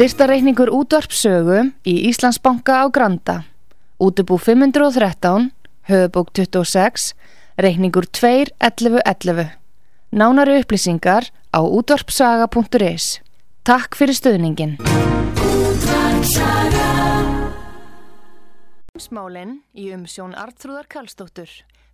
Styrtareikningur 0.00 0.70
útvarpsögu 0.72 1.74
í 1.84 1.94
Íslandsbanka 2.08 2.80
á 2.80 2.88
Granda. 2.88 3.44
Útubú 4.00 4.38
513, 4.40 5.50
höfubók 5.90 6.32
26, 6.32 7.12
reikningur 7.60 8.08
2.11.11. 8.08 9.50
Nánari 10.10 10.56
upplýsingar 10.62 11.28
á 11.52 11.60
útvarpsaga.is. 11.60 13.20
Takk 13.60 13.92
fyrir 13.92 14.16
stöðningin. 14.16 14.80
Smálinn 18.96 19.60
í 19.76 19.92
umsjón 19.92 20.32
Artrúðar 20.32 20.88
Kallstóttur. 20.88 21.52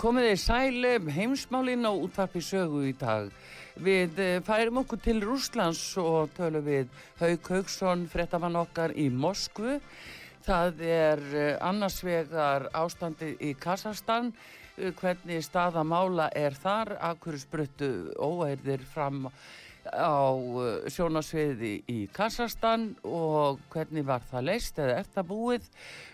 Komið 0.00 0.30
þið 0.30 0.38
sæli 0.40 0.90
heimsmálinn 1.12 1.84
á 1.84 1.92
útvarpi 1.92 2.40
sögu 2.40 2.86
í 2.88 2.94
dag. 2.96 3.26
Við 3.84 4.20
eh, 4.24 4.38
færum 4.40 4.78
okkur 4.80 5.00
til 5.04 5.18
Rúslands 5.20 5.82
og 6.00 6.30
tölum 6.38 6.64
við 6.64 6.88
Haug 7.18 7.50
Haugsson, 7.52 8.06
frettamann 8.08 8.56
okkar 8.56 8.94
í 8.96 9.10
Moskvu. 9.12 9.74
Það 10.46 10.80
er 10.88 11.24
eh, 11.36 11.50
annars 11.60 11.98
vegar 12.00 12.70
ástandi 12.72 13.34
í 13.44 13.52
Kazakstan, 13.60 14.32
eh, 14.78 14.88
hvernig 14.96 15.44
staðamála 15.44 16.30
er 16.32 16.56
þar, 16.56 16.94
akkur 17.10 17.36
spruttu 17.36 17.92
óeirðir 18.16 18.88
fram 18.94 19.26
á 19.28 19.32
á 19.92 20.30
uh, 20.32 20.86
sjónasviði 20.90 21.72
í 21.90 21.98
Kassastan 22.14 22.90
og 23.06 23.60
hvernig 23.72 24.06
var 24.06 24.24
það 24.30 24.46
leist 24.48 24.78
eða 24.78 25.02
það 25.14 25.28
búið. 25.30 25.68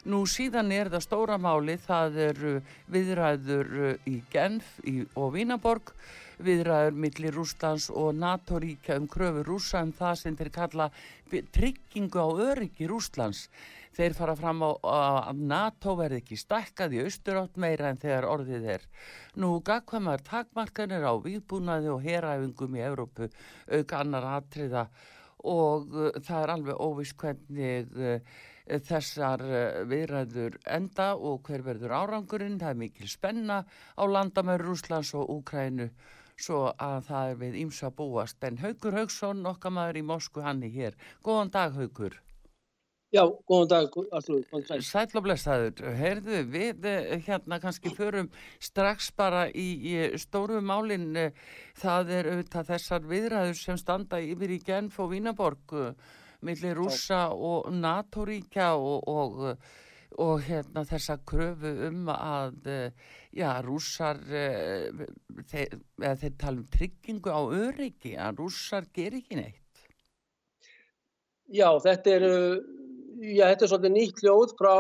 Nú 0.09 0.23
síðan 0.31 0.73
er 0.73 0.91
það 0.93 1.05
stóra 1.07 1.39
máli, 1.41 1.77
það 1.81 2.21
eru 2.29 2.53
viðræður 2.93 3.75
uh, 3.91 4.09
í 4.09 4.21
Genf 4.33 4.77
í, 4.85 5.01
og 5.15 5.35
Vínaborg, 5.37 5.93
viðræður 6.37 6.99
millir 7.01 7.37
Rúslands 7.37 7.89
og 7.91 8.13
NATO-ríkja 8.17 8.99
um 9.01 9.09
kröfu 9.09 9.45
rúsa 9.47 9.81
um 9.85 9.93
það 9.97 10.19
sem 10.21 10.37
þeir 10.37 10.53
kalla 10.53 10.91
tryggingu 11.31 12.21
á 12.21 12.29
öryggi 12.53 12.89
Rúslands. 12.91 13.47
Þeir 13.97 14.13
fara 14.13 14.35
fram 14.37 14.61
á 14.61 14.71
að 14.93 15.39
NATO 15.49 15.95
verði 15.97 16.19
ekki 16.21 16.37
stakkað 16.37 16.97
í 16.99 17.05
austurátt 17.07 17.55
meira 17.57 17.89
en 17.89 18.01
þegar 18.01 18.27
orðið 18.29 18.67
er. 18.75 18.83
Nú 19.41 19.55
gagkvæmar 19.65 20.25
takmarkanir 20.27 21.07
á 21.09 21.17
výbúnaði 21.17 21.89
og 21.95 22.03
heræfingum 22.05 22.77
í 22.77 22.83
Evrópu 22.85 23.31
auk 23.73 23.95
annar 23.97 24.27
atriða 24.35 24.85
og 25.47 25.97
uh, 25.97 26.11
það 26.27 26.43
er 26.43 26.53
alveg 26.57 26.83
óvist 26.83 27.17
hvernig 27.23 27.97
uh, 27.97 28.37
þessar 28.85 29.47
uh, 29.47 29.81
viðræður 29.89 30.61
enda 30.77 31.09
og 31.17 31.49
hver 31.49 31.65
verður 31.65 31.97
árangurinn. 31.97 32.61
Það 32.61 32.75
er 32.75 32.81
mikil 32.83 33.09
spenna 33.09 33.63
á 33.65 34.03
landamæður 34.05 34.69
Rúslands 34.73 35.15
og 35.17 35.33
Úkrænu 35.39 35.89
svo 36.37 36.67
að 36.77 36.99
það 37.09 37.31
er 37.33 37.43
við 37.47 37.59
ímsa 37.65 37.93
búast. 37.97 38.45
En 38.45 38.61
Haugur 38.61 39.01
Haugsson, 39.01 39.45
okkar 39.49 39.73
maður 39.73 40.03
í 40.03 40.07
Moskvu, 40.13 40.45
hann 40.45 40.65
er 40.69 40.75
hér. 40.77 41.03
Góðan 41.25 41.55
dag 41.55 41.77
Haugur. 41.81 42.21
Já, 43.17 43.23
góðan 43.49 43.69
dag, 43.71 43.95
allur. 44.13 44.43
Sæl 44.85 45.07
og 45.17 45.25
blessaður. 45.25 45.87
Heyrðu, 45.97 46.41
við 46.53 46.85
eh, 46.91 47.15
hérna 47.25 47.57
kannski 47.63 47.93
förum 47.97 48.29
strax 48.61 49.09
bara 49.17 49.47
í, 49.49 49.65
í 49.89 50.21
stóru 50.21 50.61
málinn. 50.61 51.17
Það 51.81 52.13
er 52.19 52.31
auðvitað 52.35 52.71
þessar 52.75 53.09
viðræður 53.09 53.59
sem 53.63 53.81
standa 53.81 54.21
yfir 54.21 54.53
í 54.59 54.61
Genf 54.67 55.01
og 55.01 55.15
Vínaborg 55.15 55.77
millir 56.45 56.77
rúsa 56.77 57.31
og 57.33 57.71
NATO-ríkja 57.73 58.69
og, 58.77 59.09
og, 59.09 59.41
og 60.21 60.45
hérna 60.45 60.85
þessa 60.85 61.17
kröfu 61.25 61.73
um 61.89 62.11
að 62.13 62.69
já, 63.33 63.49
rússar 63.65 64.21
þeir, 64.29 65.79
þeir 65.97 66.37
tala 66.37 66.61
um 66.61 66.69
tryggingu 66.77 67.33
á 67.33 67.41
öryggi, 67.49 68.19
að 68.21 68.45
rússar 68.45 68.93
ger 68.93 69.17
ekki 69.17 69.41
neitt. 69.41 69.63
Já, 71.47 71.71
þetta 71.81 72.19
eru 72.19 72.35
já, 73.21 73.47
þetta 73.51 73.65
er 73.65 73.71
svolítið 73.71 73.95
nýtt 73.95 74.23
hljóð 74.23 74.53
frá 74.59 74.75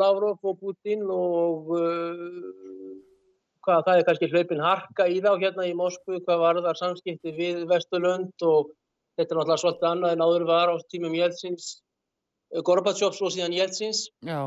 Lavrov 0.00 0.48
og 0.48 0.58
Putin 0.60 1.04
og 1.12 1.70
uh, 1.76 2.96
hvað, 3.66 3.82
það 3.86 3.92
er 3.92 4.06
kannski 4.08 4.30
hlaupin 4.32 4.64
harka 4.64 5.08
í 5.10 5.20
þá 5.24 5.30
hérna 5.42 5.68
í 5.68 5.74
Moskvu, 5.76 6.20
hvað 6.24 6.42
var 6.42 6.60
það 6.64 6.80
samskipti 6.80 7.34
við 7.36 7.64
Vesturlund 7.70 8.46
og 8.46 8.72
þetta 9.16 9.26
er 9.28 9.40
náttúrulega 9.40 9.62
svolítið 9.62 9.88
annað 9.90 10.16
en 10.16 10.26
áður 10.26 10.48
var 10.48 10.72
á 10.72 10.74
tímum 10.92 11.16
Jeltsins, 11.18 11.70
uh, 12.54 12.62
Gorbatsjófs 12.66 13.22
og 13.22 13.34
síðan 13.34 13.56
Jeltsins 13.56 14.06
já. 14.24 14.40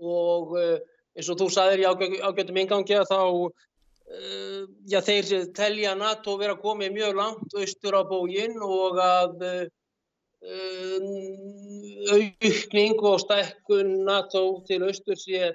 og 0.00 0.56
uh, 0.58 0.76
eins 1.14 1.30
og 1.30 1.38
þú 1.40 1.50
saðir 1.54 1.84
í 1.84 1.88
ágættum 1.88 2.58
ingangi 2.62 2.98
að 2.98 3.10
þá 3.12 3.20
uh, 3.22 4.60
já, 4.90 5.00
þeir 5.00 5.48
telja 5.56 5.94
NATO 5.98 6.36
vera 6.40 6.58
komið 6.60 6.98
mjög 6.98 7.16
langt 7.22 7.58
austur 7.58 7.98
á 7.98 8.02
bógin 8.06 8.60
og 8.62 9.00
að 9.02 9.48
uh, 10.44 12.14
aukning 12.14 12.96
og 13.00 13.20
stækkun 13.24 14.04
NATO 14.08 14.44
til 14.68 14.82
austur 14.84 15.18
sé 15.20 15.54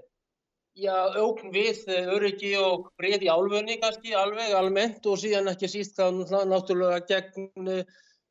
já, 0.79 0.95
aukn 1.19 1.51
við 1.53 1.83
öryggi 2.15 2.53
og 2.59 2.89
breið 2.99 3.25
í 3.27 3.31
álfunni 3.31 3.79
kannski 3.81 4.15
alveg 4.15 4.53
almennt 4.55 5.05
og 5.05 5.19
síðan 5.21 5.51
ekki 5.51 5.67
síst 5.71 5.97
þá 5.99 6.07
náttúrulega 6.47 7.03
gegn 7.09 7.83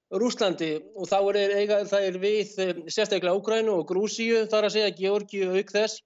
Rúslandi 0.08 0.70
og 0.96 1.08
þá 1.08 1.18
er, 1.36 1.52
eiga, 1.60 1.82
er 2.00 2.16
við 2.20 2.54
eh, 2.62 2.76
sérstaklega 2.88 3.36
Úgrænu 3.36 3.74
og 3.76 3.90
Grúsíu 3.90 4.46
þar 4.48 4.68
að 4.68 4.78
segja 4.78 4.94
Georgiu 4.96 5.50
auk 5.52 5.72
þess. 5.74 6.00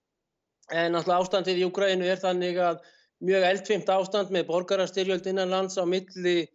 En 0.74 0.96
alltaf 0.98 1.22
ástandið 1.22 1.60
í 1.62 1.68
Úgrænu 1.68 2.08
er 2.10 2.18
þannig 2.18 2.58
að 2.58 2.80
mjög 3.22 3.46
eldfimt 3.46 3.92
ástand 3.94 4.32
með 4.34 4.48
borgarastyrjöld 4.48 5.28
innan 5.30 5.54
lands 5.54 5.78
á 5.78 5.86
milli 5.86 6.48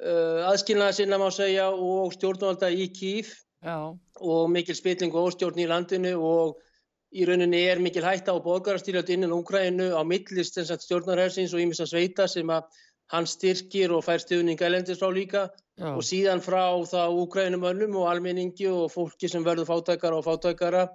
uh, 0.00 0.48
aðskilnaða 0.50 0.96
sinna 0.98 1.18
má 1.20 1.28
segja 1.34 1.70
og 1.70 2.12
stjórnvalda 2.16 2.70
í 2.70 2.88
Kíf 2.94 3.34
Já. 3.62 3.92
og 4.20 4.50
mikil 4.50 4.76
spilling 4.78 5.14
og 5.14 5.32
óstjórn 5.32 5.60
í 5.62 5.68
landinu 5.70 6.14
og 6.18 6.60
í 7.12 7.26
rauninni 7.28 7.60
er 7.68 7.82
mikil 7.82 8.04
hætta 8.06 8.32
á 8.32 8.40
borgarastyrjöld 8.40 9.10
innan 9.12 9.34
Úgrænu 9.36 9.92
á 9.92 10.02
millist 10.02 10.56
stjórnarhersins 10.56 11.52
og 11.52 11.60
ímissa 11.60 11.86
sveita 11.86 12.26
sem 12.28 12.48
að 12.48 12.70
hann 13.12 13.28
styrkir 13.28 13.92
og 13.92 14.04
fær 14.06 14.22
stuðninga 14.22 14.66
elendis 14.66 15.00
frá 15.00 15.10
líka 15.12 15.48
Já. 15.76 15.92
og 15.92 16.02
síðan 16.04 16.40
frá 16.44 16.64
það 16.88 17.18
úkrænumönnum 17.22 17.96
og 18.00 18.08
almenningi 18.10 18.68
og 18.72 18.90
fólki 18.92 19.28
sem 19.28 19.44
verður 19.44 19.68
fátækara 19.68 20.18
og 20.20 20.24
fátækara 20.26 20.86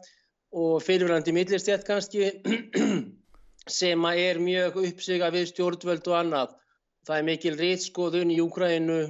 og 0.57 0.81
fyrirverandi 0.81 1.33
millistjætt 1.35 1.85
kannski 1.85 2.31
sem 3.79 4.05
er 4.13 4.39
mjög 4.39 4.79
uppsiga 4.81 5.29
við 5.33 5.51
stjórnvöld 5.51 6.07
og 6.07 6.17
annað. 6.21 6.55
Það 7.07 7.17
er 7.17 7.27
mikil 7.27 7.55
reytskoðun 7.55 8.31
í 8.33 8.37
Úkrænu, 8.43 9.01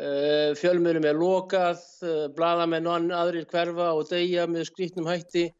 eh, 0.00 0.52
fjölmjölum 0.56 1.04
er 1.04 1.18
lokað, 1.20 1.80
eh, 2.02 2.28
bladamenn 2.32 2.86
og 2.88 3.10
aðrir 3.12 3.44
hverfa 3.44 3.92
og 3.92 4.08
deyja 4.08 4.46
með 4.46 4.70
skripnum 4.70 5.10
hætti 5.10 5.50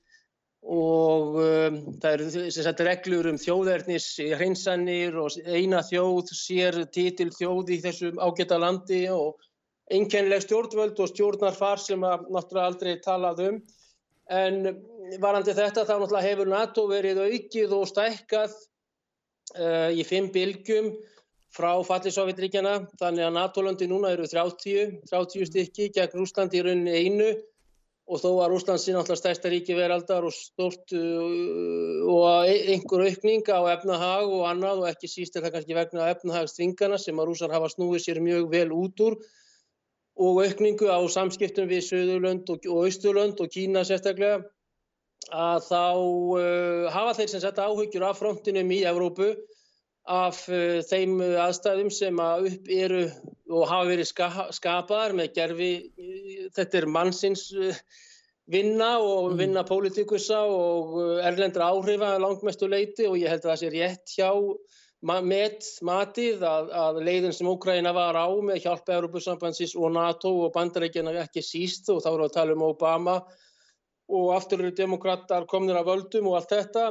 og 0.63 1.37
um, 1.43 1.79
það 1.99 2.13
eru 2.13 2.51
sagt, 2.55 2.81
reglur 2.87 3.27
um 3.27 3.39
þjóðernis 3.41 4.07
hreinsanir 4.39 5.17
og 5.19 5.35
eina 5.43 5.83
þjóð 5.83 6.31
sér 6.39 6.79
títil 6.95 7.33
þjóð 7.35 7.73
í 7.75 7.79
þessum 7.83 8.21
ágæta 8.23 8.61
landi 8.63 9.09
og 9.11 9.43
einkennleg 9.91 10.45
stjórnvöld 10.45 11.01
og 11.03 11.11
stjórnarfar 11.11 11.83
sem 11.83 12.07
að 12.07 12.29
náttúrulega 12.31 12.69
aldrei 12.71 13.01
talað 13.03 13.43
um. 13.49 13.63
En 14.31 14.79
varandi 15.21 15.51
þetta 15.51 15.83
þá 15.83 15.97
náttúrulega 15.97 16.29
hefur 16.29 16.53
NATO 16.55 16.87
verið 16.89 17.25
aukið 17.27 17.75
og 17.75 17.89
stækkað 17.91 18.55
uh, 19.59 19.91
í 19.91 20.07
fimm 20.07 20.31
bylgjum 20.33 20.93
frá 21.53 21.73
Fallisovjetríkjana 21.85 22.75
þannig 23.01 23.27
að 23.27 23.35
NATO-landi 23.37 23.89
núna 23.91 24.13
eru 24.15 24.29
30, 24.29 25.01
30 25.11 25.49
stykki 25.51 25.91
gegn 25.95 26.21
Rúslandi 26.21 26.61
í 26.61 26.63
rauninni 26.65 26.95
einu. 27.05 27.33
Og 28.13 28.19
þó 28.19 28.31
að 28.43 28.49
Rúsland 28.51 28.81
sé 28.83 28.93
náttúrulega 28.93 29.21
stærsta 29.21 29.51
ríki 29.53 29.77
veraldar 29.79 30.25
og 30.27 30.35
stort 30.35 30.91
uh, 30.97 32.01
og 32.11 32.49
einhver 32.51 33.05
aukning 33.07 33.47
á 33.47 33.63
efnahag 33.77 34.27
og 34.27 34.43
annað 34.49 34.83
og 34.83 34.89
ekki 34.91 35.09
síst 35.09 35.39
er 35.39 35.47
það 35.47 35.55
kannski 35.55 35.77
vegna 35.79 36.09
efnahagstvingana 36.11 36.99
sem 36.99 37.23
að 37.23 37.31
rúsar 37.31 37.55
hafa 37.55 37.71
snúið 37.73 38.03
sér 38.03 38.21
mjög 38.25 38.51
vel 38.53 38.75
út 38.75 39.05
úr. 39.07 39.17
Og 40.19 40.43
aukningu 40.43 40.91
á 40.91 40.99
samskiptum 41.09 41.71
við 41.71 41.87
Suðurlönd 41.87 42.51
og, 42.53 42.67
og 42.69 42.91
Östurlönd 42.91 43.41
og 43.41 43.55
Kína 43.55 43.87
sérstaklega 43.87 44.43
að 45.31 45.71
þá 45.71 45.85
uh, 45.95 46.91
hafa 46.93 47.17
þeir 47.21 47.31
sem 47.31 47.45
setta 47.47 47.71
áhugjur 47.71 48.09
af 48.09 48.19
frontinum 48.19 48.75
í 48.75 48.83
Evrópu 48.89 49.31
af 50.11 50.45
uh, 50.51 50.81
þeim 50.89 51.19
aðstæðum 51.21 51.91
sem 51.95 52.23
að 52.23 52.49
upp 52.53 52.71
eru 52.75 53.03
og 53.53 53.67
hafa 53.69 53.91
verið 53.91 54.09
ska, 54.09 54.31
skapaðar 54.55 55.13
með 55.19 55.35
gerfi, 55.37 55.73
þetta 56.57 56.81
er 56.81 56.89
mannsins 56.91 57.51
vinna 58.51 58.97
og 58.99 59.33
mm. 59.33 59.39
vinna 59.39 59.65
pólitikusa 59.67 60.43
og 60.51 60.97
erlendra 61.23 61.71
áhrifa 61.73 62.17
langmestu 62.21 62.69
leiti 62.71 63.07
og 63.09 63.19
ég 63.21 63.31
held 63.31 63.45
að 63.45 63.53
það 63.53 63.61
sé 63.61 63.71
rétt 63.73 64.15
hjá 64.17 64.31
með 65.03 65.69
matið 65.83 66.43
að, 66.47 66.69
að 66.79 67.01
leiðin 67.07 67.35
sem 67.35 67.49
Úkraina 67.51 67.93
var 67.95 68.15
á 68.15 68.27
með 68.43 68.63
hjálpa 68.65 68.97
Európusambansins 69.01 69.75
og 69.75 69.95
NATO 69.97 70.31
og 70.45 70.53
bandarækjana 70.55 71.15
ekki 71.25 71.43
síst 71.43 71.91
og 71.91 72.03
þá 72.05 72.13
erum 72.13 72.23
við 72.23 72.29
að 72.29 72.37
tala 72.37 72.55
um 72.57 72.67
Obama 72.69 73.17
og 74.13 74.29
aftur 74.37 74.63
eru 74.63 74.75
demokrater 74.77 75.49
komnir 75.51 75.79
af 75.81 75.89
völdum 75.89 76.31
og 76.31 76.39
allt 76.39 76.55
þetta 76.55 76.87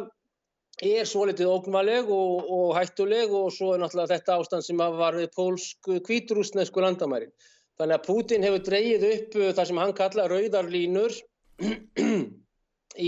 er 0.80 1.06
svo 1.06 1.26
litið 1.30 1.50
ógnvaleg 1.52 2.10
og, 2.10 2.48
og 2.50 2.76
hættuleg 2.78 3.34
og 3.36 3.52
svo 3.54 3.74
er 3.76 3.84
náttúrulega 3.84 4.16
þetta 4.16 4.38
ástand 4.40 4.66
sem 4.66 4.78
var 4.78 5.18
við 5.18 5.30
pólsk 5.36 5.92
kvíturúsnesku 6.08 6.82
landamærin. 6.82 7.32
Þannig 7.78 7.98
að 7.98 8.08
Putin 8.08 8.46
hefur 8.46 8.66
dreyið 8.66 9.06
upp 9.12 9.38
uh, 9.40 9.52
það 9.58 9.70
sem 9.70 9.82
hann 9.82 9.94
kalla 9.98 10.28
rauðarlínur 10.32 11.16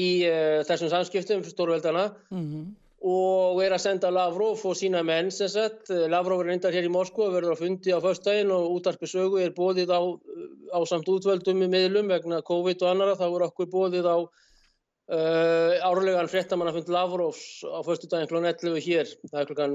í 0.04 0.08
uh, 0.30 0.62
þessum 0.68 0.92
samskiptum 0.94 1.44
stórveldana 1.46 2.08
mm 2.30 2.44
-hmm. 2.44 2.64
og 3.10 3.64
er 3.64 3.76
að 3.76 3.84
senda 3.86 4.10
Lavrov 4.14 4.66
og 4.66 4.78
sína 4.78 5.04
menn 5.04 5.32
sem 5.32 5.50
sagt. 5.50 5.90
Lavrov 5.90 6.42
er 6.42 6.54
reyndar 6.54 6.74
hér 6.74 6.90
í 6.90 6.94
Moskva 6.94 7.28
og 7.28 7.36
verður 7.38 7.56
að 7.56 7.64
fundi 7.66 7.94
á 7.94 8.00
föstdægin 8.02 8.54
og 8.54 8.78
útarpisögu 8.78 9.42
er 9.42 9.54
bóðið 9.58 9.90
á, 9.94 10.02
á 10.78 10.80
samt 10.86 11.10
útvöldum 11.10 11.66
í 11.66 11.68
miðlum 11.70 12.08
vegna 12.08 12.42
COVID 12.42 12.82
og 12.82 12.90
annara. 12.90 13.16
Það 13.16 13.34
voru 13.34 13.46
okkur 13.46 13.74
bóðið 13.78 14.10
á 14.10 14.18
Uh, 15.12 15.76
árlegan 15.84 16.30
fréttamannafund 16.32 16.88
Lavrovs 16.88 17.60
á 17.68 17.84
förstu 17.84 18.08
daginn 18.08 18.30
kl. 18.32 18.40
11 18.40 18.80
hér 18.80 19.10
það 19.28 19.40
er 19.42 19.48
klukkan 19.50 19.74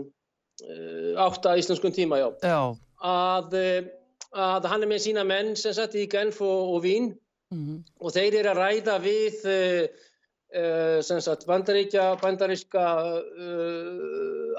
uh, 0.65 1.21
8 1.21 1.53
íslenskun 1.61 1.93
tíma 1.93 2.17
já, 2.17 2.29
já. 2.41 2.61
Að, 3.05 3.57
uh, 3.61 3.91
að 4.33 4.69
hann 4.73 4.87
er 4.87 4.89
með 4.89 5.03
sína 5.05 5.27
menn 5.29 5.53
sem 5.53 5.75
sett 5.77 5.99
í 6.01 6.07
Genf 6.09 6.41
og, 6.41 6.73
og 6.73 6.81
Vín 6.87 7.11
mm 7.53 7.61
-hmm. 7.61 7.83
og 8.01 8.17
þeir 8.17 8.39
eru 8.41 8.55
að 8.55 8.61
ræða 8.63 8.97
við 9.05 9.45
uh, 9.53 11.01
sem 11.05 11.21
sagt 11.21 11.45
bandaríkja 11.45 12.17
bandaríska 12.25 12.87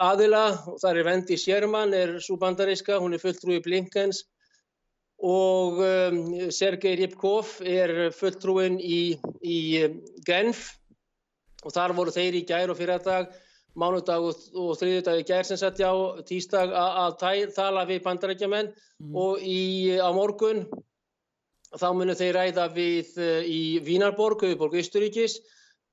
aðila 0.06 0.46
og 0.70 0.78
það 0.78 0.92
er 0.92 1.08
Vendi 1.10 1.38
Sjerman 1.38 1.98
er 1.98 2.20
svo 2.22 2.38
bandaríska, 2.38 3.02
hún 3.02 3.18
er 3.18 3.26
fulltrúi 3.26 3.58
Blinkens 3.66 4.22
og 5.20 5.82
um, 5.84 6.20
Sergei 6.52 6.96
Ripkov 6.96 7.58
er 7.68 8.10
fulltrúin 8.16 8.80
í, 8.80 9.20
í 9.44 9.60
um, 9.84 10.00
Genf 10.26 10.70
og 11.66 11.76
þar 11.76 11.94
voru 11.98 12.14
þeir 12.16 12.38
í 12.40 12.46
gær 12.48 12.72
og 12.72 12.80
fyrirdag, 12.80 13.34
mánudag 13.80 14.30
og, 14.30 14.46
og 14.56 14.78
þriðudag 14.80 15.20
í 15.20 15.26
gær 15.28 15.48
sem 15.48 15.60
sett 15.60 15.82
já 15.82 15.92
tístag 16.28 16.72
að 16.72 17.20
tala 17.56 17.84
við 17.90 18.04
bandarækjaman 18.06 18.72
mm. 18.72 19.12
og 19.12 19.44
í, 19.44 20.00
á 20.00 20.08
morgun 20.16 20.64
þá 21.76 21.90
munum 21.94 22.18
þeir 22.18 22.38
ræða 22.40 22.70
við 22.74 23.20
uh, 23.20 23.44
í 23.44 23.62
Vínarborg, 23.84 24.48
Höfuborg 24.48 24.80
Ísturíkis, 24.80 25.42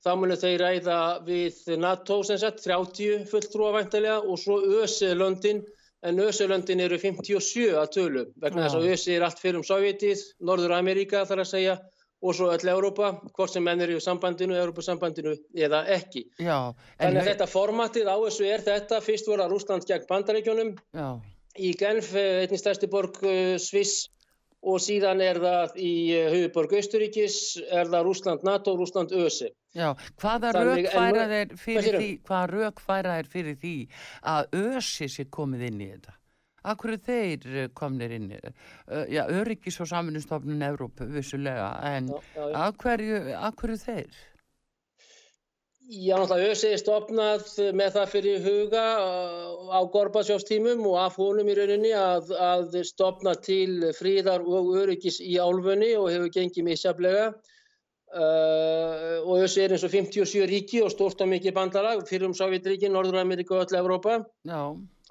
þá 0.07 0.13
munum 0.15 0.39
þeir 0.39 0.63
ræða 0.63 1.01
við 1.27 1.59
NATO 1.83 2.21
sem 2.23 2.39
sett 2.39 2.63
30 2.63 3.27
fulltrúa 3.27 3.75
væntalega 3.75 4.21
og 4.23 4.39
svo 4.39 4.61
Öse 4.79 5.11
London 5.19 5.65
en 6.05 6.19
Össulöndin 6.21 6.81
eru 6.83 6.97
57 7.01 7.75
að 7.77 7.91
tölu 7.95 8.25
vegna 8.41 8.65
þess 8.65 8.79
að 8.79 8.89
Össi 8.93 9.15
er 9.15 9.25
allt 9.27 9.39
fyrir 9.41 9.59
um 9.59 9.65
Sovjetið, 9.65 10.23
Norður 10.45 10.75
Amerika 10.77 11.23
þarf 11.25 11.45
að 11.45 11.51
segja 11.51 11.77
og 12.17 12.33
svo 12.33 12.49
öll 12.49 12.69
Európa, 12.71 13.11
hvort 13.37 13.53
sem 13.53 13.65
menn 13.65 13.81
eru 13.85 13.97
í 13.99 14.01
sambandinu, 14.01 14.55
Európa-sambandinu 14.57 15.35
eða 15.53 15.83
ekki. 15.93 16.23
Já, 16.41 16.73
Þannig 16.97 17.21
að 17.21 17.29
þetta 17.31 17.49
formatið 17.51 18.09
á 18.09 18.15
þessu 18.23 18.47
er 18.49 18.63
þetta, 18.65 19.01
fyrst 19.05 19.29
voru 19.29 19.45
að 19.45 19.53
Rúsland 19.53 19.85
gegn 19.85 20.07
bandaríkjónum, 20.09 20.71
í 21.57 21.73
Genf, 21.77 22.13
eh, 22.17 22.43
einnig 22.43 22.61
stærsti 22.61 22.89
borg 22.89 23.21
eh, 23.21 23.57
Sviss 23.61 24.07
og 24.67 24.81
síðan 24.83 25.23
er 25.23 25.39
það 25.43 25.79
í 25.79 25.93
eh, 26.17 26.27
Austuríkis, 26.81 27.39
er 27.71 27.89
það 27.91 28.05
Rúsland 28.09 28.45
NATO, 28.47 28.75
Rúsland 28.79 29.15
ÖSE. 29.15 29.51
Já, 29.77 29.91
hvaða 30.19 30.53
raukfærað 30.57 31.33
er 31.39 31.57
fyrir 31.59 31.99
því, 32.01 32.11
er 33.21 33.31
fyrir 33.31 33.59
því 33.61 33.75
að 34.35 34.55
ÖSE 34.61 35.09
sé 35.11 35.27
komið 35.31 35.67
inn 35.69 35.83
í 35.83 35.91
þetta? 35.95 36.15
Akkur 36.67 36.97
er 36.97 37.03
þeir 37.05 37.45
eh, 37.53 37.69
komnir 37.77 38.15
inn 38.17 38.31
í 38.31 38.39
þetta? 38.39 38.55
Uh, 38.89 39.03
já, 39.13 39.21
Öryggis 39.39 39.79
og 39.83 39.91
saminustofnun 39.91 40.65
Evrópu, 40.67 41.07
vissulega, 41.13 41.69
en 41.87 42.11
akkur 42.57 43.75
er 43.75 43.79
þeir? 43.83 44.23
Já, 45.87 46.17
náttúrulega 46.19 46.51
ÖSI 46.51 46.69
er 46.75 46.79
stopnað 46.81 47.45
með 47.79 47.93
það 47.95 48.09
fyrir 48.11 48.41
huga 48.43 48.81
uh, 48.99 49.69
á 49.71 49.79
Gorbatsjófstímum 49.87 50.81
og 50.83 50.97
af 50.99 51.15
honum 51.15 51.47
í 51.47 51.53
rauninni 51.55 51.93
að, 51.95 52.33
að 52.35 52.75
stopna 52.89 53.31
til 53.39 53.93
fríðar 53.95 54.43
og 54.43 54.73
öryggis 54.81 55.21
í 55.23 55.37
álfunni 55.39 55.93
og 55.95 56.09
hefur 56.11 56.33
gengið 56.35 56.67
misjaflega. 56.67 57.29
Uh, 58.11 59.23
og 59.23 59.45
ÖSI 59.45 59.63
er 59.63 59.77
eins 59.77 59.85
og 59.87 59.93
57 59.95 60.43
ríki 60.51 60.83
og 60.83 60.91
stórt 60.91 61.23
á 61.23 61.25
mikið 61.27 61.55
bandalag 61.55 62.03
fyrir 62.09 62.27
um 62.27 62.35
Sovjetríki, 62.35 62.91
Norður-Ameríka 62.91 63.55
og 63.55 63.63
öll 63.63 63.79
Evrópa. 63.79 64.17
Já. 64.43 64.61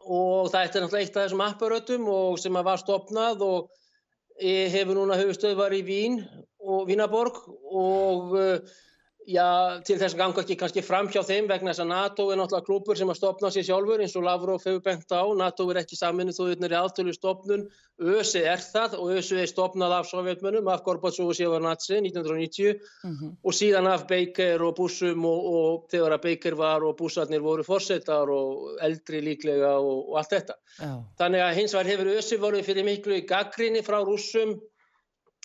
Og 0.05 0.51
það 0.53 0.61
er 0.61 0.85
náttúrulega 0.85 1.07
eitt 1.07 1.17
af 1.17 1.23
þessum 1.23 1.45
apparötum 1.47 2.11
og 2.13 2.37
sem 2.43 2.65
var 2.69 2.83
stopnað 2.85 3.47
og 3.49 3.73
hefur 4.37 5.01
núna 5.01 5.17
höfustöðvar 5.17 5.73
í 5.73 5.81
Vín 5.89 6.21
og 6.61 6.85
Vínaborg 6.91 7.41
og 7.73 8.37
uh, 8.37 8.77
Já, 9.27 9.83
til 9.83 9.97
þess 9.99 10.15
að 10.15 10.21
ganga 10.21 10.43
ekki 10.45 10.55
kannski 10.61 10.83
fram 10.87 11.09
hjá 11.11 11.19
þeim 11.27 11.49
vegna 11.51 11.73
þess 11.73 11.83
að 11.83 11.89
NATO 11.91 12.27
er 12.31 12.39
náttúrulega 12.39 12.67
klúpur 12.69 12.99
sem 12.99 13.11
að 13.11 13.17
stopna 13.19 13.49
sér 13.51 13.65
sjálfur 13.67 14.03
eins 14.05 14.13
og 14.15 14.23
Lavrov 14.23 14.63
hefur 14.63 14.85
bengt 14.85 15.11
á. 15.11 15.27
NATO 15.35 15.67
er 15.73 15.81
ekki 15.81 15.99
saminnið 15.99 16.37
þó 16.37 16.43
þurfnir 16.45 16.75
í 16.75 16.79
aðtölu 16.79 17.15
stopnun. 17.17 17.65
ÖSI 17.99 18.45
er 18.47 18.63
það 18.63 18.95
og 19.01 19.11
ÖSI 19.17 19.41
er 19.43 19.51
stopnað 19.51 19.97
af 19.97 20.07
sovjetmönnum, 20.13 20.71
af 20.71 20.85
Gorbatsov 20.87 21.33
og 21.33 21.39
Sjevarnatsi 21.41 21.99
1990 21.99 22.79
mm 23.03 23.17
-hmm. 23.17 23.35
og 23.43 23.59
síðan 23.59 23.91
af 23.91 24.07
Baker 24.07 24.63
og 24.63 24.77
Bussum 24.77 25.25
og, 25.25 25.41
og 25.57 25.91
þegar 25.91 26.15
að 26.15 26.23
Baker 26.29 26.55
var 26.55 26.85
og 26.85 26.97
Bussarnir 26.97 27.43
voru 27.43 27.67
fórsetar 27.67 28.31
og 28.31 28.79
eldri 28.81 29.21
líklega 29.21 29.75
og, 29.75 30.11
og 30.11 30.19
allt 30.19 30.31
þetta. 30.39 30.55
Oh. 30.83 31.03
Þannig 31.19 31.41
að 31.43 31.55
hins 31.55 31.75
vegar 31.75 31.91
hefur 31.91 32.15
ÖSI 32.15 32.39
voruð 32.39 32.65
fyrir 32.65 32.85
miklu 32.85 33.21
gaggrinni 33.27 33.83
frá 33.83 33.99
rússum 34.05 34.55
uh, 34.55 34.61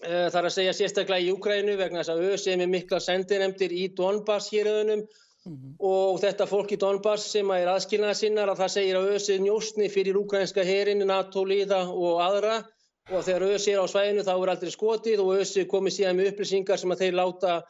þar 0.01 0.47
að 0.47 0.53
segja 0.55 0.73
sérstaklega 0.73 1.27
í 1.27 1.33
Ukrænu 1.35 1.75
vegna 1.77 2.01
þess 2.01 2.13
að 2.13 2.23
ÖSI 2.33 2.53
er 2.53 2.61
með 2.63 2.71
mikla 2.75 2.99
sendinemdir 3.03 3.73
í 3.75 3.87
Donbass 3.97 4.49
héröðunum 4.49 5.03
mm 5.03 5.53
-hmm. 5.53 5.73
og 5.77 6.19
þetta 6.23 6.47
fólk 6.49 6.71
í 6.73 6.79
Donbass 6.81 7.31
sem 7.31 7.51
er 7.51 7.69
aðskilnaða 7.69 8.17
sinnar 8.17 8.49
að 8.49 8.61
það 8.63 8.71
segir 8.75 8.97
að 8.97 9.11
ÖSI 9.15 9.39
njóstni 9.39 9.89
fyrir 9.89 10.17
ukrænska 10.17 10.63
herin, 10.63 11.05
NATO 11.07 11.45
líða 11.45 11.83
og 11.89 12.21
aðra 12.21 12.63
og 13.11 13.23
þegar 13.25 13.47
ÖSI 13.53 13.71
er 13.75 13.83
á 13.83 13.87
svæðinu 13.93 14.25
þá 14.25 14.33
er 14.33 14.53
aldrei 14.55 14.71
skotið 14.71 15.19
og 15.19 15.37
ÖSI 15.41 15.67
komið 15.67 15.93
síðan 15.97 16.17
með 16.17 16.31
upplýsingar 16.31 16.77
sem 16.79 16.91
að 16.91 17.01
þeir 17.01 17.13
láta 17.13 17.61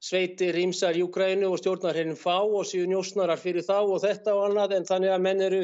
sveitir 0.00 0.56
ímsar 0.60 0.96
í 0.96 1.02
Ukrænu 1.02 1.50
og 1.50 1.58
stjórnar 1.58 1.96
henni 1.96 2.16
fá 2.16 2.40
og 2.40 2.64
síðan 2.68 2.92
njóstnarar 2.92 3.40
fyrir 3.40 3.64
þá 3.64 3.78
og 3.80 4.00
þetta 4.04 4.34
og 4.36 4.44
annað 4.50 4.76
en 4.76 4.88
þannig 4.88 5.12
að 5.12 5.24
menn 5.24 5.40
eru 5.40 5.62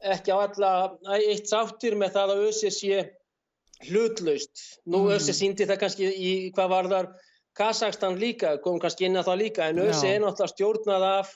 ekki 0.00 0.32
á 0.32 0.38
alla 0.40 0.72
eitt 1.16 1.48
sáttir 1.48 1.96
með 1.96 2.14
það 2.16 2.34
að 2.34 2.44
ÖSI 2.48 2.70
sé 2.72 3.00
hlutlaust. 3.88 4.64
Nú 4.86 5.04
mm. 5.04 5.12
ÖSI 5.16 5.36
síndi 5.36 5.66
það 5.68 5.82
kannski 5.84 6.08
í 6.10 6.32
hvað 6.56 6.72
var 6.74 6.90
þar 6.92 7.12
Kazakstan 7.60 8.18
líka, 8.20 8.54
kom 8.62 8.78
kannski 8.80 9.08
inn 9.08 9.18
að 9.18 9.30
það 9.30 9.40
líka 9.40 9.68
en 9.68 9.80
ÖSI 9.82 10.12
er 10.14 10.20
náttúrulega 10.22 10.52
stjórnað 10.54 11.06
af 11.08 11.32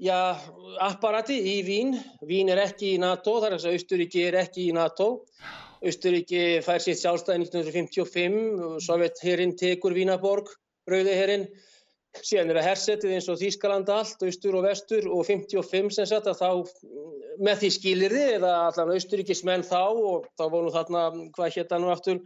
já, 0.00 0.36
apparati 0.80 1.36
í 1.36 1.56
Vín. 1.66 1.92
Vín 2.26 2.50
er 2.52 2.62
ekki 2.64 2.94
í 2.94 3.00
NATO, 3.02 3.36
þar 3.42 3.52
er 3.52 3.58
þess 3.58 3.68
að 3.68 3.76
Austuríki 3.78 4.24
er 4.26 4.38
ekki 4.40 4.68
í 4.70 4.76
NATO. 4.76 5.10
Austuríki 5.80 6.42
fær 6.64 6.82
sitt 6.84 7.00
sjálfstæði 7.00 7.44
1955, 7.46 8.80
Sovjetherrin 8.84 9.54
tekur 9.60 9.96
Vínaborg, 9.96 10.50
Rauðiherrin 10.90 11.46
síðan 12.18 12.50
er 12.50 12.58
það 12.58 12.68
hersetið 12.68 13.16
eins 13.16 13.28
og 13.30 13.38
Þýskaland 13.40 13.90
allt, 13.94 14.22
austur 14.26 14.56
og 14.58 14.64
vestur 14.66 15.06
og 15.10 15.26
55 15.28 15.90
sem 15.94 16.08
sagt 16.10 16.30
að 16.30 16.40
þá 16.40 16.50
með 17.40 17.60
því 17.60 17.70
skilir 17.76 18.14
þið 18.14 18.32
eða 18.38 18.54
allan 18.68 18.94
austuríkismenn 18.96 19.66
þá 19.66 19.82
og 19.82 20.26
þá 20.38 20.44
voru 20.52 20.72
þarna, 20.74 21.04
hvað 21.36 21.54
hétta 21.56 21.78
nú 21.80 21.92
aftur, 21.92 22.18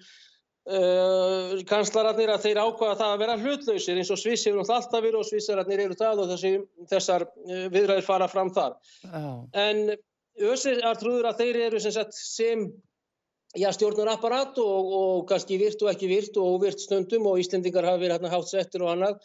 uh, 0.71 1.53
kanslararnir 1.69 2.33
að 2.33 2.47
þeir 2.47 2.62
ákvaða 2.64 2.97
það 3.03 3.12
að 3.12 3.23
vera 3.25 3.37
hlutlausir 3.43 4.00
eins 4.00 4.14
og 4.14 4.23
Sviss 4.23 4.49
hefur 4.49 4.64
alltaf 4.64 5.05
verið 5.05 5.21
og 5.21 5.29
Svissararnir 5.29 5.85
eru 5.85 6.00
það 6.00 6.25
og 6.25 6.33
þessi, 6.33 6.55
þessar 6.95 7.29
uh, 7.29 7.69
viðræðir 7.76 8.09
fara 8.09 8.31
fram 8.33 8.55
þar. 8.57 8.81
Oh. 9.12 9.45
En 9.53 9.87
össir 10.49 10.81
trúður 10.99 11.31
að 11.31 11.45
þeir 11.45 11.62
eru 11.69 11.85
sem 11.85 11.95
sagt 11.95 12.17
sem 12.19 12.69
Já, 13.55 13.69
stjórnarapparat 13.71 14.57
og, 14.59 14.87
og 14.99 15.19
kannski 15.31 15.55
virt 15.61 15.83
og 15.85 15.93
ekki 15.93 16.09
virt 16.11 16.38
og 16.43 16.57
óvirt 16.57 16.81
stundum 16.83 17.29
og 17.31 17.38
Íslendingar 17.38 17.87
hafa 17.87 18.00
verið 18.00 18.17
hérna 18.17 18.33
hátt 18.33 18.49
settur 18.50 18.83
og 18.83 18.91
annað 18.91 19.21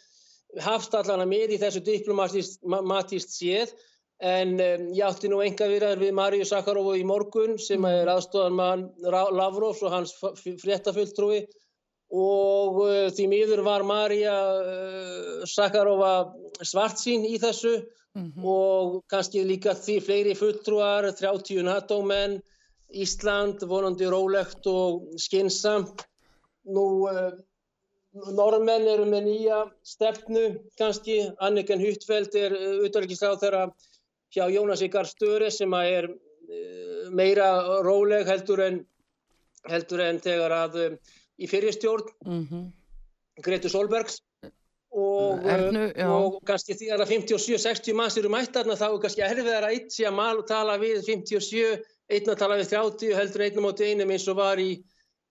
hafstallana 0.58 1.26
með 1.28 1.54
í 1.54 1.60
þessu 1.62 1.82
diplomatist 1.86 3.36
séð 3.36 3.74
en 4.20 4.58
um, 4.60 4.88
ég 4.92 5.06
átti 5.06 5.30
nú 5.32 5.40
enga 5.40 5.68
viðræður 5.70 6.02
við 6.02 6.12
Maríu 6.16 6.46
Sakarovu 6.48 6.96
í 6.98 7.06
morgun 7.08 7.56
sem 7.58 7.84
er 7.88 8.04
mm. 8.04 8.12
aðstofan 8.14 8.56
mann 8.56 8.84
Lavrovs 9.00 9.80
og 9.86 9.94
hans 9.94 10.12
fréttafulltrúi 10.20 11.40
og 12.10 12.82
uh, 12.84 13.06
því 13.14 13.28
miður 13.30 13.64
var 13.64 13.86
Maríu 13.86 14.28
uh, 14.28 15.48
Sakarova 15.48 16.12
svart 16.60 17.00
sín 17.00 17.24
í 17.24 17.38
þessu 17.40 17.78
mm 18.18 18.26
-hmm. 18.26 18.44
og 18.44 19.02
kannski 19.08 19.44
líka 19.44 19.74
því 19.74 20.00
fleiri 20.04 20.34
fulltrúar, 20.34 21.12
30 21.16 21.62
NATO-menn, 21.62 22.40
Ísland 22.90 23.62
vonandi 23.62 24.04
rólegt 24.04 24.66
og 24.66 25.14
skinsamt. 25.16 26.02
Nú 26.66 27.06
uh, 27.08 27.30
Norrmenn 28.12 28.88
eru 28.90 29.04
með 29.06 29.26
nýja 29.28 29.60
stefnu 29.86 30.42
kannski, 30.78 31.20
Anniken 31.38 31.82
Huttfeldt 31.82 32.34
er 32.34 32.56
auðvitaðriksráð 32.56 33.36
uh, 33.36 33.40
þeirra 33.44 33.62
hjá 34.34 34.48
Jónas 34.50 34.82
Ikar 34.82 35.06
Störe 35.06 35.50
sem 35.54 35.74
er 35.78 36.08
uh, 36.10 37.04
meira 37.14 37.50
róleg 37.86 38.26
heldur 38.26 38.64
en, 38.66 38.80
heldur 39.70 40.02
en 40.08 40.18
þegar 40.22 40.56
að 40.56 40.80
um, 40.86 40.98
í 41.38 41.46
fyrirstjórn 41.50 42.10
mm 42.26 42.42
-hmm. 42.48 42.66
Gretur 43.46 43.70
Solbergs 43.70 44.20
og, 44.90 45.46
Ernu, 45.46 45.86
og 46.10 46.40
kannski 46.46 46.74
því 46.74 46.90
að 46.96 47.06
57-60 47.12 47.94
manns 47.94 48.18
eru 48.18 48.30
mættarna 48.32 48.74
þá 48.74 48.88
er 48.90 49.00
kannski 49.04 49.22
erfiðar 49.22 49.68
að 49.68 49.76
eitt 49.76 49.94
sé 49.94 50.06
að 50.08 50.16
mal 50.18 50.34
og 50.38 50.46
tala 50.50 50.78
við 50.82 50.98
57, 51.06 51.78
einn 52.10 52.30
að 52.32 52.40
tala 52.42 52.58
við 52.58 52.72
30 52.74 53.14
heldur 53.14 53.44
einnum 53.46 53.68
átti 53.70 53.92
einum 53.92 54.10
eins 54.10 54.26
og 54.28 54.40
var 54.42 54.58
í 54.58 54.72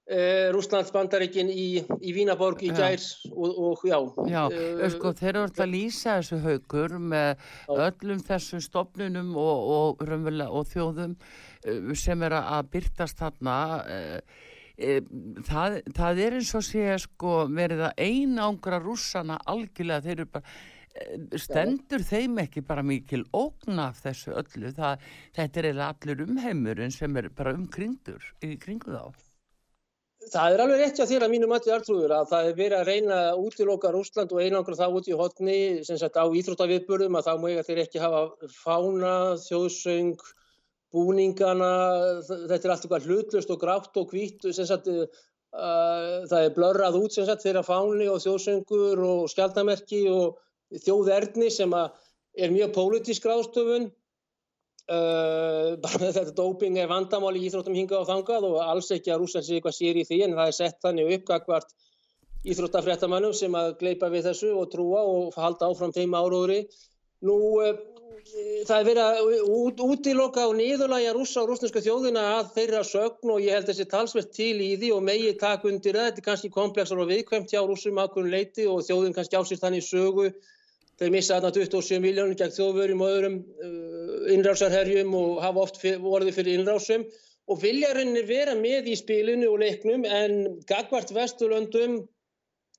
Uh, 0.10 0.50
Rúslands 0.56 0.90
bandaríkin 0.90 1.52
í, 1.54 1.84
í 2.02 2.12
Vínaborg 2.16 2.64
í 2.66 2.72
gær 2.74 3.04
og, 3.30 3.60
og 3.62 3.84
já 3.86 4.00
Já, 4.26 4.40
uh, 4.50 4.80
sko 4.90 5.12
þeir 5.14 5.30
eru 5.36 5.44
alltaf 5.44 5.62
að 5.68 5.70
lýsa 5.76 6.16
þessu 6.18 6.40
haugur 6.48 6.96
með 7.12 7.28
já. 7.36 7.76
öllum 7.76 8.24
þessum 8.26 8.64
stopnunum 8.66 9.30
og, 9.38 9.70
og, 9.76 10.02
og 10.48 10.66
þjóðum 10.72 11.14
uh, 11.14 11.94
sem 11.94 12.26
er 12.26 12.38
að 12.40 12.74
byrtast 12.74 13.22
þarna 13.22 13.60
það, 15.46 15.78
það 15.94 16.24
er 16.26 16.40
eins 16.40 16.56
og 16.58 16.66
sé 16.66 16.90
sko 17.06 17.38
verið 17.54 17.86
að 17.92 18.04
einangra 18.10 18.82
rússana 18.82 19.38
algjörlega 19.46 20.08
þeir 20.08 20.18
eru 20.18 20.30
bara 20.40 21.38
stendur 21.38 22.02
þeim 22.02 22.48
ekki 22.48 22.66
bara 22.66 22.82
mikil 22.82 23.28
ógnaf 23.30 24.02
þessu 24.08 24.34
öllu 24.42 24.74
það, 24.74 25.10
þetta 25.38 25.68
er 25.68 25.84
allir 25.92 26.26
umheimurinn 26.26 26.98
sem 26.98 27.22
er 27.22 27.30
bara 27.30 27.54
umkringdur 27.54 28.34
í 28.42 28.56
kringu 28.58 28.98
þá 28.98 29.29
Það 30.20 30.54
er 30.54 30.62
alveg 30.62 30.82
rétt 30.82 30.98
hjá 31.00 31.06
þér 31.08 31.24
að 31.26 31.32
mínu 31.32 31.48
mati 31.48 31.72
artrúður 31.72 32.12
að 32.12 32.26
það 32.34 32.48
er 32.50 32.56
verið 32.58 32.78
að 32.78 32.90
reyna 32.90 33.20
að 33.30 33.44
útiloka 33.46 33.92
Rúsland 33.94 34.34
og 34.36 34.42
einangra 34.44 34.76
það 34.76 34.98
út 34.98 35.08
í 35.08 35.16
hotni 35.16 35.60
sem 35.88 36.00
sagt 36.02 36.20
á 36.20 36.28
íþróttaviðbörðum 36.28 37.16
að 37.16 37.30
þá 37.30 37.32
mjög 37.40 37.62
að 37.62 37.70
þeir 37.70 37.80
ekki 37.86 38.02
hafa 38.04 38.50
fána, 38.52 39.14
þjóðsöng, 39.46 40.26
búningana, 40.92 41.72
þetta 42.28 42.60
er 42.60 42.74
allt 42.74 42.84
eitthvað 42.84 43.08
hlutlust 43.08 43.54
og 43.56 43.62
grátt 43.64 44.02
og 44.02 44.12
hvít 44.12 44.50
sem 44.52 44.68
sagt 44.68 44.92
uh, 44.92 45.08
það 45.54 46.42
er 46.42 46.54
blörrað 46.58 47.00
út 47.00 47.16
sem 47.16 47.30
sagt 47.30 47.48
þeirra 47.48 47.64
fáni 47.64 48.12
og 48.12 48.20
þjóðsöngur 48.26 49.06
og 49.08 49.32
skjaldamerki 49.32 50.04
og 50.12 50.36
þjóðerni 50.84 51.48
sem 51.54 51.72
er 51.80 52.52
mjög 52.52 52.76
pólitísk 52.76 53.24
ráðstöfun. 53.32 53.88
Uh, 53.88 53.99
bara 54.90 56.00
með 56.02 56.16
þetta 56.16 56.34
doping 56.38 56.80
er 56.82 56.90
vandamál 56.90 57.36
í 57.38 57.44
Íþróttum 57.46 57.78
hingað 57.78 58.02
og 58.02 58.10
þangað 58.10 58.48
og 58.48 58.58
alls 58.64 58.90
ekki 58.96 59.14
að 59.14 59.22
rúsa 59.24 59.44
sig 59.46 59.60
eitthvað 59.60 59.78
sér 59.78 60.00
í 60.02 60.06
því 60.10 60.20
en 60.26 60.36
það 60.40 60.50
er 60.50 60.58
sett 60.58 60.82
þannig 60.86 61.14
uppgagvart 61.20 61.76
Íþróttafréttamannum 62.50 63.36
sem 63.36 63.56
að 63.60 63.74
gleipa 63.82 64.10
við 64.10 64.30
þessu 64.30 64.54
og 64.56 64.70
trúa 64.72 65.04
og 65.04 65.36
halda 65.36 65.68
áfram 65.68 65.92
þeim 65.92 66.14
áróðri. 66.16 66.60
Nú 67.28 67.36
uh, 67.60 67.74
það 68.68 68.76
er 68.78 68.86
verið 68.88 69.02
að 69.04 69.50
út, 69.58 69.82
útiloka 69.84 70.46
og 70.48 70.56
niðurlægja 70.58 71.16
rúsa 71.18 71.44
og 71.44 71.52
rúsneska 71.52 71.84
þjóðina 71.84 72.24
að 72.38 72.54
þeirra 72.56 72.84
sögn 72.88 73.34
og 73.34 73.44
ég 73.44 73.58
held 73.58 73.68
þessi 73.68 73.88
talsvert 73.92 74.32
til 74.36 74.56
í 74.64 74.70
því 74.80 74.94
og 74.96 75.04
megi 75.06 75.34
takk 75.42 75.68
undir 75.68 76.00
það. 76.00 76.08
Þetta 76.08 76.24
er 76.24 76.28
kannski 76.30 76.54
komplexar 76.56 77.04
og 77.04 77.12
viðkvæmt 77.12 77.52
hjá 77.52 77.62
rúsum 77.68 78.00
aðkunn 78.00 78.32
leiti 78.32 78.70
og 78.72 78.86
þjóðin 78.88 79.18
kannski 79.18 79.40
ásýrt 79.40 79.66
þannig 79.66 79.86
sögu 79.86 80.30
Þeir 81.00 81.16
missa 81.16 81.38
þarna 81.38 81.52
27 81.56 82.04
miljónir 82.04 82.38
gegn 82.40 82.56
þjóðvörum 82.56 83.04
og 83.06 83.16
öðrum 83.16 83.40
uh, 83.40 84.30
innrásarherjum 84.36 85.14
og 85.16 85.42
hafa 85.44 85.66
oft 85.66 85.82
vorðið 86.04 86.38
fyrir 86.38 86.60
innrásum 86.60 87.06
og 87.50 87.62
vilja 87.64 87.94
reynir 87.96 88.28
vera 88.30 88.56
með 88.58 88.92
í 88.92 88.96
spilinu 89.00 89.50
og 89.54 89.62
leiknum 89.64 90.06
en 90.06 90.40
gagvart 90.70 91.14
Vesturlöndum 91.16 92.02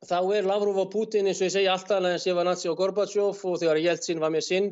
þá 0.06 0.18
er 0.36 0.46
Lavrov 0.48 0.78
og 0.84 0.92
Putin 0.92 1.28
eins 1.28 1.40
og 1.40 1.48
ég 1.48 1.54
segja 1.56 1.74
alltaf 1.74 1.98
en 1.98 2.10
það 2.12 2.22
sé 2.22 2.34
var 2.36 2.48
Natsi 2.48 2.70
og 2.70 2.78
Gorbachev 2.78 3.44
og 3.50 3.58
þegar 3.60 3.80
Jeltsin 3.82 4.22
var 4.22 4.32
með 4.32 4.46
sinn 4.46 4.70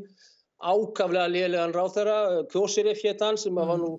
ákaflega 0.59 1.29
liðlegan 1.31 1.75
ráþara, 1.75 2.45
Kjósirif 2.51 3.03
héttan 3.05 3.39
sem 3.39 3.53
mm. 3.55 3.69
var 3.69 3.79
nú 3.79 3.93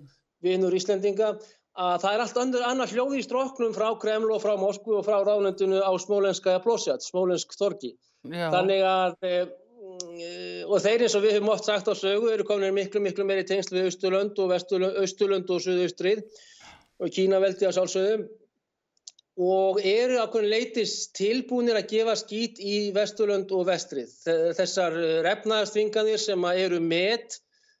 vinnur 0.44 0.74
Íslendinga 0.76 1.34
að 1.80 2.02
það 2.02 2.12
er 2.12 2.22
allt 2.24 2.40
andur 2.42 2.66
annað 2.66 2.94
hljóð 2.94 3.16
í 3.16 3.24
stróknum 3.24 3.74
frá 3.76 3.88
Kreml 4.00 4.32
og 4.34 4.42
frá 4.42 4.56
Moskvu 4.60 4.98
og 4.98 5.06
frá 5.06 5.20
ráðnendinu 5.22 5.80
á 5.80 5.92
smólenska 6.02 6.58
Plosjat, 6.64 7.04
smólensk 7.06 7.54
Þorgi. 7.56 7.94
Já. 8.28 8.50
Þannig 8.52 8.82
að, 8.84 9.14
e, 9.24 9.36
og 10.68 10.82
þeir 10.84 11.06
eins 11.06 11.14
og 11.16 11.24
við 11.24 11.36
höfum 11.38 11.52
oft 11.54 11.68
sagt 11.68 11.88
á 11.88 11.94
sögu, 11.96 12.28
eru 12.34 12.44
komin 12.44 12.74
miklu, 12.76 13.00
miklu 13.00 13.24
meiri 13.24 13.46
tengsl 13.48 13.78
við 13.78 13.88
Östurlönd 13.94 14.42
og 14.44 14.52
Östurlönd 14.52 15.48
og 15.48 15.62
Suðaustrið 15.64 16.20
og 17.00 17.14
Kínaveldi 17.16 17.64
á 17.64 17.72
sálsögum 17.72 18.26
og 19.40 19.80
eru 19.86 20.18
ákveðin 20.20 20.52
leitist 20.52 21.14
tilbúinir 21.16 21.78
að 21.78 21.88
gefa 21.94 22.16
skýt 22.18 22.58
í 22.60 22.90
Vesturlönd 22.92 23.52
og 23.56 23.64
Vestrið. 23.70 24.12
Þessar 24.58 24.96
refnaðarstvinganir 25.24 26.20
sem 26.20 26.44
eru 26.50 26.80
met, 26.84 27.38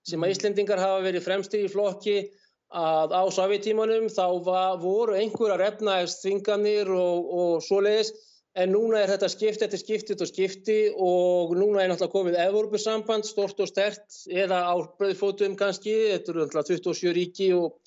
sem 0.08 0.24
að 0.24 0.32
Íslendingar 0.32 0.80
hafa 0.80 1.02
verið 1.04 1.26
fremstir 1.26 1.66
í 1.66 1.72
flokki, 1.72 2.30
að 2.70 3.12
á 3.12 3.22
Sovjetímanum 3.34 4.08
þá 4.08 4.24
var, 4.46 4.78
voru 4.80 5.18
einhverja 5.18 5.58
refnaðarstvinganir 5.60 6.88
og, 6.94 7.28
og 7.28 7.64
svoleiðis 7.66 8.14
en 8.58 8.72
núna 8.74 9.00
er 9.04 9.12
þetta 9.12 9.30
skipt 9.30 9.62
eftir 9.62 9.80
skiptit 9.80 10.22
og 10.24 10.30
skipti 10.30 10.78
og 10.90 11.54
núna 11.58 11.84
er 11.84 11.92
náttúrulega 11.92 12.14
komið 12.16 12.38
Evrópusamband, 12.48 13.26
stort 13.28 13.62
og 13.62 13.70
stert 13.70 14.20
eða 14.26 14.64
á 14.66 14.74
bröðfótum 14.98 15.56
kannski, 15.58 15.94
þetta 16.14 16.32
eru 16.32 16.46
náttúrulega 16.46 16.80
27 16.90 17.14
ríki 17.14 17.50
og 17.54 17.78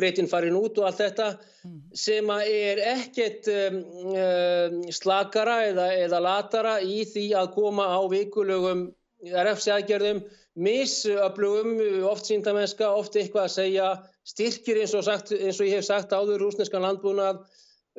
breytin 0.00 0.30
farin 0.30 0.56
út 0.56 0.78
og 0.80 0.88
allt 0.88 1.02
þetta 1.02 1.28
mm. 1.36 1.78
sem 2.02 2.32
er 2.40 2.82
ekkert 2.94 3.50
um, 3.52 3.80
um, 4.14 4.80
slakara 4.94 5.60
eða, 5.68 5.90
eða 6.06 6.22
latara 6.24 6.78
í 6.82 7.04
því 7.08 7.26
að 7.38 7.52
koma 7.58 7.86
á 7.92 8.00
vikulögum 8.10 8.88
refsækjörðum, 9.20 10.22
misöflugum, 10.56 11.74
oft 12.08 12.30
síndamenska, 12.30 12.88
oft 12.88 13.18
eitthvað 13.20 13.46
að 13.46 13.52
segja, 13.52 13.88
styrkir 14.26 14.80
eins 14.80 14.94
og, 14.96 15.04
sagt, 15.04 15.34
eins 15.36 15.60
og 15.60 15.68
ég 15.68 15.76
hef 15.76 15.86
sagt 15.86 16.14
áður 16.16 16.46
rúsneskan 16.46 16.86
landbúnað 16.86 17.42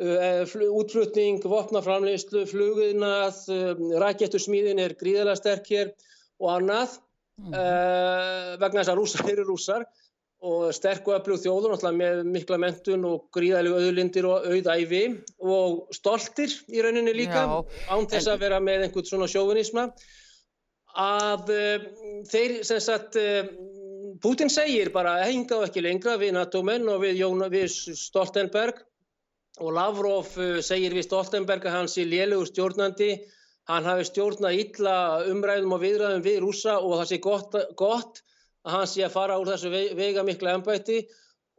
útflutning, 0.02 1.44
vopnaframleyslu, 1.46 2.46
flugiðnað, 2.50 3.42
rakettusmíðin 4.02 4.82
er 4.82 4.96
gríðilega 4.98 5.38
sterk 5.40 5.72
hér 5.72 5.96
og 6.42 6.54
annað. 6.58 7.00
Mm. 7.42 7.54
vegna 8.62 8.82
þess 8.84 8.92
að 8.92 8.98
rússar 9.00 9.30
eru 9.32 9.44
rússar 9.48 9.86
og 10.42 10.72
sterk 10.74 11.06
og 11.06 11.20
öflug 11.20 11.42
þjóður 11.44 11.84
með 11.94 12.24
mikla 12.34 12.58
mentun 12.62 13.06
og 13.06 13.28
gríðalega 13.36 13.78
auðlindir 13.78 14.26
og 14.26 14.48
auðæfi 14.50 15.02
og 15.38 15.84
stoltir 15.94 16.54
í 16.74 16.82
rauninni 16.82 17.14
líka 17.14 17.44
Já, 17.46 17.54
án 17.94 18.08
þess 18.10 18.26
en... 18.26 18.34
að 18.34 18.46
vera 18.48 18.60
með 18.64 18.88
einhvern 18.88 19.10
svona 19.10 19.30
sjóvinisma. 19.30 19.86
Að 20.98 21.52
uh, 21.54 21.86
þeir 22.28 22.56
sem 22.68 22.82
sagt 22.84 23.20
uh, 23.22 23.46
Putin 24.22 24.50
segir 24.52 24.90
bara 24.94 25.20
hengað 25.22 25.68
ekki 25.70 25.86
lengra 25.86 26.18
við 26.20 26.34
NATO-menn 26.36 26.90
og 26.90 27.06
við, 27.06 27.22
við 27.54 27.70
Stoltenberg 28.02 28.82
og 29.62 29.78
Lavrov 29.78 30.34
uh, 30.42 30.58
segir 30.66 30.98
við 30.98 31.08
Stoltenberg 31.08 31.68
að 31.70 31.78
hans 31.78 31.98
er 32.02 32.10
lélugur 32.10 32.50
stjórnandi 32.50 33.14
hann 33.70 33.88
hafi 33.88 34.10
stjórnað 34.10 34.60
illa 34.66 34.98
umræðum 35.32 35.78
og 35.78 35.84
viðræðum 35.86 36.26
við 36.26 36.40
rúsa 36.44 36.78
og 36.82 36.98
það 37.00 37.10
sé 37.12 37.20
gott, 37.24 37.58
gott 37.78 38.22
að 38.66 38.78
hann 38.78 38.88
sé 38.90 39.06
að 39.06 39.16
fara 39.16 39.40
úr 39.42 39.52
þessu 39.54 39.72
veiga 39.72 40.26
mikla 40.26 40.58
ennbætti 40.58 41.02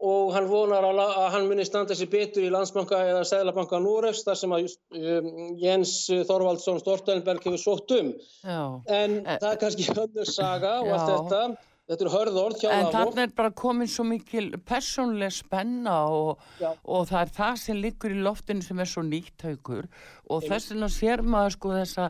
og 0.02 0.32
hann 0.34 0.48
vonar 0.50 0.82
að 0.88 1.26
hann 1.30 1.44
muni 1.46 1.64
standa 1.66 1.94
sér 1.94 2.10
betur 2.10 2.42
í 2.42 2.50
landsbanka 2.50 2.98
eða 3.06 3.22
seglabanka 3.28 3.78
Núrefs 3.82 4.24
þar 4.26 4.38
sem 4.40 4.54
að 4.54 4.72
um, 4.98 5.28
Jens 5.62 5.92
Þorvaldsson 6.10 6.80
Stortenberg 6.82 7.44
hefur 7.46 7.62
sótt 7.62 7.94
um. 7.94 8.10
Já. 8.42 8.62
En 8.90 9.20
e 9.22 9.36
það 9.36 9.50
er 9.52 9.60
kannski 9.60 9.86
hönnur 9.92 10.26
saga 10.26 10.80
og 10.82 10.90
allt 10.96 11.12
þetta. 11.12 11.42
Þetta 11.90 12.04
eru 12.04 12.10
hörðord 12.12 12.60
hjá 12.60 12.68
það. 12.68 12.76
En 12.78 12.92
þannig 12.94 13.20
er 13.24 13.32
bara 13.36 13.50
komin 13.58 13.88
svo 13.90 14.04
mikil 14.06 14.44
personleg 14.70 15.32
spenna 15.34 15.94
og, 16.14 16.42
og 16.62 17.08
það 17.08 17.18
er 17.18 17.32
það 17.34 17.56
sem 17.58 17.80
liggur 17.82 18.12
í 18.14 18.20
loftinu 18.22 18.62
sem 18.62 18.82
er 18.82 18.88
svo 18.88 19.02
nýtt 19.02 19.42
haugur 19.48 19.88
og 20.30 20.44
þess 20.46 20.70
vegna 20.70 20.88
sér 20.94 21.22
maður 21.26 21.56
sko 21.56 21.72
þessa 21.74 22.04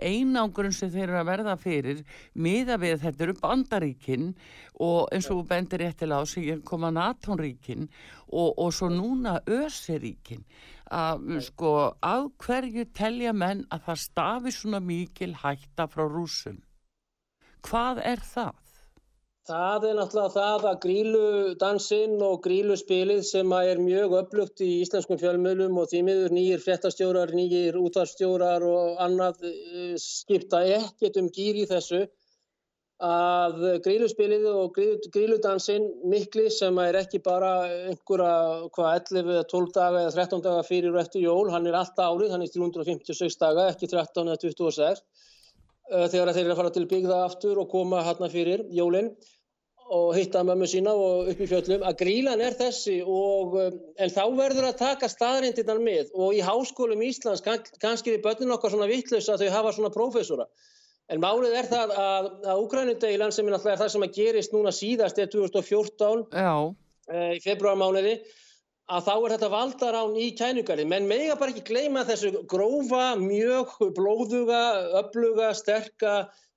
einangurinn 0.00 0.76
sem 0.78 0.90
þeir 0.94 1.04
eru 1.10 1.18
að 1.20 1.28
verða 1.28 1.56
fyrir 1.60 2.00
miða 2.40 2.78
við 2.80 3.02
þetta 3.04 3.26
eru 3.26 3.34
bandaríkinn 3.42 4.30
og 4.88 5.12
eins 5.12 5.28
og 5.34 5.44
bendir 5.50 5.84
réttilega 5.84 6.24
á 6.24 6.30
sig 6.30 6.62
koma 6.64 6.88
natónríkinn 6.96 7.84
og, 8.32 8.54
og 8.56 8.72
svo 8.72 8.88
núna 8.88 9.42
ösiríkinn 9.44 10.46
að 10.88 11.42
sko 11.44 11.74
af 12.00 12.30
hverju 12.40 12.86
telja 12.96 13.36
menn 13.36 13.66
að 13.68 13.90
það 13.90 14.00
stafi 14.06 14.54
svona 14.56 14.80
mikil 14.80 15.34
hætta 15.42 15.84
frá 15.92 16.06
rúsum? 16.08 16.62
Hvað 17.68 18.00
er 18.08 18.24
það? 18.24 18.56
Það 19.48 19.84
er 19.88 19.94
náttúrulega 19.96 20.32
það 20.34 20.64
að 20.68 20.80
gríludansinn 20.82 22.18
og 22.20 22.42
gríluspilið 22.44 23.22
sem 23.24 23.52
er 23.56 23.78
mjög 23.80 24.14
upplugt 24.18 24.60
í 24.60 24.66
íslenskum 24.82 25.16
fjölmjölum 25.22 25.78
og 25.80 25.86
því 25.88 26.02
miður 26.04 26.34
nýjir 26.36 26.60
fréttastjórar, 26.60 27.32
nýjir 27.32 27.78
útvarstjórar 27.80 28.66
og 28.68 28.98
annað 29.00 29.46
eh, 29.48 29.94
skipta 30.02 30.60
ekkert 30.74 31.16
um 31.22 31.30
gýr 31.32 31.62
í 31.62 31.64
þessu. 31.70 32.02
Að 33.08 33.64
gríluspilið 33.86 34.44
og 34.50 34.76
gríludansinn 35.14 35.86
mikli 36.12 36.50
sem 36.52 36.82
er 36.82 36.98
ekki 37.00 37.22
bara 37.24 37.54
einhverja 37.70 38.68
hvað 38.74 38.90
11 39.14 39.32
eða 39.36 39.46
12 39.54 39.72
daga 39.78 40.02
eða 40.02 40.12
13 40.18 40.44
daga 40.44 40.66
fyrir 40.66 40.92
og 40.92 41.00
eftir 41.06 41.24
jól, 41.24 41.46
hann 41.54 41.70
er 41.70 41.78
alltaf 41.78 42.10
árið, 42.10 42.34
hann 42.34 42.44
er 42.44 42.52
356 42.52 43.40
daga, 43.40 43.70
ekki 43.72 43.88
13 43.94 44.28
eða 44.28 44.42
26 44.44 44.84
eh, 45.00 46.06
þegar 46.10 46.34
þeir 46.34 46.44
eru 46.44 46.52
að 46.52 46.62
fara 46.64 46.76
til 46.76 46.86
byggða 46.92 47.24
aftur 47.30 47.64
og 47.64 47.72
koma 47.72 48.04
hérna 48.04 48.28
fyrir 48.34 48.68
jólinn 48.76 49.14
og 49.94 50.14
hitta 50.16 50.42
mömmu 50.44 50.66
sína 50.68 50.92
og 50.92 51.30
upp 51.32 51.40
í 51.40 51.48
fjöllum 51.48 51.84
að 51.86 51.98
grílan 52.02 52.42
er 52.44 52.56
þessi 52.58 52.98
og 53.02 53.54
um, 53.58 53.76
en 53.96 54.12
þá 54.12 54.24
verður 54.36 54.68
að 54.68 54.80
taka 54.80 55.08
staðrindirnar 55.08 55.80
með. 55.82 56.10
Og 56.14 56.36
í 56.36 56.42
háskólum 56.44 57.04
Íslands 57.06 57.44
kann, 57.44 57.64
kannski 57.82 58.14
við 58.14 58.24
börnin 58.26 58.52
okkar 58.56 58.74
svona 58.74 58.90
vittlaus 58.90 59.30
að 59.32 59.44
þau 59.44 59.54
hafa 59.56 59.72
svona 59.76 59.92
prófessora. 59.94 60.48
En 61.08 61.22
málið 61.22 61.56
er 61.56 61.70
það 61.70 61.94
að, 61.96 62.28
að 62.52 62.64
Ukrænudeilan 62.66 63.32
sem 63.32 63.46
er 63.48 63.56
náttúrulega 63.56 63.80
það 63.80 63.92
sem 63.94 64.04
að 64.04 64.18
gerist 64.18 64.52
núna 64.52 64.74
síðast 64.76 65.22
er 65.22 65.30
2014 65.32 66.26
e, 67.08 67.22
í 67.38 67.40
februarmániði 67.46 68.18
að 68.88 69.04
þá 69.04 69.14
er 69.14 69.32
þetta 69.34 69.48
valdarán 69.52 70.14
í 70.16 70.28
kænugarði 70.36 70.84
menn 70.88 71.08
mega 71.10 71.36
bara 71.36 71.52
ekki 71.52 71.66
gleyma 71.68 72.06
þessu 72.08 72.44
grófa, 72.48 73.16
mjög 73.20 73.74
blóðuga, 73.96 74.62
öfluga, 75.02 75.50
sterka 75.56 76.14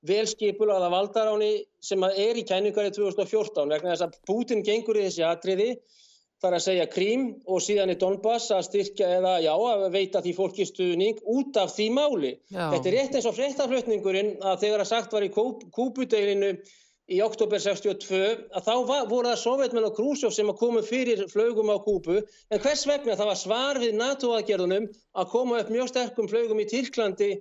velskipulaða 0.07 0.89
valdaráni 0.93 1.51
sem 1.83 2.03
er 2.09 2.39
í 2.39 2.45
kæningar 2.47 2.87
í 2.89 2.93
2014 2.95 3.69
vegna 3.69 3.93
þess 3.93 4.07
að 4.07 4.21
Putin 4.29 4.63
gengur 4.65 4.97
í 4.97 5.05
þessi 5.09 5.25
atriði 5.27 5.73
þar 6.41 6.55
að 6.57 6.63
segja 6.65 6.87
Krím 6.89 7.25
og 7.45 7.61
síðan 7.61 7.93
í 7.93 7.97
Donbass 8.01 8.49
að 8.55 8.63
styrkja 8.69 9.09
eða 9.19 9.35
já 9.43 9.51
að 9.53 9.83
veita 9.93 10.23
því 10.25 10.31
fólki 10.39 10.65
stuðning 10.65 11.19
út 11.29 11.57
af 11.61 11.75
því 11.75 11.87
máli. 11.93 12.31
Já. 12.49 12.63
Þetta 12.73 12.89
er 12.89 12.95
rétt 12.97 13.17
eins 13.17 13.27
og 13.29 13.35
fréttaflutningurinn 13.37 14.31
að 14.39 14.63
þegar 14.63 14.85
að 14.85 14.89
sagt 14.89 15.13
var 15.13 15.27
í 15.27 15.29
Kúbudeilinu 15.35 16.55
í 17.11 17.19
oktober 17.23 17.59
62 17.59 18.19
að 18.55 18.65
þá 18.65 18.73
var, 18.87 19.05
voru 19.09 19.29
það 19.31 19.39
sovjetmenn 19.43 19.87
og 19.89 19.95
Krúsjóf 19.97 20.33
sem 20.35 20.49
að 20.51 20.59
koma 20.61 20.83
fyrir 20.85 21.23
flögum 21.31 21.71
á 21.73 21.77
Kúbu. 21.83 22.21
En 22.51 22.61
hvers 22.63 22.85
vegna? 22.87 23.17
Það 23.19 23.31
var 23.31 23.39
svar 23.39 23.79
við 23.81 23.97
NATO-aðgerðunum 23.99 24.87
að 25.19 25.31
koma 25.33 25.59
upp 25.61 25.71
mjög 25.73 25.91
sterkum 25.91 26.29
flögum 26.31 26.61
í 26.63 26.67
Tyrklandi 26.71 27.31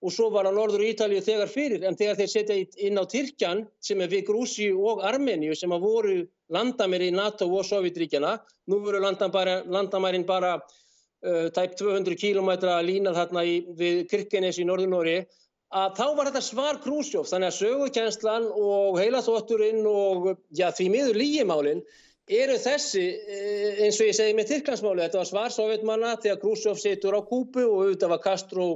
og 0.00 0.14
svo 0.14 0.30
var 0.32 0.48
á 0.48 0.52
norður 0.54 0.86
Ítalíu 0.88 1.20
þegar 1.22 1.52
fyrir. 1.52 1.84
En 1.86 1.98
þegar 1.98 2.18
þeir 2.20 2.32
setja 2.32 2.58
inn 2.88 2.98
á 2.98 3.04
Tyrkjan 3.04 3.64
sem 3.84 4.00
er 4.00 4.10
við 4.10 4.26
Grúsi 4.30 4.70
og 4.72 5.04
Armeníu 5.06 5.54
sem 5.58 5.72
að 5.76 5.86
voru 5.86 6.16
landamæri 6.50 7.10
í 7.10 7.16
NATO 7.16 7.50
og 7.52 7.66
Sovjetríkjana 7.68 8.38
nú 8.72 8.80
voru 8.82 9.02
landamærin 9.02 10.26
bara 10.26 10.56
uh, 10.58 11.46
tæp 11.54 11.76
200 11.78 12.16
km 12.18 12.50
línað 12.86 13.20
þarna 13.20 13.44
í, 13.46 13.60
við 13.76 14.06
Kirkenes 14.10 14.58
í 14.58 14.66
norður-Nóri 14.66 15.20
að 15.70 15.98
þá 15.98 16.06
var 16.18 16.28
þetta 16.30 16.42
svar 16.42 16.78
Krúsjóf 16.82 17.28
þannig 17.30 17.50
að 17.50 17.58
sögukjænslan 17.58 18.46
og 18.50 18.96
heilaþótturinn 18.98 19.84
og 19.86 20.32
já 20.50 20.70
því 20.74 20.86
miður 20.90 21.20
lígimálinn 21.20 21.82
eru 22.30 22.56
þessi 22.62 23.04
eh, 23.06 23.84
eins 23.84 24.00
og 24.00 24.10
ég 24.10 24.16
segi 24.18 24.34
með 24.38 24.50
Tyrklandsmáli 24.50 25.04
þetta 25.04 25.20
var 25.22 25.30
svar 25.30 25.54
Sovjetmanna 25.54 26.16
þegar 26.22 26.40
Krúsjóf 26.42 26.82
setur 26.82 27.18
á 27.18 27.20
Kúpu 27.22 27.62
og 27.68 27.84
auðvitað 27.84 28.16
var 28.16 28.24
Castro 28.26 28.72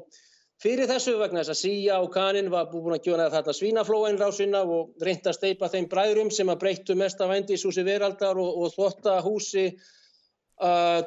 Fyrir 0.62 0.87
þessu 0.87 1.16
vegna 1.18 1.42
þess 1.42 1.50
að 1.50 1.59
Sía 1.59 1.96
og 1.98 2.12
Kanin 2.14 2.46
var 2.48 2.68
búin 2.70 2.94
að 2.94 3.09
gjóna 3.09 3.26
þarna 3.33 3.52
svínaflóin 3.59 4.20
rásina 4.20 4.61
og 4.62 4.94
reynda 5.02 5.33
að 5.33 5.37
steipa 5.40 5.68
þeim 5.72 5.88
bræðrum 5.90 6.30
sem 6.33 6.48
að 6.48 6.61
breyttu 6.62 6.94
mest 6.96 7.20
af 7.20 7.33
vendishúsi 7.33 7.83
veraldar 7.85 8.38
og, 8.38 8.61
og 8.62 8.70
þvotta 8.76 9.16
húsi 9.26 9.64
uh, 9.72 9.90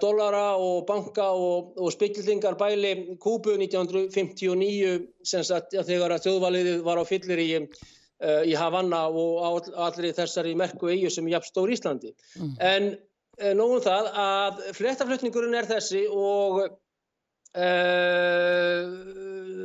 dollara 0.02 0.58
og 0.60 0.86
banka 0.88 1.30
og, 1.32 1.78
og 1.80 1.92
spikildingar 1.94 2.58
bæli 2.60 3.16
Kúbu 3.24 3.56
1959 3.56 5.08
sem 5.24 5.44
sagt 5.48 5.72
þegar 5.88 6.18
að 6.18 6.26
þjóðvaliðið 6.28 6.82
var 6.84 7.00
á 7.00 7.04
fyllir 7.08 7.40
í, 7.40 7.48
uh, 7.64 8.42
í 8.44 8.56
Havanna 8.60 9.06
og 9.08 9.46
all, 9.48 9.62
allir 9.88 10.16
þessari 10.18 10.56
merku 10.60 10.92
eigu 10.92 11.10
sem 11.14 11.30
jafn 11.32 11.48
stór 11.48 11.72
Íslandi. 11.72 12.12
Mm. 12.36 12.52
En 12.60 12.90
uh, 12.92 13.54
nógum 13.56 13.80
það 13.88 14.12
að 14.26 14.60
fléttaflutningurinn 14.82 15.56
er 15.56 15.72
þessi 15.72 16.04
og 16.12 16.68
Uh, 17.58 18.84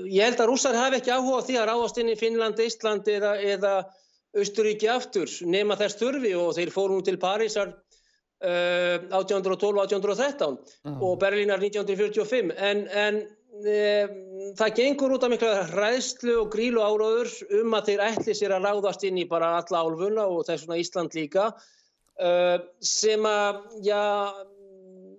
ég 0.09 0.23
held 0.23 0.39
að 0.41 0.49
rússar 0.49 0.77
hafi 0.79 0.97
ekki 0.97 1.11
áhuga 1.13 1.43
því 1.45 1.57
að 1.61 1.67
ráðast 1.69 1.99
inn 2.01 2.13
í 2.13 2.17
Finnland, 2.17 2.61
Ísland 2.63 3.09
eða, 3.11 3.35
eða 3.43 3.73
Östuríki 4.39 4.89
aftur 4.89 5.29
nema 5.45 5.77
þess 5.77 5.99
þurfi 6.01 6.33
og 6.39 6.55
þeir 6.57 6.73
fórum 6.73 7.03
til 7.05 7.19
Parísar 7.21 7.75
1812-1813 8.43 10.57
uh. 10.89 10.97
og 10.99 11.21
Berlínar 11.23 11.63
1945 11.63 12.51
en, 12.59 12.89
en 12.91 13.21
uh, 13.63 14.07
það 14.59 14.75
gengur 14.79 15.15
út 15.17 15.27
af 15.27 15.33
mikla 15.33 15.53
ræðslu 15.71 16.35
og 16.41 16.51
grílu 16.55 16.81
áraður 16.83 17.31
um 17.61 17.77
að 17.79 17.87
þeir 17.93 18.05
ætli 18.09 18.35
sér 18.39 18.53
að 18.57 18.65
ráðast 18.67 19.03
inn 19.07 19.23
í 19.23 19.31
bara 19.31 19.49
alla 19.61 19.85
álfuna 19.85 20.25
og 20.27 20.47
þess 20.49 20.67
vegna 20.67 20.83
Ísland 20.83 21.11
líka 21.19 21.45
uh, 21.53 22.59
sem 22.83 23.23
að, 23.29 23.55
já 23.87 24.03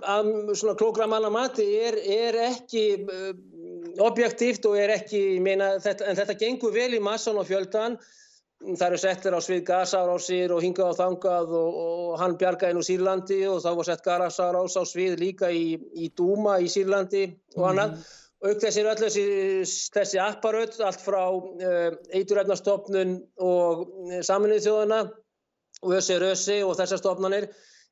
að 0.03 0.23
svona 0.59 0.79
klókra 0.79 1.05
manna 1.07 1.31
mati 1.31 1.67
er, 1.79 1.95
er 2.03 2.33
ekki 2.49 2.85
uh, 3.07 3.31
objektíft 4.03 4.65
og 4.65 4.77
er 4.79 4.93
ekki, 4.97 5.39
meina, 5.43 5.75
þetta, 5.81 6.07
en 6.09 6.17
þetta 6.17 6.37
gengur 6.39 6.73
vel 6.73 6.93
í 6.97 7.01
massan 7.03 7.39
og 7.39 7.47
fjöldan. 7.49 7.97
Það 8.63 8.85
eru 8.87 8.99
settir 9.01 9.35
á 9.35 9.39
svið 9.43 9.61
gasárásir 9.67 10.53
og 10.55 10.61
hingað 10.63 10.93
og 10.93 10.99
þangað 10.99 11.55
og, 11.59 11.79
og 11.83 12.13
hann 12.21 12.35
bjargaði 12.39 12.77
nú 12.77 12.83
Sýrlandi 12.87 13.39
og 13.51 13.59
þá 13.63 13.69
var 13.79 13.87
sett 13.89 14.05
gasárás 14.05 14.77
á 14.79 14.83
svið 14.87 15.17
líka 15.19 15.49
í, 15.51 15.75
í 15.99 16.11
Dúma 16.15 16.59
í 16.63 16.69
Sýrlandi 16.71 17.25
og 17.57 17.67
annað. 17.73 17.97
Mm. 17.97 18.11
Auk 18.43 18.59
þessir 18.59 18.87
öll 18.91 18.99
þessi, 18.99 19.25
þessi 19.95 20.19
apparöð, 20.19 20.79
allt 20.83 21.03
frá 21.03 21.21
uh, 21.31 21.93
eiturræfnastofnun 22.11 23.13
og 23.43 23.83
uh, 23.87 24.17
saminuð 24.23 24.65
þjóðana 24.65 25.03
og 25.83 25.95
össi 25.99 26.17
rössi 26.19 26.57
og 26.63 26.75
þessar 26.79 26.99
stofnanir 26.99 27.47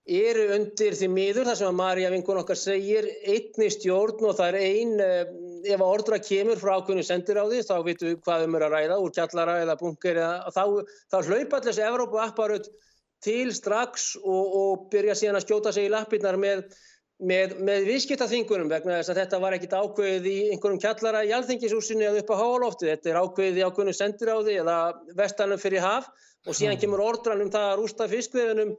eru 0.09 0.47
undir 0.55 0.95
því 0.97 1.09
miður 1.13 1.49
þar 1.49 1.59
sem 1.59 1.69
að 1.69 1.77
Marja 1.77 2.11
vinkun 2.13 2.39
okkar 2.41 2.59
segir 2.59 3.07
einni 3.21 3.69
stjórn 3.71 4.25
og 4.29 4.37
það 4.39 4.47
er 4.47 4.57
ein 4.65 4.93
eh, 5.03 5.33
ef 5.65 5.79
að 5.79 5.87
ordra 5.87 6.19
kemur 6.21 6.59
frá 6.61 6.75
ákveðinu 6.77 7.05
sendiráði 7.07 7.63
þá 7.65 7.75
vitum 7.85 8.11
við 8.11 8.21
hvað 8.25 8.45
um 8.47 8.55
er 8.57 8.67
að 8.67 8.75
ræða 8.77 9.01
úr 9.01 9.15
kjallara 9.17 9.57
eða 9.63 9.77
bunker 9.79 10.21
eða 10.21 10.53
þá, 10.55 10.63
þá 11.11 11.17
hlaupa 11.19 11.59
allir 11.59 11.67
þessi 11.69 11.85
Evrópu 11.87 12.21
apparut 12.21 12.71
til 13.21 13.51
strax 13.53 14.15
og, 14.21 14.55
og 14.61 14.87
byrja 14.93 15.17
síðan 15.17 15.37
að 15.39 15.45
skjóta 15.45 15.73
sig 15.75 15.89
í 15.89 15.93
lappirnar 15.93 16.39
með 16.41 16.65
með, 17.21 17.53
með 17.61 17.85
viðskiptaþingunum 17.89 18.69
vegna 18.71 18.97
þess 18.97 19.11
að 19.13 19.19
þetta 19.21 19.39
var 19.43 19.55
ekkit 19.57 19.75
ákveðið 19.77 20.27
í 20.31 20.37
einhverjum 20.55 20.81
kjallara 20.81 21.21
í 21.27 21.33
alþengishúsinu 21.37 22.07
eða 22.07 22.23
upp 22.23 22.31
á 22.33 22.41
hálóftu. 22.41 22.87
Þetta 22.89 23.11
er 23.11 23.19
ákveðið 23.21 23.59
í 23.59 23.65
ákveðinu 23.67 23.93
sendiráði 23.97 24.55
eða 24.63 24.77
vestanum 25.19 25.61
fyrir 25.61 25.85
haf 25.85 26.09
og 26.47 26.57
síðan 26.57 26.81
kemur 26.81 27.03
ordran 27.05 27.43
um 27.43 27.51
það 27.53 27.67
að 27.67 27.77
rústa 27.81 28.09
fiskveðunum 28.09 28.73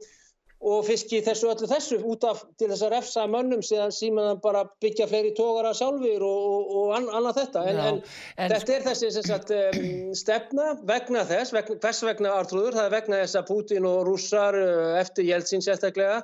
og 0.63 0.85
fiski 0.87 1.19
þessu 1.23 1.49
öllu 1.51 1.67
þessu 1.67 1.97
út 2.07 2.23
af 2.27 2.43
til 2.59 2.69
þess 2.71 2.85
að 2.85 2.93
refsa 2.95 3.25
mönnum 3.27 3.63
síðan 3.65 3.91
síðan 3.95 4.39
bara 4.43 4.63
byggja 4.83 5.09
fleiri 5.11 5.33
tókara 5.35 5.73
sjálfur 5.75 6.23
og, 6.23 6.45
og, 6.53 6.71
og 6.79 6.93
an, 6.97 7.09
annað 7.19 7.41
þetta. 7.41 7.65
En, 7.67 7.81
en, 7.87 7.99
en 8.37 8.55
þetta 8.55 8.77
er 8.77 8.87
þessi 8.87 9.11
sagt, 9.17 9.51
um, 9.57 10.15
stefna 10.15 10.69
vegna 10.87 11.25
þess, 11.27 11.51
vegna, 11.55 11.77
hvers 11.83 12.01
vegna 12.07 12.37
Artrúður, 12.39 12.79
það 12.79 12.87
er 12.87 12.95
vegna 12.95 13.21
þess 13.25 13.41
að 13.41 13.51
Putin 13.51 13.89
og 13.89 14.01
rússar 14.07 14.59
eftir 15.01 15.29
Jeltsin 15.33 15.65
sérstaklega 15.65 16.23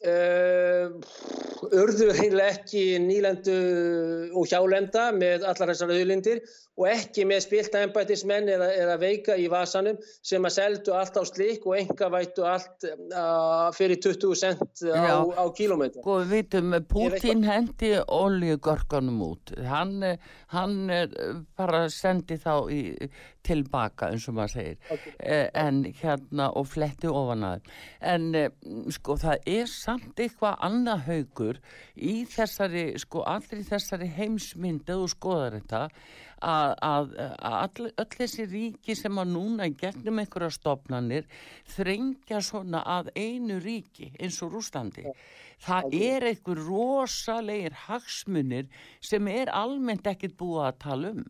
Uh, 0.00 0.94
urðu 1.76 2.06
heimlega 2.16 2.54
ekki 2.54 2.96
nýlendu 3.04 3.56
og 4.32 4.46
hjálenda 4.48 5.10
með 5.12 5.44
allar 5.44 5.74
þessar 5.74 5.92
auðlindir 5.92 6.40
og 6.80 6.86
ekki 6.88 7.26
með 7.28 7.42
spilta 7.44 7.82
ennbætismenn 7.84 8.48
eða, 8.56 8.70
eða 8.80 8.96
veika 9.02 9.36
í 9.36 9.46
vasanum 9.52 9.98
sem 10.24 10.48
að 10.48 10.56
seldu 10.56 10.94
allt 10.96 11.20
á 11.20 11.22
slik 11.28 11.66
og 11.68 11.76
enga 11.76 12.10
vætu 12.12 12.46
allt 12.48 12.88
uh, 12.88 13.68
fyrir 13.76 14.00
20 14.00 14.38
cent 14.40 14.84
á, 14.88 15.20
á 15.20 15.44
kílómetra. 15.56 16.00
Sko 16.00 16.20
við 16.22 16.36
vitum, 16.38 16.78
Putin 16.90 17.44
hendi 17.44 17.92
oljugörganum 18.00 19.20
út. 19.28 19.52
Hann, 19.68 20.00
hann 20.54 20.78
bara 21.58 21.84
sendi 21.92 22.40
þá 22.40 22.54
í, 22.72 22.80
tilbaka 23.46 24.10
eins 24.12 24.26
og 24.28 24.36
maður 24.36 24.54
segir 24.54 24.92
okay. 24.92 25.12
Eh, 25.18 25.48
en 25.58 25.82
hérna 26.00 26.50
og 26.56 26.68
fletti 26.70 27.10
ofan 27.10 27.46
að 27.46 27.70
en 28.12 28.28
eh, 28.36 28.50
sko 28.94 29.16
það 29.20 29.50
er 29.54 29.70
samt 29.70 30.20
eitthvað 30.20 30.58
annað 30.68 31.06
haugur 31.08 31.60
í 31.96 32.16
þessari 32.30 32.86
sko 33.00 33.24
allir 33.28 33.64
þessari 33.68 34.10
heimsmyndi 34.18 34.96
og 34.96 35.12
skoðar 35.14 35.60
þetta 35.60 35.86
að, 36.40 36.74
að, 36.84 37.10
að 37.50 37.80
öll 37.90 38.08
þessi 38.16 38.46
ríki 38.50 38.96
sem 38.98 39.18
að 39.20 39.32
núna 39.34 39.68
gegnum 39.80 40.22
einhverja 40.22 40.50
stopnannir 40.56 41.26
þrengja 41.74 42.40
svona 42.44 42.82
að 42.98 43.12
einu 43.16 43.60
ríki 43.62 44.10
eins 44.18 44.40
og 44.44 44.56
Rúslandi. 44.56 45.04
Það 45.60 45.98
er 46.00 46.30
einhver 46.30 46.62
rosalegir 46.68 47.76
hagsmunir 47.86 48.70
sem 49.04 49.28
er 49.28 49.52
almennt 49.52 50.08
ekkit 50.08 50.38
búið 50.40 50.66
að 50.70 50.80
tala 50.86 51.12
um. 51.14 51.28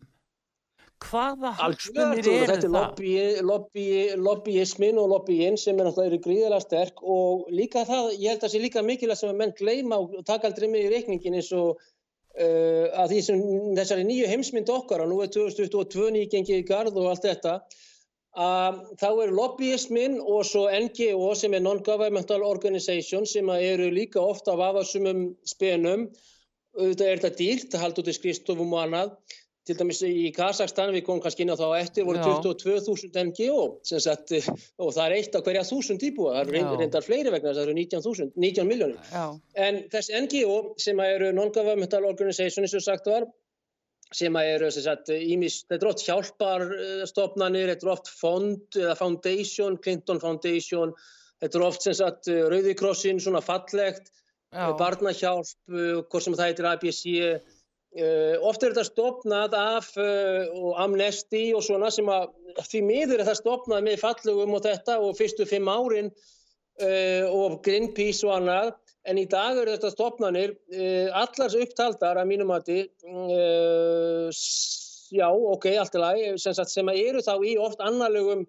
Hvaða 1.01 1.49
hagsmunir 1.57 2.19
eru 2.21 2.33
það? 2.33 2.51
Þetta 2.51 2.67
er 2.67 2.75
lobby, 2.75 3.13
lobby, 3.51 3.85
lobbyismin 4.21 4.99
og 5.01 5.09
lobbyinn 5.15 5.57
sem 5.57 5.79
er 5.79 5.89
náttúrulega 5.89 6.21
gríðilega 6.27 6.61
sterk 6.61 7.01
og 7.01 7.47
líka 7.49 7.83
það, 7.89 8.11
ég 8.21 8.29
held 8.29 8.37
að 8.37 8.45
það 8.45 8.53
sé 8.53 8.61
líka 8.61 8.83
mikilvægt 8.85 9.23
sem 9.23 9.31
að 9.31 9.41
menn 9.41 9.55
gleima 9.57 9.97
og 9.97 10.21
taka 10.27 10.51
aldrei 10.51 10.69
með 10.69 10.85
í 10.85 10.91
reikningin 10.93 11.39
eins 11.39 11.49
og 11.57 11.81
að 12.41 13.13
því 13.13 13.21
sem 13.25 13.41
þessari 13.77 14.05
nýju 14.07 14.27
heimsmynd 14.31 14.69
okkar 14.73 15.03
og 15.03 15.11
nú 15.11 15.21
er 15.23 15.31
2022 15.33 16.11
nýgengið 16.15 16.61
í 16.61 16.67
gard 16.67 16.97
og 16.97 17.09
allt 17.11 17.27
þetta 17.27 17.55
að 18.41 18.77
þá 19.01 19.07
er 19.25 19.33
lobbyismin 19.35 20.19
og 20.21 20.45
svo 20.47 20.67
NGO 20.71 21.33
sem 21.35 21.53
er 21.53 21.63
Non-Governmental 21.65 22.45
Organization 22.47 23.25
sem 23.27 23.49
eru 23.57 23.89
líka 23.91 24.21
ofta 24.23 24.55
af 24.55 24.63
afasumum 24.71 25.31
spenum. 25.43 26.07
Auðvitað 26.71 27.07
er 27.09 27.19
þetta 27.19 27.37
dýrt, 27.37 27.71
það 27.73 27.81
haldur 27.83 28.05
til 28.07 28.15
skristofum 28.15 28.71
og 28.71 28.85
annað 28.85 29.15
til 29.67 29.77
dæmis 29.77 29.99
í 30.05 30.31
Kazakstan, 30.33 30.89
við 30.95 31.03
komum 31.05 31.21
kannski 31.21 31.45
inn 31.45 31.53
á 31.53 31.57
þá 31.59 31.67
eftir, 31.77 32.05
voru 32.07 32.21
22.000 32.23 33.25
NGO 33.29 33.65
sagt, 33.85 34.33
og 34.81 34.89
það 34.95 35.03
er 35.03 35.15
eitt 35.19 35.37
af 35.37 35.45
hverja 35.45 35.65
þúsund 35.67 36.05
íbúa, 36.07 36.33
það 36.39 36.53
er 36.55 36.79
reyndar 36.81 37.05
fleiri 37.05 37.33
vegna 37.33 37.53
það 37.53 37.67
eru 37.67 37.75
19, 37.77 38.31
19 38.45 38.71
miljónir 38.71 39.13
en 39.67 39.83
þessi 39.93 40.23
NGO 40.25 40.57
sem 40.81 41.03
eru 41.05 41.29
Non-Governmental 41.37 42.09
Organization 42.09 42.65
eins 42.65 42.75
og 42.79 42.85
sagt 42.87 43.11
var 43.11 43.29
sem 44.11 44.35
eru 44.41 44.67
ímis, 44.67 45.61
þetta 45.69 45.85
er 45.85 45.91
oft 45.93 46.05
hjálparstofnanir, 46.07 47.69
þetta 47.71 47.87
er 47.87 47.93
oft 47.93 48.09
fond 48.11 48.81
eða 48.81 48.97
foundation, 48.99 49.77
Clinton 49.79 50.19
Foundation 50.23 50.95
þetta 51.41 51.57
er 51.57 51.67
oft 51.69 51.85
sem 51.85 51.95
sagt 51.97 52.27
Rauðikrossin, 52.27 53.21
svona 53.21 53.45
fallegt 53.45 54.09
Já. 54.51 54.73
barnahjálp, 54.75 55.53
hvort 56.09 56.25
sem 56.25 56.35
það 56.35 56.49
heitir 56.49 56.67
ABC 56.67 57.03
Uh, 57.91 58.37
oft 58.47 58.63
er 58.63 58.71
þetta 58.71 58.87
stopnað 58.87 59.55
af 59.59 59.89
uh, 59.99 60.45
og 60.55 60.77
amnesti 60.79 61.49
og 61.51 61.63
svona 61.65 61.89
sem 61.91 62.07
að 62.07 62.29
því 62.63 62.79
miður 62.87 63.19
er 63.19 63.27
það 63.27 63.39
stopnað 63.41 63.83
með 63.83 63.97
fallugum 63.99 64.55
og 64.55 64.63
þetta 64.63 64.95
og 65.03 65.17
fyrstu 65.17 65.43
fimm 65.49 65.67
árin 65.67 66.07
uh, 66.07 67.25
og 67.27 67.57
Greenpeace 67.65 68.23
og 68.29 68.37
annað. 68.37 68.71
En 69.03 69.19
í 69.19 69.25
dag 69.27 69.57
eru 69.57 69.73
þetta 69.73 69.89
stopnanir 69.91 70.51
allars 71.17 71.55
upptaldar 71.57 72.19
að 72.21 72.27
mínum 72.29 72.51
að 72.53 72.67
já 75.09 75.25
ok, 75.25 75.65
allt 75.81 75.97
er 75.97 76.03
læg 76.03 76.37
sem, 76.39 76.53
sem 76.53 76.91
eru 76.93 77.23
þá 77.25 77.33
í 77.41 77.55
oft 77.57 77.81
annarlegum 77.81 78.45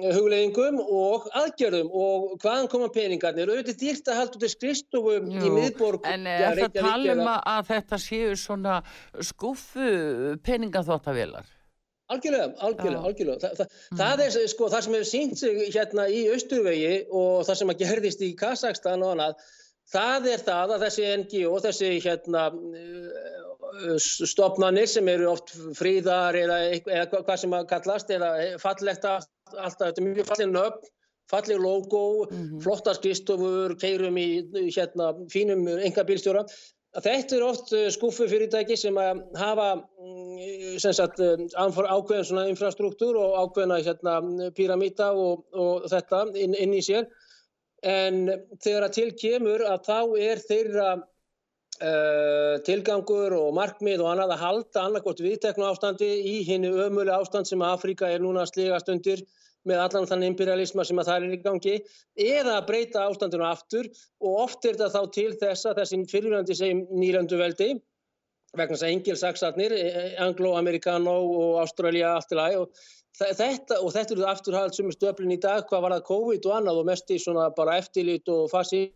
hugleðingum 0.00 0.78
og 0.82 1.26
aðgjörðum 1.36 1.88
og 1.92 2.28
hvaðan 2.42 2.68
koma 2.72 2.88
peningarnir 2.92 3.50
auðvitað 3.52 3.80
dýrt 3.82 4.10
að 4.10 4.20
halda 4.20 4.38
út 4.38 4.46
í 4.46 4.52
skristofum 4.52 5.32
í 5.32 5.50
miðborg 5.56 6.06
En 6.08 6.28
er 6.30 6.60
það 6.60 6.78
talum 6.78 7.24
að 7.32 7.72
þetta 7.72 7.98
séu 8.00 8.36
svona 8.40 8.78
skuffu 9.20 10.36
peningaþóttavélar? 10.46 11.50
Algjörlega, 12.12 12.48
algjörlega, 12.60 13.02
algjörlega. 13.08 13.40
Þa, 13.40 13.50
það, 13.56 13.76
mm. 13.92 13.98
það 14.02 14.22
er 14.24 14.48
sko 14.52 14.70
það 14.72 14.84
sem 14.84 14.96
hefur 14.96 15.10
sínt 15.10 15.38
sig 15.40 15.60
hérna 15.72 16.06
í 16.12 16.22
Östurvegi 16.34 16.94
og 17.08 17.44
það 17.48 17.60
sem 17.60 17.72
að 17.72 17.84
gerðist 17.84 18.24
í 18.24 18.32
Kazakstan 18.36 19.04
og 19.06 19.14
annað 19.14 19.46
það 19.92 20.28
er 20.32 20.42
það 20.46 20.74
að 20.74 20.84
þessi 20.86 21.06
NGO, 21.22 21.54
þessi 21.66 21.92
hérna 22.04 22.48
stopnarnir 24.02 24.88
sem 24.90 25.08
eru 25.08 25.30
oft 25.32 25.54
fríðar 25.78 26.36
eða, 26.36 26.58
eða 26.76 27.06
hvað 27.12 27.38
sem 27.40 27.54
að 27.56 27.68
kallast 27.70 28.12
eða 28.12 28.32
fallegt 28.60 29.06
að 29.08 29.28
alltaf, 29.56 29.88
þetta 29.88 30.02
er 30.02 30.06
mjög 30.08 30.28
fallin 30.28 30.54
nöfn, 30.56 30.92
falleg 31.30 31.60
logo, 31.62 32.28
mm 32.28 32.36
-hmm. 32.36 32.62
flottar 32.62 32.98
skristofur, 32.98 33.76
keirum 33.80 34.18
í 34.18 34.28
hérna, 34.76 35.12
fínum 35.32 35.66
enga 35.78 36.04
bílstjóra. 36.04 36.44
Þetta 36.92 37.36
er 37.36 37.42
oft 37.46 37.72
eh, 37.72 37.88
skuffu 37.88 38.26
fyrirtæki 38.28 38.76
sem 38.76 38.96
hafa 39.34 39.68
mm, 39.76 40.78
sem 40.78 40.92
sagt, 40.92 41.20
eh, 41.20 41.36
ákveðin 41.56 42.24
svona 42.28 42.48
infrastruktúr 42.50 43.16
og 43.16 43.38
ákveðina 43.40 43.78
hérna, 43.80 44.18
píramíta 44.52 45.12
og, 45.12 45.46
og 45.52 45.88
þetta 45.88 46.26
inn, 46.36 46.54
inn 46.54 46.74
í 46.74 46.82
sér. 46.84 47.08
En 47.82 48.28
þegar 48.62 48.84
að 48.86 48.92
til 48.98 49.08
kemur 49.16 49.64
að 49.64 49.88
þá 49.88 50.00
er 50.20 50.38
þeirra 50.38 50.90
uh, 51.82 52.58
tilgangur 52.66 53.34
og 53.36 53.54
markmið 53.56 54.04
og 54.04 54.12
annað 54.12 54.34
að 54.36 54.42
halda 54.44 54.84
annarkort 54.86 55.22
viðteknu 55.24 55.66
ástandi 55.66 56.10
í 56.30 56.34
hennu 56.46 56.72
ömulega 56.86 57.18
ástand 57.18 57.48
sem 57.48 57.64
Afrika 57.66 58.10
er 58.10 58.22
núna 58.22 58.44
slegast 58.46 58.90
undir 58.92 59.24
með 59.68 59.82
allan 59.84 60.08
þann 60.10 60.26
imperialisma 60.26 60.84
sem 60.86 60.98
að 60.98 61.08
það 61.10 61.26
er 61.26 61.36
í 61.36 61.40
gangi 61.44 61.74
eða 62.26 62.56
að 62.58 62.66
breyta 62.70 63.06
ástandinu 63.06 63.46
aftur 63.46 63.88
og 64.22 64.40
oft 64.46 64.66
er 64.66 64.78
þetta 64.78 64.90
þá 64.96 65.14
til 65.16 65.30
þess 65.40 65.68
að 65.70 65.80
þessi 65.82 66.00
fyrirvændi 66.10 66.58
segjum 66.58 66.84
nýlandu 66.98 67.38
veldi 67.40 67.70
vegna 68.52 68.76
þess 68.76 68.84
að 68.84 68.94
engilsaksarnir, 68.94 69.72
e, 69.72 69.84
e, 69.88 70.08
anglo-amerikano 70.20 71.14
og 71.24 71.62
í 71.96 72.02
lagi 72.36 72.58
og 72.60 72.82
þetta, 73.16 73.78
og 73.80 73.92
þetta 73.94 74.14
eru 74.14 74.26
afturhald 74.28 74.76
sem 74.76 74.88
er 74.88 74.96
stöflin 74.96 75.32
í 75.32 75.40
dag, 75.40 75.64
hvað 75.68 75.84
var 75.86 75.94
það 75.96 76.08
COVID 76.10 76.48
og 76.48 76.56
annað 76.58 76.80
og 76.82 76.88
mest 76.90 77.12
í 77.12 77.18
svona 77.22 77.48
bara 77.56 77.78
eftirlit 77.80 78.28
og 78.28 78.50
fasi 78.52 78.90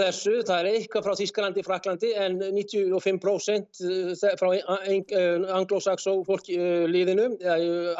þessu, 0.00 0.34
það 0.46 0.58
er 0.58 0.68
eitthvað 0.70 1.06
frá 1.06 1.16
Þísklandi, 1.20 1.64
Fraklandi 1.66 2.12
en 2.22 2.38
95% 2.42 3.82
eh, 3.86 4.36
frá 4.40 4.48
eh, 4.54 5.50
anglosaxó 5.56 6.18
fólkliðinu, 6.28 7.28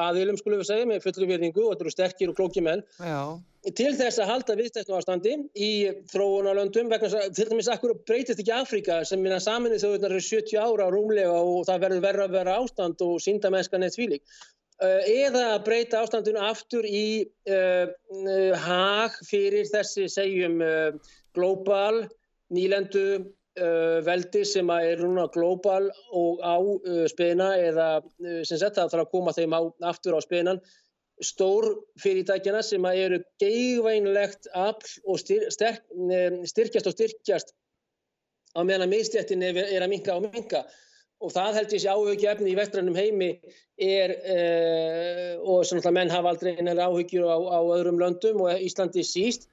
aðilum 0.07 0.39
skulum 0.41 0.63
við 0.63 0.71
segja 0.71 0.89
með 0.89 1.05
fullri 1.05 1.29
virðingu 1.33 1.67
og 1.67 1.75
þetta 1.75 1.87
eru 1.87 1.95
sterkir 1.95 2.33
og 2.33 2.39
klóki 2.39 2.65
menn 2.65 2.85
Já. 2.99 3.37
til 3.77 3.93
þess 3.99 4.23
að 4.23 4.33
halda 4.33 4.59
viðstættu 4.61 4.97
ástandi 4.99 5.37
í 5.55 5.71
þróunarlöndum 6.13 6.91
vegna 6.93 7.09
þess 7.09 7.21
að 7.23 7.39
til 7.39 7.49
dæmis 7.53 7.71
akkur 7.75 7.97
breytist 8.09 8.43
ekki 8.43 8.57
Afrika 8.57 9.01
sem 9.09 9.23
minna 9.23 9.41
saminni 9.43 9.81
þau 9.83 9.95
eru 9.97 10.21
70 10.21 10.61
ára 10.63 10.91
rúmlega 10.93 11.39
og 11.39 11.65
það 11.69 11.89
verður 11.89 12.05
verða 12.11 12.29
að 12.29 12.37
vera 12.41 12.61
ástand 12.61 13.07
og 13.07 13.19
sínda 13.25 13.53
mennskan 13.55 13.87
eitt 13.87 13.99
svílik 13.99 14.25
eða 14.83 15.55
að 15.55 15.63
breyta 15.65 16.03
ástandinu 16.05 16.41
aftur 16.45 16.85
í 16.85 17.25
uh, 17.49 17.87
hag 18.61 19.17
fyrir 19.25 19.65
þessi 19.71 20.09
segjum 20.13 20.61
uh, 20.61 20.93
global 21.37 22.05
nýlendu 22.55 23.05
uh, 23.21 23.99
veldi 24.07 24.45
sem 24.47 24.71
er 24.77 25.03
núna 25.03 25.27
global 25.35 25.91
og 26.13 26.43
á 26.43 26.57
uh, 26.59 27.05
spena 27.11 27.53
eða 27.59 27.91
uh, 28.01 28.43
sem 28.47 28.59
sett 28.61 28.77
það 28.79 28.93
þarf 28.95 29.05
að 29.07 29.13
koma 29.13 29.37
þeim 29.37 29.57
á, 29.57 29.61
aftur 29.93 30.19
á 30.19 30.21
spenan. 30.25 30.63
Stór 31.25 31.71
fyrirtækjana 32.03 32.61
sem 32.61 32.85
eru 32.91 33.23
geigvænlegt 33.41 34.51
afl 34.53 34.99
og 35.09 35.21
styr, 35.23 35.47
sterk, 35.49 35.87
styrkjast 36.45 36.91
og 36.91 36.93
styrkjast 36.93 37.55
á 38.53 38.61
meðan 38.61 38.85
að 38.85 38.93
miðstjættin 38.93 39.45
er, 39.47 39.63
er 39.65 39.85
að 39.85 39.95
minka 39.95 40.17
og 40.19 40.27
minka 40.27 40.67
og 41.25 41.33
það 41.33 41.59
held 41.59 41.73
ég 41.73 41.83
sé 41.83 41.93
áhugju 41.93 42.29
efni 42.29 42.53
í 42.53 42.59
vestrannum 42.59 42.97
heimi 42.97 43.31
er 43.81 44.13
uh, 44.13 45.33
og 45.41 45.65
svona 45.69 45.93
menn 45.97 46.13
hafa 46.13 46.35
aldrei 46.35 46.57
áhugjur 46.61 47.29
á, 47.33 47.37
á 47.41 47.61
öðrum 47.79 48.01
löndum 48.01 48.43
og 48.45 48.61
Íslandi 48.61 49.05
síst 49.07 49.49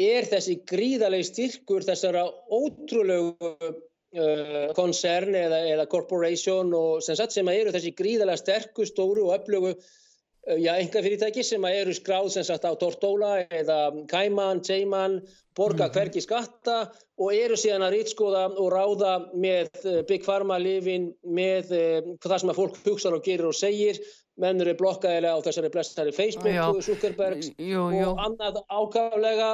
er 0.00 0.26
þessi 0.26 0.58
gríðarlega 0.66 1.26
styrkur 1.28 1.84
þessara 1.86 2.24
ótrúlegu 2.50 3.34
uh, 3.50 4.72
koncern 4.74 5.34
eða, 5.38 5.60
eða 5.74 5.86
corporation 5.90 6.72
og 6.74 7.02
sem, 7.04 7.18
sagt, 7.18 7.36
sem 7.36 7.48
eru 7.52 7.74
þessi 7.74 7.94
gríðarlega 7.98 8.42
sterku, 8.42 8.86
stóru 8.88 9.28
og 9.28 9.36
öflugu 9.38 9.74
uh, 9.76 10.58
já, 10.58 10.74
enga 10.74 11.02
fyrirtæki 11.04 11.44
sem 11.46 11.64
eru 11.70 11.94
skráð 11.94 12.32
sem 12.34 12.46
sagt 12.46 12.66
á 12.66 12.74
Tortóla 12.74 13.44
eða 13.46 13.78
Kaiman, 14.10 14.64
Cayman, 14.66 15.20
borga 15.54 15.86
Mhm. 15.86 15.94
hverki 15.94 16.20
skatta 16.24 16.90
og 17.18 17.30
eru 17.30 17.54
síðan 17.54 17.86
að 17.86 17.94
rýtskoða 17.94 18.44
og 18.58 18.72
ráða 18.74 19.14
með 19.32 19.70
uh, 19.86 20.02
Big 20.08 20.26
Pharma 20.26 20.58
lifin, 20.58 21.12
með 21.22 21.70
uh, 21.70 22.12
það 22.18 22.38
sem 22.40 22.50
að 22.50 22.60
fólk 22.60 22.82
hugsa 22.84 23.14
og 23.14 23.22
gerir 23.22 23.46
og 23.46 23.54
segir 23.54 24.02
menn 24.40 24.62
eru 24.64 24.74
blokkaðilega 24.78 25.38
á 25.38 25.44
þessari 25.46 25.70
blessari 25.70 26.12
Facebook, 26.14 26.50
Já. 26.50 26.66
Zuckerbergs 26.82 27.52
Jú, 27.54 27.88
jú. 27.94 28.06
og 28.10 28.22
annað 28.24 28.62
ákaflega 28.66 29.50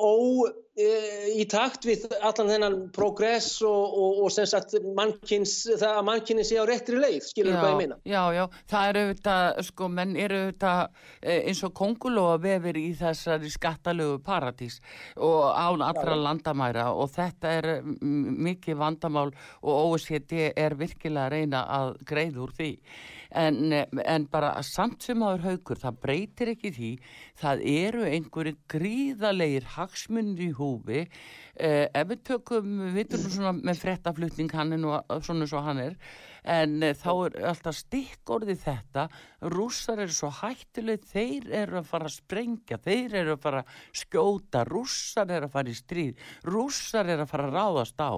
ó 0.00 0.12
uh, 0.14 1.26
í 1.34 1.44
takt 1.50 1.84
við 1.84 2.06
allan 2.24 2.50
þennan 2.50 2.78
progress 2.94 3.58
og, 3.66 3.98
og, 4.00 4.22
og 4.24 4.32
sem 4.32 4.48
sagt 4.48 4.74
mannkins, 4.96 5.58
það 5.68 5.98
að 6.00 6.06
mannkynni 6.08 6.46
sé 6.48 6.56
á 6.56 6.64
réttri 6.68 7.00
leið, 7.00 7.20
skilur 7.28 7.58
hvað 7.58 7.70
ég 7.74 7.80
meina. 7.82 7.98
Já, 8.08 8.22
já, 8.34 8.44
það 8.72 8.88
eru 8.90 9.04
auðvitað, 9.04 9.60
sko, 9.68 9.90
menn 9.98 10.16
eru 10.24 10.40
auðvitað 10.46 11.34
eins 11.34 11.62
og 11.68 11.74
kongulóa 11.82 12.38
vefir 12.42 12.80
í 12.80 12.86
þessari 12.98 13.52
skattalögu 13.52 14.22
paradís 14.24 14.80
og 15.20 15.50
án 15.52 15.84
allra 15.84 16.16
landamæra 16.16 16.88
og 16.96 17.12
þetta 17.12 17.52
er 17.60 17.70
mikið 17.84 18.80
vandamál 18.80 19.28
og 19.60 19.74
OECD 19.74 20.48
er 20.48 20.78
virkilega 20.80 21.28
að 21.28 21.36
reyna 21.36 21.66
að 21.76 21.92
greiða 22.08 22.42
úr 22.48 22.56
því. 22.56 22.72
En, 23.34 23.72
en 23.74 24.26
bara 24.30 24.52
samt 24.62 25.02
sem 25.02 25.22
áður 25.26 25.46
haukur, 25.48 25.80
það 25.82 25.96
breytir 26.04 26.52
ekki 26.52 26.70
því, 26.76 26.90
það 27.40 27.64
eru 27.72 28.04
einhverju 28.06 28.58
gríðalegir 28.70 29.66
hagsmunni 29.74 30.48
í 30.48 30.52
húfi. 30.54 31.06
Eh, 31.54 31.88
ef 31.90 32.12
við 32.12 32.22
tökum, 32.30 32.76
við 32.94 33.10
nú 33.16 33.24
svona 33.26 33.56
með 33.58 33.82
frettaflutning 33.82 34.54
hann 34.54 34.76
er 34.76 34.82
nú 34.82 34.94
svona 35.22 35.50
svo 35.50 35.64
hann 35.66 35.82
er 35.82 35.98
en 36.44 36.82
eh, 36.82 36.94
þá 36.96 37.10
er 37.12 37.36
alltaf 37.50 37.76
stikkorði 37.78 38.56
þetta. 38.60 39.06
Rússar 39.54 40.02
eru 40.04 40.14
svo 40.14 40.30
hættuleg 40.40 41.04
þeir 41.10 41.48
eru 41.64 41.80
að 41.80 41.88
fara 41.90 42.10
að 42.10 42.16
sprengja 42.18 42.80
þeir 42.84 43.16
eru 43.22 43.36
að 43.36 43.44
fara 43.44 43.62
að 43.64 43.78
skjóta 44.02 44.64
rússar 44.68 45.32
eru 45.32 45.48
að 45.48 45.56
fara 45.56 45.72
í 45.72 45.78
stríð 45.78 46.26
rússar 46.48 47.08
eru 47.08 47.24
að 47.24 47.32
fara 47.32 47.48
að 47.48 47.56
ráðast 47.58 48.04
á. 48.04 48.12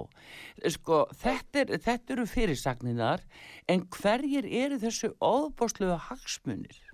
Sko, 0.77 1.05
þetta, 1.23 1.63
er, 1.63 1.77
þetta 1.87 2.17
eru 2.17 2.27
fyrirsagninar 2.31 3.25
en 3.71 3.87
hverjir 3.99 4.49
eru 4.65 4.81
þessu 4.83 5.15
óbáslega 5.21 5.99
hagsmunir 6.11 6.86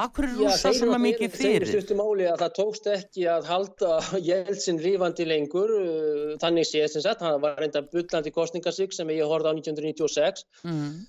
Akkur 0.00 0.26
er 0.26 0.34
rússar 0.38 0.74
svona 0.76 0.98
mikið 1.02 1.34
Þeir 1.34 1.40
fyrir? 1.44 1.70
stuttu 1.74 1.96
máli 1.98 2.26
að 2.30 2.42
það 2.44 2.52
tókst 2.58 2.90
ekki 2.94 3.26
að 3.28 3.48
halda 3.50 3.98
Jeltsin 4.30 4.80
rífandi 4.80 5.26
lengur, 5.28 5.72
uh, 5.76 6.34
þannig 6.42 6.68
séð 6.70 6.86
sem 6.94 7.04
sagt, 7.04 7.24
hann 7.26 7.40
var 7.42 7.58
reynda 7.60 7.82
bullandi 7.92 8.32
kostningasík 8.34 8.96
sem 8.96 9.10
ég 9.12 9.28
horfði 9.28 9.52
á 9.52 9.54
1996 9.60 10.46
Mm. 10.64 11.00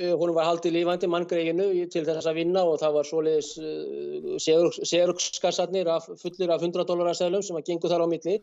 Uh, 0.00 0.14
hún 0.20 0.30
var 0.36 0.46
haldið 0.46 0.76
lífandi 0.78 1.08
manngreinu 1.10 1.64
til 1.90 2.04
þess 2.06 2.28
að 2.30 2.36
vinna 2.38 2.62
og 2.64 2.78
það 2.80 2.92
var 2.96 3.08
svoleiðis 3.08 3.48
uh, 3.58 4.84
sérugskassarnir 4.86 5.90
fullir 6.22 6.52
af 6.54 6.62
100 6.62 6.86
dólarar 6.88 7.18
seglum 7.18 7.42
sem 7.42 7.58
að 7.58 7.66
gengur 7.72 7.90
þar 7.92 8.06
á 8.06 8.12
milli 8.12 8.36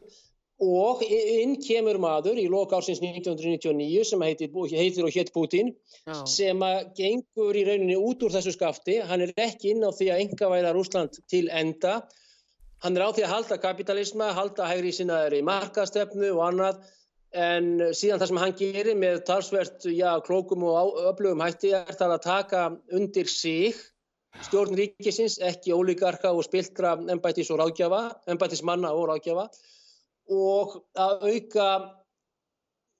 og 0.64 1.04
inn 1.06 1.54
kemur 1.62 2.00
maður 2.02 2.40
í 2.42 2.48
lok 2.50 2.72
ársins 2.74 3.02
1999 3.04 4.06
sem 4.10 4.24
heitir, 4.26 4.50
heitir 4.74 5.06
og 5.06 5.14
hétt 5.14 5.30
Putin 5.34 5.70
Já. 6.08 6.26
sem 6.26 6.64
gengur 6.98 7.58
í 7.58 7.66
rauninni 7.68 7.98
út 7.98 8.26
úr 8.26 8.34
þessu 8.34 8.56
skafti, 8.56 8.98
hann 9.06 9.22
er 9.22 9.34
ekki 9.38 9.76
inn 9.76 9.86
á 9.86 9.94
því 9.94 10.10
að 10.14 10.24
engavæða 10.26 10.74
Rúsland 10.74 11.20
til 11.30 11.46
enda. 11.54 12.02
Hann 12.82 12.98
er 12.98 13.06
á 13.06 13.14
því 13.14 13.26
að 13.26 13.34
halda 13.36 13.60
kapitalisma, 13.62 14.32
halda 14.34 14.70
hægri 14.70 14.94
sinnaðari 14.94 15.44
markastefnu 15.46 16.34
og 16.34 16.44
annað. 16.50 16.82
En 17.38 17.94
síðan 17.94 18.22
það 18.22 18.28
sem 18.32 18.42
hann 18.42 18.58
gerir 18.58 18.98
með 18.98 19.22
talsvert, 19.28 19.86
já, 19.94 20.16
klókum 20.26 20.64
og 20.66 20.98
öflugum 21.12 21.44
hætti 21.44 21.74
er 21.76 21.94
það 21.94 22.16
að 22.16 22.26
taka 22.26 22.66
undir 22.98 23.30
sig 23.30 23.78
stjórn 24.48 24.78
ríkisins, 24.78 25.38
ekki 25.44 25.74
ólíkarka 25.74 26.32
og 26.34 26.46
spiltra 26.46 26.96
embætis 27.12 27.50
og 27.54 27.60
ráðgjafa, 27.62 28.02
embætismanna 28.32 28.94
og 28.94 29.10
ráðgjafa 29.12 29.50
og 30.34 30.82
að 30.98 31.30
auka 31.32 31.70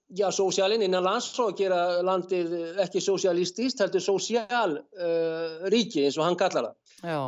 já, 0.08 0.28
sósjálinn 0.32 0.82
innan 0.86 1.04
lands 1.04 1.28
og 1.42 1.56
gera 1.58 2.00
landið 2.04 2.80
ekki 2.84 3.00
sósjálistist, 3.04 3.82
heldur 3.82 4.02
sósjál 4.02 4.78
uh, 4.78 5.68
ríki 5.72 6.06
eins 6.06 6.18
og 6.18 6.28
hann 6.28 6.38
kallar 6.40 6.70
það. 6.70 6.76
Já. 6.98 7.18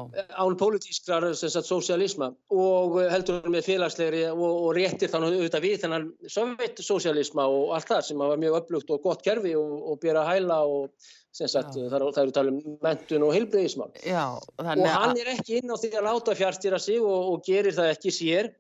Án 0.41 0.57
pólitískrar 0.59 1.29
sósjalisma 1.37 2.33
og 2.51 2.97
heldur 3.13 3.47
með 3.53 3.69
félagslegri 3.69 4.25
og, 4.33 4.43
og 4.49 4.73
réttir 4.79 5.13
þannig 5.13 5.37
auðvitað 5.37 5.67
við 5.67 5.77
þennan 5.85 6.09
sovjetsósjalisma 6.37 7.47
og 7.47 7.77
allt 7.77 7.93
það 7.93 8.07
sem 8.09 8.25
var 8.25 8.41
mjög 8.41 8.61
upplugt 8.63 8.95
og 8.97 9.05
gott 9.05 9.25
kerfi 9.27 9.55
og, 9.59 9.77
og 9.93 10.01
bera 10.03 10.25
hæla 10.27 10.63
og 10.67 11.13
sagt 11.31 11.77
það, 11.77 12.01
eru 12.01 12.33
talað 12.35 12.51
um 12.57 12.79
mentun 12.83 13.29
og 13.29 13.37
heilbreyðismál. 13.37 13.93
Og 14.41 14.65
þannig 14.67 14.97
hann 14.97 15.21
er 15.21 15.31
ekki 15.37 15.61
inn 15.61 15.71
á 15.71 15.77
því 15.79 15.93
að 16.01 16.09
láta 16.09 16.35
fjárstýra 16.41 16.81
sig 16.83 16.99
og, 16.99 17.35
og 17.35 17.47
gerir 17.47 17.77
það 17.77 17.93
ekki 17.95 18.15
sér 18.17 18.51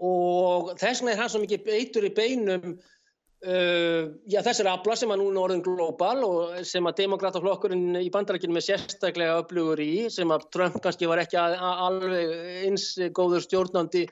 og 0.00 0.72
þess 0.80 1.02
vegna 1.02 1.12
er 1.12 1.20
hann 1.20 1.32
svo 1.32 1.42
mikið 1.42 1.66
beitur 1.66 2.06
í 2.08 2.12
beinum 2.16 2.72
uh, 2.72 4.04
já, 4.30 4.40
þessar 4.46 4.70
afla 4.72 4.96
sem 4.96 5.12
að 5.12 5.22
núna 5.22 5.44
orðin 5.44 5.64
global 5.64 6.24
og 6.26 6.56
sem 6.68 6.88
að 6.88 7.02
demokrataflokkurinn 7.02 8.00
í 8.00 8.08
bandarækjunum 8.14 8.60
er 8.60 8.66
sérstaklega 8.66 9.38
öflugur 9.42 9.82
í 9.84 10.08
sem 10.12 10.32
að 10.32 10.48
Trump 10.54 10.80
kannski 10.84 11.08
var 11.10 11.22
ekki 11.24 11.40
að, 11.40 11.58
að 11.58 11.84
alveg 11.88 12.34
eins 12.66 12.88
góður 13.16 13.44
stjórnandi 13.44 14.06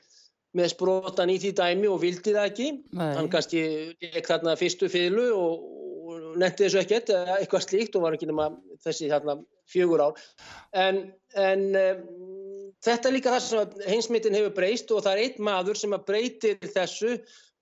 með 0.57 0.71
sprotan 0.73 1.29
í 1.29 1.37
því 1.41 1.51
dæmi 1.57 1.89
og 1.89 1.99
vildi 2.01 2.33
það 2.33 2.47
ekki 2.49 2.69
Nei. 2.97 3.11
hann 3.17 3.29
kannski 3.29 3.61
leik 4.01 4.29
þarna 4.29 4.55
fyrstu 4.57 4.89
fyrlu 4.89 5.27
og, 5.37 5.67
og 6.09 6.37
nefndi 6.41 6.65
þessu 6.65 6.81
ekkert 6.81 7.13
eitthvað 7.37 7.65
slíkt 7.67 7.97
og 7.97 8.05
var 8.07 8.17
ekki 8.17 8.29
nema 8.29 8.49
þessi 8.85 9.11
þarna 9.11 9.37
fjögur 9.69 10.07
ár 10.07 10.23
en, 10.73 11.03
en 11.37 11.67
þetta 12.85 13.09
er 13.09 13.15
líka 13.15 13.35
það 13.35 13.45
sem 13.45 13.85
heimsmyndin 13.89 14.39
hefur 14.39 14.57
breyst 14.57 14.91
og 14.95 15.05
það 15.05 15.13
er 15.13 15.21
einn 15.27 15.45
maður 15.49 15.79
sem 15.79 15.95
að 15.95 16.09
breytir 16.09 16.59
þessu. 16.73 17.19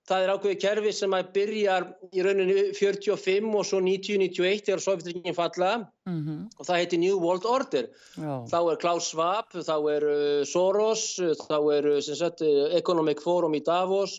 Það 0.08 0.22
er 0.24 0.30
ákveðið 0.32 0.60
kerfi 0.62 0.92
sem 0.96 1.14
að 1.18 1.26
byrjar 1.34 1.86
í 2.16 2.22
rauninu 2.24 2.62
45 2.78 3.48
og 3.58 3.66
svo 3.68 3.80
90-91 3.84 4.62
þegar 4.64 4.80
Sovjetringin 4.80 5.36
falla. 5.36 5.72
Mm 6.08 6.46
og 6.56 6.64
það 6.64 6.80
heiti 6.80 6.98
New 7.02 7.18
World 7.20 7.44
Order. 7.44 7.90
Já, 8.16 8.32
þá 8.48 8.58
er 8.72 8.80
Klaus 8.80 9.10
Schwab, 9.12 9.52
þá 9.52 9.76
er 9.92 10.06
uh, 10.08 10.44
Soros, 10.48 11.04
þá 11.44 11.58
er 11.76 11.90
uh, 11.92 12.00
sagt, 12.00 12.40
uh, 12.40 12.72
Economic 12.78 13.20
Forum 13.20 13.54
í 13.54 13.60
Davos, 13.60 14.16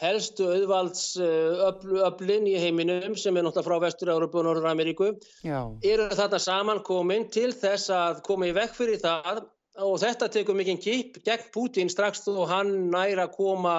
helstu 0.00 0.46
auðvalds 0.50 1.16
uh, 1.18 1.66
öflin 2.06 2.46
í 2.50 2.54
heiminum 2.62 3.18
sem 3.18 3.36
er 3.36 3.44
náttúrulega 3.46 3.66
frá 3.66 3.82
Vestur-Európu 3.88 4.40
og 4.40 4.48
Norður-Ameríku, 4.48 5.10
eru 5.82 6.08
þarna 6.14 6.40
samankomin 6.46 7.28
til 7.34 7.50
þess 7.52 7.90
að 7.90 8.22
koma 8.26 8.48
í 8.50 8.54
vekk 8.56 8.78
fyrir 8.78 9.02
það 9.02 9.44
og 9.82 9.96
þetta 10.02 10.28
tekur 10.30 10.54
mikinn 10.54 10.78
kip 10.78 11.16
gegn 11.26 11.48
Putin 11.54 11.90
strax 11.90 12.22
þó 12.26 12.44
hann 12.46 12.70
næra 12.92 13.24
að 13.26 13.32
koma 13.34 13.72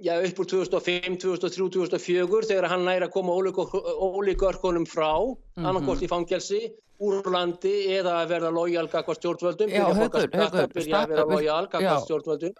já, 0.00 0.14
upp 0.24 0.40
úr 0.40 0.48
2005, 0.48 1.18
2003, 1.20 1.68
2004 1.76 2.48
þegar 2.48 2.68
hann 2.72 2.86
næra 2.86 3.08
að 3.08 3.12
koma 3.16 3.34
ólíkörkunum 3.36 4.86
frá, 4.88 5.12
Mhm. 5.56 5.66
annarkort 5.66 6.02
í 6.02 6.08
fangelsi, 6.08 6.72
úr 6.98 7.28
landi 7.30 7.74
eða 7.94 8.16
að 8.22 8.32
verða 8.32 8.50
lojal 8.54 8.86
gagvað 8.90 9.18
stjórnvöldum, 9.20 9.70
Já. 9.70 9.84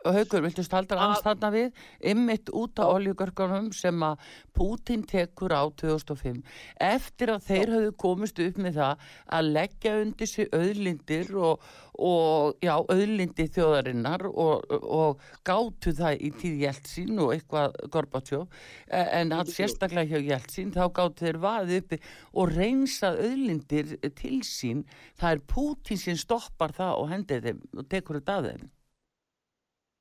Og 0.04 0.18
Haukur, 0.18 0.44
viltu 0.46 0.64
staldra 0.66 1.08
þarna 1.24 1.50
við? 1.54 1.82
Ymmit 2.12 2.52
út 2.54 2.78
á 2.78 2.86
oljugörkunum 2.86 3.72
sem 3.74 4.04
að 4.06 4.22
Putin 4.58 5.02
tekur 5.06 5.54
á 5.54 5.62
2005 5.78 6.40
eftir 6.82 7.34
að 7.34 7.44
þeir 7.48 7.74
höfðu 7.74 7.92
komist 8.04 8.40
upp 8.42 8.56
með 8.62 8.80
það 8.80 9.04
að 9.38 9.50
leggja 9.58 9.92
undir 10.02 10.30
sig 10.30 10.48
auðlindir 10.54 11.30
og, 11.38 11.68
og 11.98 12.64
já, 12.64 12.74
auðlindi 12.78 13.46
þjóðarinnar 13.54 14.26
og, 14.30 14.66
og 14.82 15.22
gátu 15.46 15.94
það 15.98 16.24
í 16.26 16.32
tíð 16.40 16.64
Jeltsin 16.64 17.22
og 17.22 17.34
eitthvað 17.36 17.78
Gorbatsjó 17.94 18.44
en 18.90 19.34
að 19.34 19.52
sérstaklega 19.54 20.18
hjá 20.18 20.32
Jeltsin 20.32 20.74
þá 20.74 20.84
gátu 20.94 21.26
þeir 21.26 21.40
vaðið 21.42 21.82
uppi 21.82 22.00
og 22.34 22.54
reynsa 22.54 23.14
auðlindir 23.14 23.94
til 24.18 24.27
sín 24.46 24.84
það 25.18 25.30
er 25.34 25.44
Putin 25.52 26.00
sem 26.00 26.18
stoppar 26.18 26.74
það 26.76 27.02
og 27.02 27.10
hendir 27.12 27.44
þeim 27.44 27.62
og 27.76 27.88
tekur 27.88 28.20
þetta 28.20 28.38
að 28.38 28.50
þeim. 28.50 28.68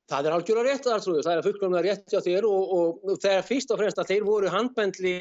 Það 0.07 0.27
er 0.27 0.37
algjörlega 0.37 0.71
rétt 0.71 0.85
þar, 0.87 1.01
það 1.03 1.33
er 1.33 1.43
fullkomlega 1.43 1.83
rétt 1.83 2.13
hjá 2.13 2.21
þér 2.23 2.47
og, 2.47 2.69
og, 2.77 3.01
og 3.11 3.19
þegar 3.25 3.43
fyrst 3.49 3.73
og 3.73 3.81
fremst 3.81 3.99
að 3.99 4.13
þeir 4.13 4.27
voru 4.27 4.51
handbendli 4.53 5.17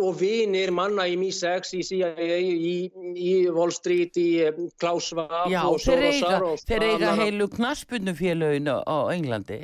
og 0.00 0.16
vinir 0.16 0.72
manna 0.72 1.04
í 1.08 1.16
MI6, 1.18 1.74
í 1.76 1.82
í, 1.92 2.74
í 3.12 3.32
Wall 3.52 3.72
Street, 3.74 4.16
í 4.16 4.28
eh, 4.46 4.60
Klaus 4.80 5.10
Schwab 5.10 5.50
Já, 5.52 5.60
og 5.68 5.80
þeir 5.82 6.06
eiga, 6.08 6.32
og 6.46 6.62
þeir 6.64 6.86
eiga 6.88 7.12
heilu 7.20 7.48
knaspunufélögin 7.52 8.70
á, 8.72 8.98
Englandi. 9.12 9.60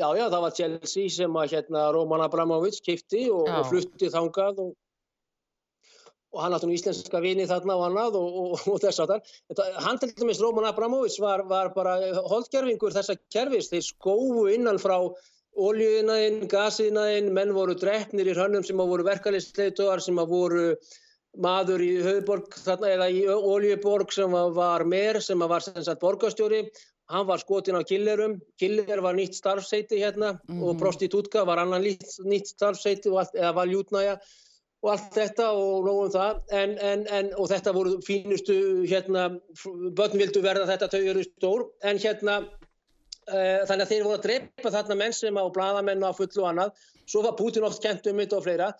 Já, 0.00 0.08
já, 0.16 0.24
það 0.32 0.44
var 0.46 0.56
Chelsea 0.56 1.12
sem 1.12 1.36
að 1.36 1.56
hérna 1.56 1.90
Roman 1.92 2.24
Abramovich 2.24 2.80
kifti 2.86 3.26
og, 3.28 3.44
og 3.44 3.68
flutti 3.68 4.08
þangað 4.12 4.62
og, 4.64 4.70
og 6.30 6.42
hann 6.44 6.54
átti 6.54 6.68
nú 6.68 6.76
íslenska 6.76 7.20
vini 7.24 7.46
þarna 7.50 7.76
og 7.78 7.84
annað 7.88 8.16
og, 8.20 8.38
og, 8.44 8.64
og 8.70 8.80
þess 8.84 9.02
að 9.02 9.12
það. 9.14 9.34
Hann 9.86 9.98
til 9.98 10.12
dæmis 10.14 10.40
Róman 10.42 10.68
Abramovic 10.68 11.18
var, 11.22 11.42
var 11.50 11.72
bara 11.74 11.96
holdgerfingur 12.30 12.94
þessa 12.94 13.18
kerfis, 13.34 13.70
þeir 13.72 13.86
skófu 13.88 14.46
innan 14.54 14.78
frá 14.82 14.96
óljuðinaðinn, 15.60 16.44
gasiðinaðinn, 16.50 17.32
menn 17.34 17.54
voru 17.56 17.74
drefnir 17.78 18.30
í 18.30 18.36
hrönnum 18.36 18.66
sem 18.66 18.78
voru 18.78 19.06
verkefliðsleituar 19.08 20.02
sem 20.04 20.20
voru 20.30 20.76
maður 21.38 21.82
í 21.82 21.90
höfuborg 22.02 22.54
þarna 22.58 22.94
eða 22.94 23.10
í 23.14 23.20
óljuborg 23.26 24.14
sem 24.14 24.32
var 24.54 24.84
mer 24.86 25.20
sem 25.22 25.42
var 25.50 25.62
sem 25.62 25.82
sagt 25.82 26.02
borgastjóri 26.02 26.64
hann 27.10 27.26
var 27.26 27.42
skotin 27.42 27.78
á 27.78 27.82
killerum, 27.86 28.38
killer 28.58 29.02
var 29.02 29.16
nýtt 29.18 29.38
starfseiti 29.38 29.98
hérna 29.98 30.36
mm 30.46 30.62
og 30.62 30.78
prostitútka 30.78 31.44
var 31.46 31.58
annan 31.62 31.82
nýtt 31.82 32.50
starfseiti 32.54 33.10
allt, 33.10 33.34
eða 33.34 33.54
var 33.56 33.70
ljútnæja 33.70 34.18
og 34.80 34.92
allt 34.94 35.16
þetta 35.16 35.48
og 35.56 35.86
nógum 35.86 36.12
það. 36.14 36.38
En, 36.56 36.76
en, 36.90 37.02
en, 37.18 37.32
og 37.36 37.50
þetta 37.52 37.74
voru 37.76 37.96
fínustu 38.04 38.56
hérna, 38.88 39.26
börn 39.96 40.20
vildu 40.20 40.42
verða 40.44 40.68
þetta 40.70 40.88
þau 40.94 41.02
eru 41.12 41.24
stór. 41.26 41.66
En 41.84 42.00
hérna 42.00 42.38
uh, 42.40 43.60
þannig 43.68 43.84
að 43.84 43.90
þeir 43.92 44.06
voru 44.06 44.16
að 44.18 44.24
drepa 44.28 44.72
þarna 44.76 45.00
menn 45.02 45.16
sem 45.16 45.36
á 45.36 45.44
bladamenn 45.52 46.06
og 46.08 46.16
fullu 46.20 46.44
og 46.44 46.48
annað. 46.52 46.86
Svo 47.04 47.24
var 47.26 47.36
Putin 47.38 47.66
oft 47.68 47.82
kent 47.84 48.08
um 48.08 48.24
þetta 48.24 48.40
og 48.40 48.46
fleira. 48.46 48.70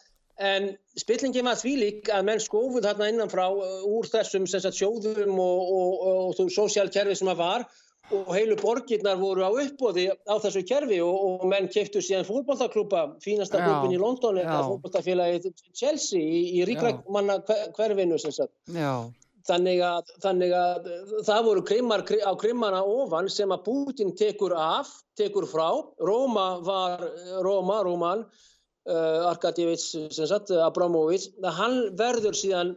En 0.41 0.71
spillingin 0.97 1.45
var 1.45 1.59
því 1.61 1.75
lík 1.77 2.09
að 2.15 2.25
menn 2.31 2.41
skofuð 2.41 2.87
þarna 2.89 3.11
innanfrá 3.13 3.51
uh, 3.53 3.85
úr 3.85 4.09
þessum 4.09 4.49
sagt, 4.49 4.73
sjóðum 4.79 5.37
og, 5.37 5.73
og, 5.77 5.95
og, 6.01 6.41
og 6.47 6.53
sósjálkerfi 6.55 7.19
sem 7.19 7.29
það 7.29 7.43
var 7.45 7.69
og 8.15 8.33
heilu 8.35 8.57
borgirnar 8.61 9.19
voru 9.21 9.47
á 9.47 9.51
uppbóði 9.51 10.09
á 10.11 10.35
þessu 10.43 10.65
kerfi 10.67 11.01
og, 11.05 11.15
og 11.15 11.47
menn 11.51 11.71
keftu 11.73 12.03
síðan 12.03 12.27
fólkbóltaklúpa, 12.29 13.07
fínasta 13.23 13.63
klúpin 13.63 13.95
í 13.95 14.01
London 14.01 14.41
eða 14.43 14.61
fólkbóltafélagi 14.67 15.55
Chelsea 15.77 16.21
í, 16.21 16.43
í 16.61 16.67
ríklækmanna 16.69 17.41
hverfinu 17.77 18.19
þannig 19.49 19.81
að, 19.85 20.13
þannig 20.23 20.53
að 20.57 20.91
það 21.27 21.47
voru 21.49 21.65
krimmar 21.71 22.05
á 22.05 22.33
krimmana 22.39 22.83
ofan 22.85 23.31
sem 23.33 23.53
að 23.55 23.65
Putin 23.67 24.13
tekur 24.19 24.55
af, 24.59 24.91
tekur 25.19 25.47
frá. 25.49 25.69
Róma 26.03 26.47
var, 26.67 27.07
Róma, 27.47 27.81
Róman 27.87 28.25
uh, 28.27 29.31
Arkadjevits 29.31 29.95
Abramovic, 30.61 31.31
hann 31.43 31.83
verður 31.99 32.37
síðan 32.37 32.77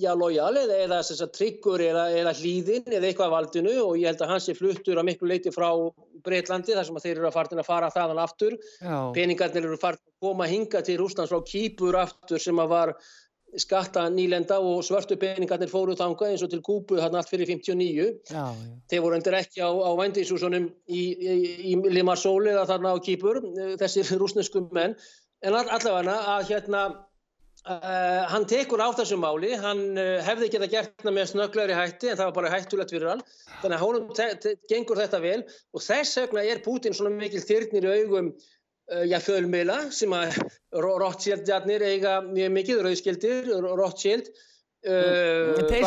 já, 0.00 0.12
lojal 0.16 0.52
eða, 0.62 0.78
eða 0.86 1.28
tryggur 1.34 1.82
eða, 1.84 2.04
eða 2.20 2.34
hlýðin 2.38 2.92
eða 2.92 3.08
eitthvað 3.08 3.34
valdinu 3.34 3.74
og 3.84 3.96
ég 4.00 4.10
held 4.10 4.22
að 4.24 4.32
hans 4.34 4.48
er 4.48 4.58
fluttur 4.58 5.00
á 5.00 5.02
miklu 5.06 5.30
leiti 5.30 5.52
frá 5.54 5.68
Breitlandi 6.22 6.76
þar 6.76 6.86
sem 6.88 7.00
þeir 7.02 7.16
eru 7.16 7.28
að 7.28 7.36
fara 7.36 7.58
að 7.58 7.66
fara 7.66 7.90
þaðan 7.90 8.22
aftur. 8.22 8.56
Já. 8.78 8.96
peningarnir 9.16 9.66
eru 9.66 9.80
að 9.80 9.98
koma 10.22 10.46
að 10.46 10.54
hinga 10.54 10.82
til 10.86 10.96
Rúslands 11.00 11.32
frá 11.32 11.42
Kýpur 11.48 11.98
aftur 11.98 12.42
sem 12.42 12.62
að 12.62 12.72
var 12.72 12.94
skatta 13.60 14.06
nýlenda 14.08 14.56
og 14.64 14.80
svörtu 14.86 15.18
peningarnir 15.20 15.68
fóru 15.68 15.96
þanga 15.98 16.30
eins 16.30 16.44
og 16.44 16.52
til 16.52 16.62
Kúbu 16.64 16.96
þarna 16.96 17.20
allt 17.20 17.32
fyrir 17.32 17.50
59 17.50 18.06
já, 18.32 18.44
þeir 18.88 19.02
voru 19.04 19.18
endur 19.18 19.36
ekki 19.36 19.60
á, 19.60 19.68
á 19.68 19.90
vændisúsunum 19.98 20.70
í, 20.88 21.02
í, 21.12 21.34
í 21.72 21.76
Limassol 21.92 22.46
eða 22.48 22.64
þarna 22.70 22.94
á 22.96 23.04
Kýpur 23.04 23.42
þessir 23.82 24.14
rúsneskum 24.16 24.70
menn. 24.72 24.96
En 25.42 25.58
allavega 25.58 26.16
að 26.36 26.52
hérna 26.52 26.86
Uh, 27.62 28.24
hann 28.26 28.42
tekur 28.50 28.80
á 28.82 28.90
þessu 28.90 29.14
máli, 29.22 29.52
hann 29.54 29.82
uh, 29.94 30.18
hefði 30.26 30.48
ekki 30.48 30.60
það 30.64 30.72
gert 30.72 31.04
með 31.06 31.28
snögglegri 31.30 31.76
hætti 31.78 32.08
en 32.10 32.16
það 32.18 32.28
var 32.28 32.36
bara 32.40 32.50
hættulegt 32.50 32.94
fyrir 32.94 33.12
hann, 33.12 33.22
þannig 33.60 33.76
að 33.76 33.84
honum 33.84 34.56
gengur 34.72 34.98
þetta 34.98 35.20
vel. 35.22 35.36
Og 35.70 35.84
þess 35.84 36.18
vegna 36.24 36.42
er 36.42 36.62
Putin 36.64 36.96
svona 36.98 37.14
mikil 37.14 37.44
þyrnir 37.44 37.86
í 37.86 37.92
augum 38.00 38.32
uh, 38.32 39.04
já, 39.06 39.20
fjölmila 39.22 39.78
sem 39.94 40.10
að 40.16 40.40
Rothschild-jarnir 40.74 41.86
eiga 41.92 42.16
mjög 42.26 42.56
mikið, 42.58 42.82
Rauðskildir, 42.88 43.52
Rothschild 43.78 44.32
Þeir 44.82 45.84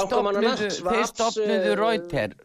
stopniðu 1.12 1.76
Reuter 1.76 2.36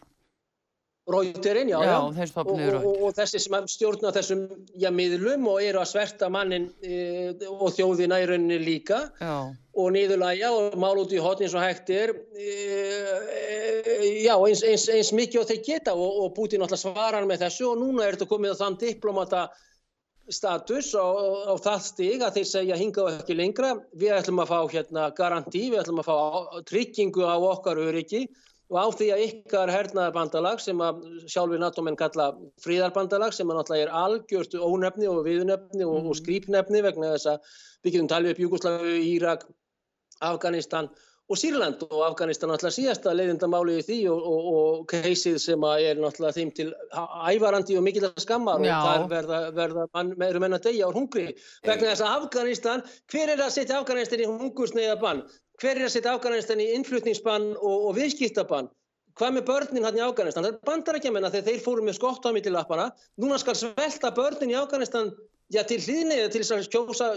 Rauterinn, 1.11 1.69
já, 1.69 1.79
já, 1.83 1.91
já. 1.91 2.41
Og, 2.41 2.59
og, 2.75 3.01
og 3.07 3.15
þessi 3.17 3.41
sem 3.43 3.55
stjórna 3.69 4.11
þessum 4.15 4.43
já, 4.79 4.89
miðlum 4.93 5.47
og 5.51 5.63
eru 5.63 5.81
að 5.81 5.89
sverta 5.91 6.29
mannin 6.31 6.69
e, 6.83 7.33
og 7.47 7.73
þjóðina 7.75 8.21
í 8.21 8.27
rauninni 8.29 8.59
líka 8.61 9.01
já. 9.21 9.33
og 9.51 9.89
niðurlæja 9.95 10.51
og 10.55 10.77
mál 10.81 11.01
út 11.01 11.15
í 11.15 11.21
hotni 11.21 11.47
eins 11.47 11.57
og 11.57 11.65
hægtir 11.65 12.13
e, 12.35 12.53
e, 13.31 14.13
já, 14.25 14.35
eins, 14.35 14.63
eins, 14.67 14.87
eins 14.93 15.11
mikið 15.17 15.43
og 15.43 15.49
þeir 15.51 15.65
geta 15.67 15.97
og, 15.97 16.21
og 16.25 16.31
Putin 16.37 16.63
alltaf 16.65 16.83
svarar 16.83 17.27
með 17.29 17.45
þessu 17.47 17.71
og 17.71 17.81
núna 17.81 18.07
er 18.07 18.17
þetta 18.17 18.31
komið 18.31 18.55
á 18.55 18.61
þann 18.63 18.79
diplomata 18.85 19.49
status 20.31 20.93
á, 20.95 21.07
á 21.51 21.53
það 21.59 21.81
stig 21.85 22.21
að 22.23 22.37
þeir 22.37 22.47
segja 22.47 22.77
hinga 22.79 23.03
og 23.03 23.17
ekki 23.19 23.35
lengra, 23.35 23.73
við 23.97 24.15
ætlum 24.15 24.39
að 24.43 24.53
fá 24.53 24.59
hérna 24.71 25.09
garanti, 25.17 25.65
við 25.73 25.81
ætlum 25.81 26.01
að 26.03 26.07
fá 26.07 26.61
tryggingu 26.69 27.25
á 27.27 27.35
okkar 27.35 27.81
öryggi 27.81 28.27
og 28.71 28.77
á 28.79 28.87
því 28.95 29.07
að 29.11 29.23
ykkar 29.25 29.71
hernaðarbandalag 29.73 30.61
sem 30.63 30.81
að 30.83 31.03
sjálfur 31.27 31.59
NATO-menn 31.59 31.99
kalla 31.99 32.31
fríðarbandalag 32.63 33.35
sem 33.35 33.49
að 33.51 33.59
náttúrulega 33.59 33.87
er 33.87 33.95
algjört 34.01 34.55
ónefni 34.55 35.09
og 35.11 35.23
viðnefni 35.27 35.83
og, 35.83 35.97
mm. 35.99 36.09
og 36.11 36.19
skrýpnefni 36.21 36.83
vegna 36.85 37.13
þess 37.17 37.33
að 37.33 37.55
við 37.83 37.97
getum 37.97 38.11
talið 38.11 38.33
upp 38.33 38.43
Júkoslavi, 38.45 38.93
Írak, 39.11 39.43
Afganistan 40.23 40.87
og 41.31 41.39
Sýrland 41.39 41.83
og 41.87 41.99
Afganistan 42.05 42.51
náttúrulega 42.51 42.77
síðasta 42.77 43.13
leiðindamáli 43.15 43.77
í 43.79 43.83
því 43.87 43.99
og, 44.11 44.23
og, 44.31 44.47
og 44.55 44.81
keisið 44.91 45.37
sem 45.43 45.67
að 45.67 45.85
er 45.89 46.01
náttúrulega 46.01 46.37
þeim 46.39 46.55
til 46.55 46.67
ævarandi 47.31 47.77
og 47.79 47.85
mikill 47.85 48.07
að 48.07 48.23
skammar 48.23 48.63
Já. 48.63 48.73
og 48.77 48.87
þar 48.87 49.05
verða, 49.11 49.39
verða 49.59 49.85
man, 49.95 50.15
eru 50.27 50.43
menna 50.43 50.59
degja 50.63 50.87
á 50.87 50.95
hungri 50.95 51.29
vegna 51.67 51.91
þess 51.91 52.07
að 52.07 52.17
Afganistan, 52.17 52.83
hver 53.11 53.35
er 53.35 53.43
að 53.43 53.55
setja 53.55 53.79
Afganistan 53.79 54.23
í 54.23 54.31
hungursneiða 54.31 54.99
bann? 55.03 55.23
Hver 55.61 55.77
er 55.77 55.87
að 55.87 55.93
setja 55.95 56.13
Afganistan 56.17 56.61
í 56.61 56.71
innflutningsbann 56.75 57.51
og, 57.55 57.89
og 57.89 57.97
viðskiptabann? 57.99 58.69
Hvað 59.19 59.35
með 59.35 59.47
börnin 59.49 59.85
hann 59.85 59.99
í 59.99 60.03
Afganistan? 60.03 60.45
Það 60.47 60.53
er 60.53 60.69
bandar 60.69 60.97
ekki 60.97 61.11
að 61.11 61.35
þeir 61.47 61.63
fóru 61.65 61.83
með 61.85 61.97
skott 61.99 62.25
á 62.25 62.31
mittilappana. 62.33 62.87
Núna 63.21 63.37
skal 63.41 63.57
svelta 63.59 64.13
börnin 64.15 64.53
í 64.53 64.57
Afganistan 64.57 65.11
já, 65.51 65.63
til 65.67 65.81
hlýðni 65.83 66.17
eða 66.21 66.31
til 66.33 66.43
að 66.47 66.69
kjósa, 66.71 67.09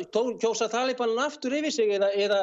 kjósa 0.42 0.68
talibanan 0.72 1.22
aftur 1.28 1.54
yfir 1.54 1.72
sig 1.74 1.94
eða, 1.94 2.10
eða 2.18 2.40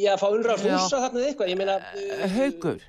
já, 0.00 0.16
fá 0.20 0.30
unra 0.30 0.56
fúsa 0.60 1.02
þarna 1.04 1.20
eða 1.20 1.28
eitthvað. 1.28 1.54
Meina... 1.60 1.76
Haugur. 2.38 2.88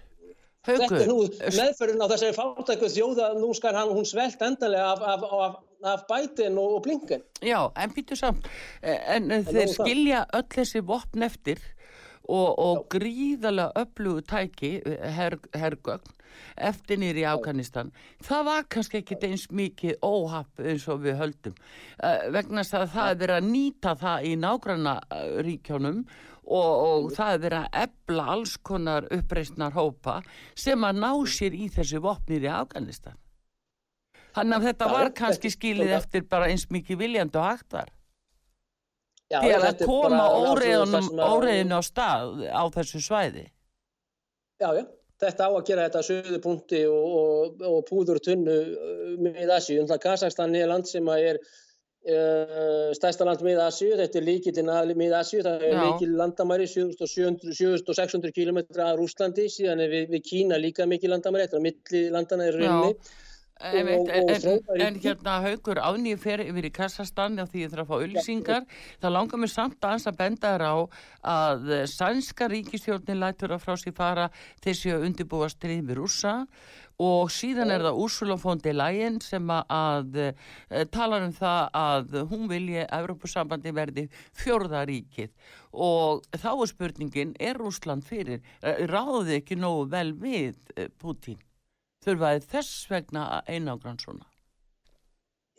Haugur. 0.64 0.88
Þetta 0.88 1.02
er 1.02 1.10
nú 1.12 1.20
meðferðin 1.60 2.04
á 2.04 2.08
þessari 2.14 2.36
fátæku 2.38 2.90
þjóða, 2.96 3.30
nú 3.36 3.52
skal 3.58 3.76
hann, 3.76 3.92
hún 3.92 4.08
svelt 4.08 4.42
endanlega 4.48 4.94
af, 4.94 5.04
af, 5.12 5.26
af, 5.28 5.58
af 5.92 6.06
bætin 6.08 6.56
og, 6.56 6.78
og 6.78 6.86
blinken. 6.86 7.26
Já, 7.44 7.60
en 7.76 7.92
býtu 7.92 8.16
samt, 8.16 8.48
en, 8.80 9.28
en 9.28 9.44
þeir 9.50 9.74
skilja 9.76 10.24
öll 10.40 10.48
þessi 10.56 10.86
vopn 10.88 11.28
eftir 11.28 11.60
og, 12.30 12.60
og 12.60 12.84
gríðarlega 12.94 13.84
öflugu 13.84 14.24
tæki 14.28 14.76
her, 14.86 15.38
hergögn 15.54 16.20
eftir 16.58 17.00
nýri 17.02 17.24
Afganistan. 17.30 17.92
Það 18.24 18.46
var 18.48 18.68
kannski 18.72 19.00
ekki 19.02 19.18
eins 19.28 19.48
mikið 19.54 19.98
óhapp 20.06 20.62
eins 20.62 20.86
og 20.90 21.04
við 21.06 21.18
höldum. 21.20 21.56
Uh, 22.02 22.30
vegna 22.34 22.64
að 22.66 22.88
það 22.94 23.10
er 23.10 23.20
verið 23.24 23.40
að 23.40 23.50
nýta 23.50 23.96
það 24.02 24.30
í 24.30 24.36
nágranna 24.42 24.96
ríkjónum 25.46 26.04
og, 26.44 26.72
og 26.74 27.12
það 27.16 27.34
er 27.34 27.44
verið 27.46 27.60
að 27.60 27.82
ebla 27.84 28.30
alls 28.36 28.56
konar 28.58 29.10
uppreysnar 29.14 29.76
hópa 29.78 30.22
sem 30.56 30.84
að 30.84 31.04
ná 31.04 31.12
sér 31.30 31.58
í 31.58 31.70
þessu 31.72 32.02
vopnir 32.04 32.48
í 32.48 32.52
Afganistan. 32.52 33.20
Þannig 34.34 34.56
að 34.58 34.70
þetta 34.72 34.86
var 34.90 35.12
kannski 35.14 35.52
skilið 35.54 35.92
eftir 36.00 36.24
bara 36.30 36.48
eins 36.50 36.66
mikið 36.74 37.04
viljandi 37.04 37.38
og 37.38 37.52
hægt 37.52 37.76
var 37.76 37.92
Já, 39.34 39.40
til 39.42 39.56
að 39.58 39.86
koma 39.88 40.26
óreiðinu 41.34 41.80
á 41.80 41.84
stað 41.86 42.44
á 42.54 42.64
þessu 42.76 43.02
svæði. 43.02 43.48
Já, 44.62 44.70
já, 44.78 44.84
þetta 45.24 45.50
á 45.50 45.52
að 45.52 45.66
gera 45.70 45.88
þetta 45.88 46.06
söðu 46.08 46.40
punkti 46.44 46.84
og, 46.90 47.18
og, 47.20 47.66
og 47.72 47.82
púður 47.90 48.22
tunnu 48.24 48.60
uh, 48.62 49.12
með 49.24 49.58
Asjú, 49.58 49.80
um 49.82 49.90
það 49.90 50.04
Kazakstan 50.06 50.56
er 50.60 50.70
land 50.70 50.88
sem 50.90 51.10
er 51.16 51.42
uh, 51.42 52.94
stærsta 52.96 53.28
land 53.28 53.44
með 53.46 53.64
Asjú, 53.66 53.92
þetta 54.00 54.22
er 54.22 54.28
líkitinn 54.30 54.72
með 55.02 55.18
Asjú, 55.20 55.42
það 55.48 55.68
er 55.72 55.82
mikil 55.82 56.14
landamæri 56.22 56.70
7600 56.70 58.32
km 58.38 58.64
að 58.78 58.96
Rúslandi, 59.02 59.50
síðan 59.52 59.84
er 59.84 59.94
við, 59.98 60.10
við 60.14 60.26
Kína 60.30 60.62
líka 60.62 60.88
mikil 60.90 61.12
landamæri, 61.16 61.50
þetta 61.50 61.62
er 61.62 61.68
milli 61.70 62.08
landana 62.14 62.50
í 62.50 62.58
rauninni 62.58 62.94
En, 62.94 63.22
en, 63.64 63.88
en, 63.88 64.62
en 64.82 65.00
hérna 65.00 65.38
haugur 65.46 65.80
ánýju 65.80 66.20
fer 66.20 66.44
yfir 66.44 66.68
í 66.68 66.72
Kassastan 66.74 67.40
því 67.40 67.64
ég 67.64 67.72
þarf 67.72 67.86
að 67.86 67.92
fá 67.92 68.06
ulsingar 68.08 68.66
það 69.02 69.16
langar 69.16 69.42
mér 69.42 69.52
samt 69.54 69.88
að 69.88 70.08
að 70.12 70.20
benda 70.20 70.54
þér 70.54 70.66
á 70.68 70.76
að 71.34 71.74
sænska 71.92 72.50
ríkistjórnin 72.52 73.22
lætur 73.22 73.56
að 73.56 73.64
frá 73.64 73.78
sér 73.80 73.96
fara 73.96 74.30
þessi 74.64 74.94
að 74.94 75.06
undirbúa 75.08 75.50
stríð 75.52 75.86
við 75.88 76.02
rúsa 76.02 76.34
og 77.04 77.32
síðan 77.34 77.72
er 77.74 77.86
það 77.88 78.02
Úrsula 78.04 78.38
von 78.38 78.60
der 78.62 78.76
Leyen 78.78 79.18
sem 79.24 79.48
að, 79.50 80.20
e, 80.70 80.84
talar 80.94 81.26
um 81.26 81.34
það 81.34 81.72
að 81.80 82.20
hún 82.30 82.46
vilji 82.52 82.84
að 82.84 83.00
Európusambandi 83.00 83.74
verði 83.74 84.04
fjörðaríkið 84.38 85.32
og 85.74 86.28
þá 86.38 86.52
er 86.54 86.70
spurningin 86.70 87.34
er 87.40 87.58
Rúsland 87.58 88.06
fyrir, 88.06 88.44
e, 88.62 88.86
ráði 88.86 89.40
ekki 89.40 89.58
nógu 89.58 89.90
vel 89.90 90.14
við 90.14 90.54
Putin? 91.02 91.42
Þurfaði 92.04 92.46
þess 92.52 92.86
vegna 92.92 93.26
að 93.38 93.56
einagrann 93.56 94.00
svona? 94.02 94.28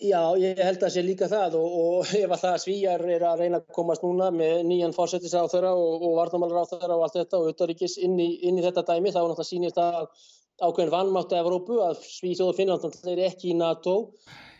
Já, 0.03 0.34
ég 0.42 0.59
held 0.59 0.80
að 0.80 0.82
það 0.82 0.92
sé 0.97 1.03
líka 1.07 1.26
það 1.30 1.57
og, 1.61 1.74
og 1.80 2.14
ef 2.18 2.32
að 2.34 2.40
það 2.42 2.57
svíjar 2.64 3.05
er 3.14 3.24
að 3.28 3.42
reyna 3.45 3.61
að 3.61 3.74
komast 3.76 4.03
núna 4.03 4.30
með 4.34 4.64
nýjan 4.66 4.95
fórsetis 4.97 5.36
á 5.38 5.47
þeirra 5.47 5.70
og, 5.78 6.03
og 6.03 6.16
varnamálar 6.18 6.66
á 6.66 6.72
þeirra 6.72 6.97
og 6.97 7.05
allt 7.07 7.18
þetta 7.20 7.38
og 7.38 7.51
auðvaríkis 7.53 7.95
inn, 8.03 8.16
inn 8.18 8.59
í 8.59 8.64
þetta 8.64 8.82
dæmi 8.88 9.12
þá 9.14 9.20
er 9.20 9.28
náttúrulega 9.30 9.51
sínist 9.53 9.78
að 9.78 10.09
ákveðin 10.62 10.92
vannmáttu 10.92 11.38
Evrópu 11.38 11.78
að 11.82 12.03
Svíþjóð 12.07 12.51
og 12.51 12.59
Finnland 12.59 12.99
er 13.11 13.22
ekki 13.26 13.51
í 13.51 13.57
NATO. 13.59 13.95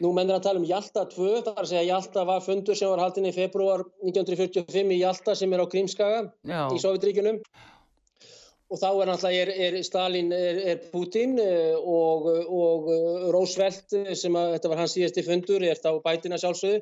Nú 0.03 0.11
mennir 0.14 0.39
að 0.39 0.47
tala 0.49 0.59
um 0.59 0.66
Hjalta 0.66 1.05
2, 1.11 1.28
það 1.47 1.53
er 1.53 1.61
að 1.62 1.70
segja 1.70 1.85
Hjalta 1.87 2.24
var 2.30 2.43
fundur 2.43 2.78
sem 2.78 2.91
var 2.91 3.03
haldin 3.05 3.28
í 3.30 3.35
februar 3.35 3.85
1945 4.03 4.91
í 4.91 4.99
Hjalta 5.03 5.37
sem 5.39 5.55
er 5.55 5.62
á 5.62 5.66
Krímskaga 5.70 6.24
Já. 6.43 6.61
í 6.74 6.82
Sovjetríkunum 6.82 7.39
og 8.73 8.81
þá 8.81 8.89
er 8.91 9.11
náttúrulega 9.11 9.83
Stalin, 9.85 10.31
er, 10.33 10.61
er 10.73 10.85
Putin 10.93 11.37
eh, 11.39 11.75
og, 11.77 12.29
og 12.49 12.89
Roosevelt 13.35 13.97
sem 14.17 14.39
að 14.39 14.55
þetta 14.57 14.71
var 14.73 14.81
hans 14.83 14.95
síðasti 14.97 15.27
fundur 15.27 15.67
er 15.67 15.81
þá 15.81 15.91
bætina 16.05 16.41
sjálfsögðu 16.41 16.81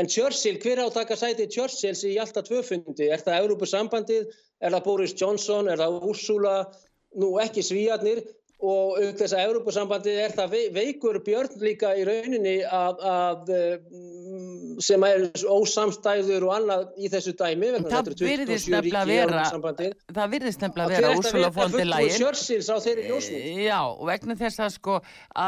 en 0.00 0.08
Churchill, 0.08 0.56
hver 0.60 0.80
á 0.80 0.84
að 0.86 0.94
taka 0.96 1.18
sæti 1.20 1.48
Churchills 1.52 2.04
í 2.08 2.14
Hjalta 2.14 2.42
2 2.46 2.62
fundi? 2.64 3.08
Er 3.12 3.20
það 3.20 3.42
Európusambandið? 3.42 4.30
Er 4.64 4.72
það 4.72 4.86
Boris 4.86 5.14
Johnson? 5.18 5.68
Er 5.68 5.82
það 5.82 6.06
Ursula? 6.08 6.54
Nú 7.20 7.34
ekki 7.42 7.60
svíjarnir 7.66 8.22
og 8.62 8.98
auk 9.00 9.16
þess 9.18 9.34
að 9.34 9.44
Európa-sambandið 9.48 10.18
er 10.22 10.34
það 10.36 10.52
veikur 10.76 11.18
björn 11.26 11.56
líka 11.64 11.90
í 11.98 12.04
rauninni 12.06 12.54
að, 12.62 13.02
að 13.10 13.50
mm, 13.50 14.76
sem 14.86 15.06
er 15.08 15.26
ósamstæður 15.50 16.46
og 16.46 16.54
annað 16.60 16.86
í 17.02 17.10
þessu 17.10 17.34
dæmi 17.40 17.72
það 17.90 18.12
virðist 18.22 18.70
nefnilega 18.70 19.04
vera 19.10 19.44
það 20.14 20.32
virðist 20.36 20.62
nefnilega 20.62 20.94
vera 20.94 21.12
Úrsula 21.18 21.52
Fondi 21.56 21.88
lægin 21.90 22.14
já 23.66 23.78
og 23.82 24.06
vegna 24.12 24.38
þess 24.44 24.62
að 24.62 24.74
sko 24.78 24.98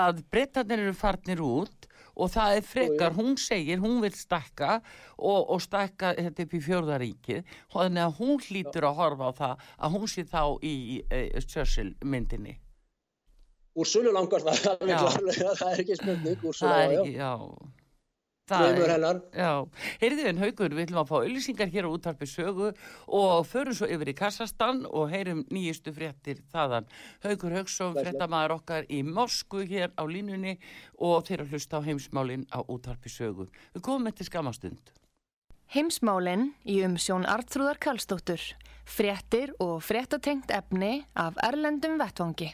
að 0.00 0.24
brettarnir 0.34 0.86
eru 0.88 0.96
farnir 0.98 1.44
út 1.44 1.90
og 2.14 2.30
það 2.30 2.56
er 2.56 2.66
frekar, 2.66 3.14
hún 3.16 3.38
segir, 3.40 3.80
hún 3.82 4.00
vil 4.02 4.12
stakka 4.14 4.76
og, 5.18 5.40
og 5.50 5.62
stakka 5.62 6.12
þetta 6.18 6.46
upp 6.46 6.54
í 6.54 6.62
fjörðaríkið 6.66 7.56
þannig 7.74 8.04
að 8.04 8.20
hún 8.20 8.44
hlýtur 8.48 8.90
að 8.90 9.00
horfa 9.00 9.30
á 9.30 9.32
það 9.38 9.64
að 9.78 9.96
hún 9.96 10.12
sé 10.12 10.26
þá 10.30 10.42
í, 10.62 10.74
í, 10.74 11.00
í 11.02 11.46
Churchill 11.46 11.94
myndinni 12.02 12.58
úr 13.74 13.88
sölu 13.88 14.12
langar 14.14 14.44
það, 14.44 14.84
það 15.60 15.70
er 15.70 15.84
ekki 15.84 15.98
spurning 16.00 16.44
úr 16.44 16.60
sölu, 16.60 17.06
já. 17.10 17.22
já. 17.22 17.32
Það 18.44 18.78
er, 18.84 19.20
já, 19.32 19.52
heyrðu 20.02 20.24
en 20.28 20.40
haugur, 20.42 20.74
við 20.76 20.82
ætlum 20.82 20.98
að 21.00 21.06
fá 21.08 21.14
auðlýsingar 21.16 21.70
hér 21.72 21.86
á 21.88 21.94
úttarpi 21.94 22.26
sögu 22.28 22.66
og 23.08 23.46
förum 23.48 23.72
svo 23.72 23.88
yfir 23.88 24.10
í 24.12 24.14
Kassastan 24.18 24.82
og 24.84 25.08
heyrum 25.14 25.40
nýjustu 25.48 25.94
fréttir 25.96 26.42
þaðan. 26.52 26.84
Haugur 27.24 27.56
Haugsson, 27.56 27.96
fréttamaður 27.96 28.58
okkar 28.58 28.84
í 28.92 29.00
Moskvu 29.00 29.64
hér 29.70 29.96
á 29.96 30.04
línunni 30.04 30.58
og 31.00 31.24
þeirra 31.24 31.48
hlusta 31.48 31.80
á 31.80 31.86
heimsmálinn 31.88 32.44
á 32.52 32.60
úttarpi 32.68 33.08
sögu. 33.08 33.48
Við 33.72 33.86
komum 33.88 34.10
með 34.10 34.20
til 34.20 34.28
skamastund. 34.28 34.92
Heimsmálinn 35.72 36.50
í 36.68 36.82
umsjón 36.84 37.24
Artrúðar 37.24 37.80
Kallstóttur. 37.80 38.44
Fréttir 38.84 39.56
og 39.56 39.80
fréttatengt 39.80 40.52
efni 40.52 40.98
af 41.16 41.40
Erlendum 41.48 41.96
Vettvangi. 41.96 42.52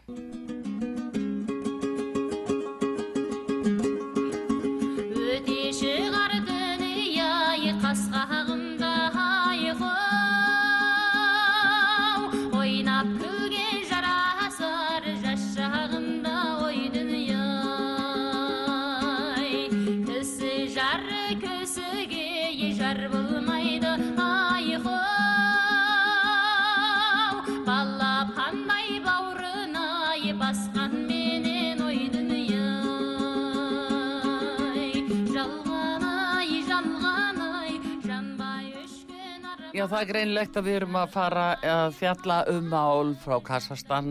Já, 39.80 39.86
það 39.88 40.02
er 40.02 40.08
greinlegt 40.10 40.56
að 40.60 40.66
við 40.66 40.74
erum 40.76 40.96
að 41.00 41.12
fara 41.14 41.42
að 41.64 41.94
fjalla 41.96 42.34
um 42.52 42.66
mál 42.68 43.14
frá 43.22 43.38
Kassastan. 43.40 44.10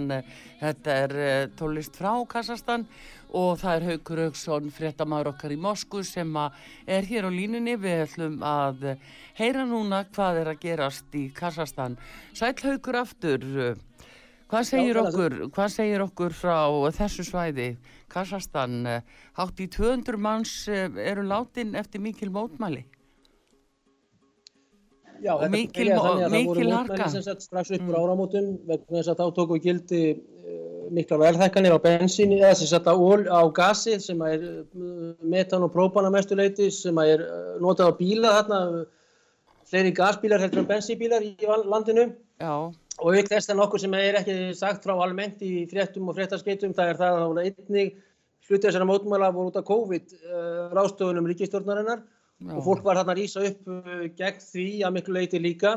Þetta 0.57 0.95
er 1.03 1.13
eh, 1.22 1.43
tólist 1.59 1.99
frá 1.99 2.15
Kassastan 2.32 2.88
og 3.38 3.59
það 3.61 3.76
er 3.76 3.86
Haugur 3.91 4.24
Haugsson, 4.24 4.72
fréttamaður 4.74 5.30
okkar 5.36 5.53
í 5.53 5.59
Mosku 5.61 6.01
sem 6.01 6.34
er 6.39 7.05
hér 7.11 7.30
á 7.30 7.32
línunni. 7.38 7.78
Við 7.78 8.01
ætlum 8.07 8.41
að 8.41 8.95
heyra 9.38 9.70
núna 9.70 10.01
hvað 10.09 10.41
er 10.41 10.53
að 10.55 10.61
gerast 10.65 11.13
í 11.13 11.28
Kassastan. 11.38 12.01
Sæl 12.34 12.55
Haugur 12.65 13.03
aftur, 13.05 13.49
hvað 14.49 14.70
segir, 14.74 14.97
Já, 14.97 15.05
okkur, 15.05 15.39
hvað 15.53 15.74
segir 15.78 16.09
okkur 16.09 16.34
frá 16.34 16.63
þessu 16.97 17.30
svæði? 17.30 17.76
Kassastan, 18.09 18.95
hátt 19.38 19.61
í 19.61 19.70
200 19.70 20.17
manns 20.17 20.63
eh, 20.65 20.88
eru 21.11 21.30
látin 21.30 21.78
eftir 21.78 22.01
mikil 22.01 22.34
mótmæli. 22.34 22.88
Já, 25.24 25.34
og 25.36 25.51
mikil, 25.51 25.91
mikil 26.32 26.72
harka. 26.74 27.07
Strax 27.39 27.72
upp 27.76 27.84
úr 27.84 27.93
mm. 27.93 27.99
áramótum 27.99 28.49
vegna 28.67 28.99
þess 28.99 29.11
að 29.11 29.20
þá 29.20 29.36
tóku 29.38 29.57
gildi 29.63 30.01
uh, 30.15 30.89
mikla 30.95 31.20
verðhækkanir 31.24 31.76
á 31.76 31.80
bensíni 31.84 32.39
eða 32.39 32.57
sem 32.59 32.70
sagt 32.72 32.88
á, 32.88 32.95
á 32.95 33.41
gasi 33.55 33.97
sem 34.03 34.22
er 34.28 34.45
uh, 34.45 35.13
metan 35.22 35.65
og 35.67 35.74
própana 35.76 36.11
mestuleiti 36.13 36.70
sem 36.74 36.97
er 37.03 37.26
uh, 37.26 37.55
notað 37.63 37.91
á 37.91 37.99
bíla 37.99 38.36
þarna 38.38 38.59
fleiri 39.70 39.95
gasbílar 39.95 40.41
heldur 40.41 40.63
en 40.63 40.70
bensínbílar 40.70 41.26
í 41.26 41.36
landinu 41.45 42.07
Já. 42.41 42.53
og 42.99 43.17
ykkur 43.20 43.36
þess 43.36 43.51
að 43.51 43.59
nokkur 43.59 43.84
sem 43.84 43.97
er 43.99 44.22
ekki 44.22 44.38
sagt 44.57 44.88
frá 44.88 44.95
almennt 44.95 45.43
í 45.45 45.65
fréttum 45.70 46.09
og 46.09 46.17
fréttaskeitum 46.17 46.74
það 46.78 46.93
er 46.93 47.01
það 47.03 47.20
að 47.26 47.41
einnig 47.43 47.91
hlutið 48.47 48.70
þessara 48.70 48.88
mótmæla 48.89 49.34
voru 49.36 49.51
út 49.51 49.59
af 49.59 49.67
COVID 49.67 50.15
ráðstofunum 50.74 51.28
ríkistjórnarinnar 51.30 52.01
Já. 52.39 52.53
og 52.55 52.61
fólk 52.63 52.85
var 52.85 52.99
þarna 52.99 53.15
að 53.15 53.19
rýsa 53.19 53.41
upp 53.49 53.73
uh, 53.73 54.05
gegn 54.15 54.45
því 54.45 54.67
að 54.87 54.93
miklu 54.95 55.15
leiti 55.17 55.41
líka. 55.43 55.73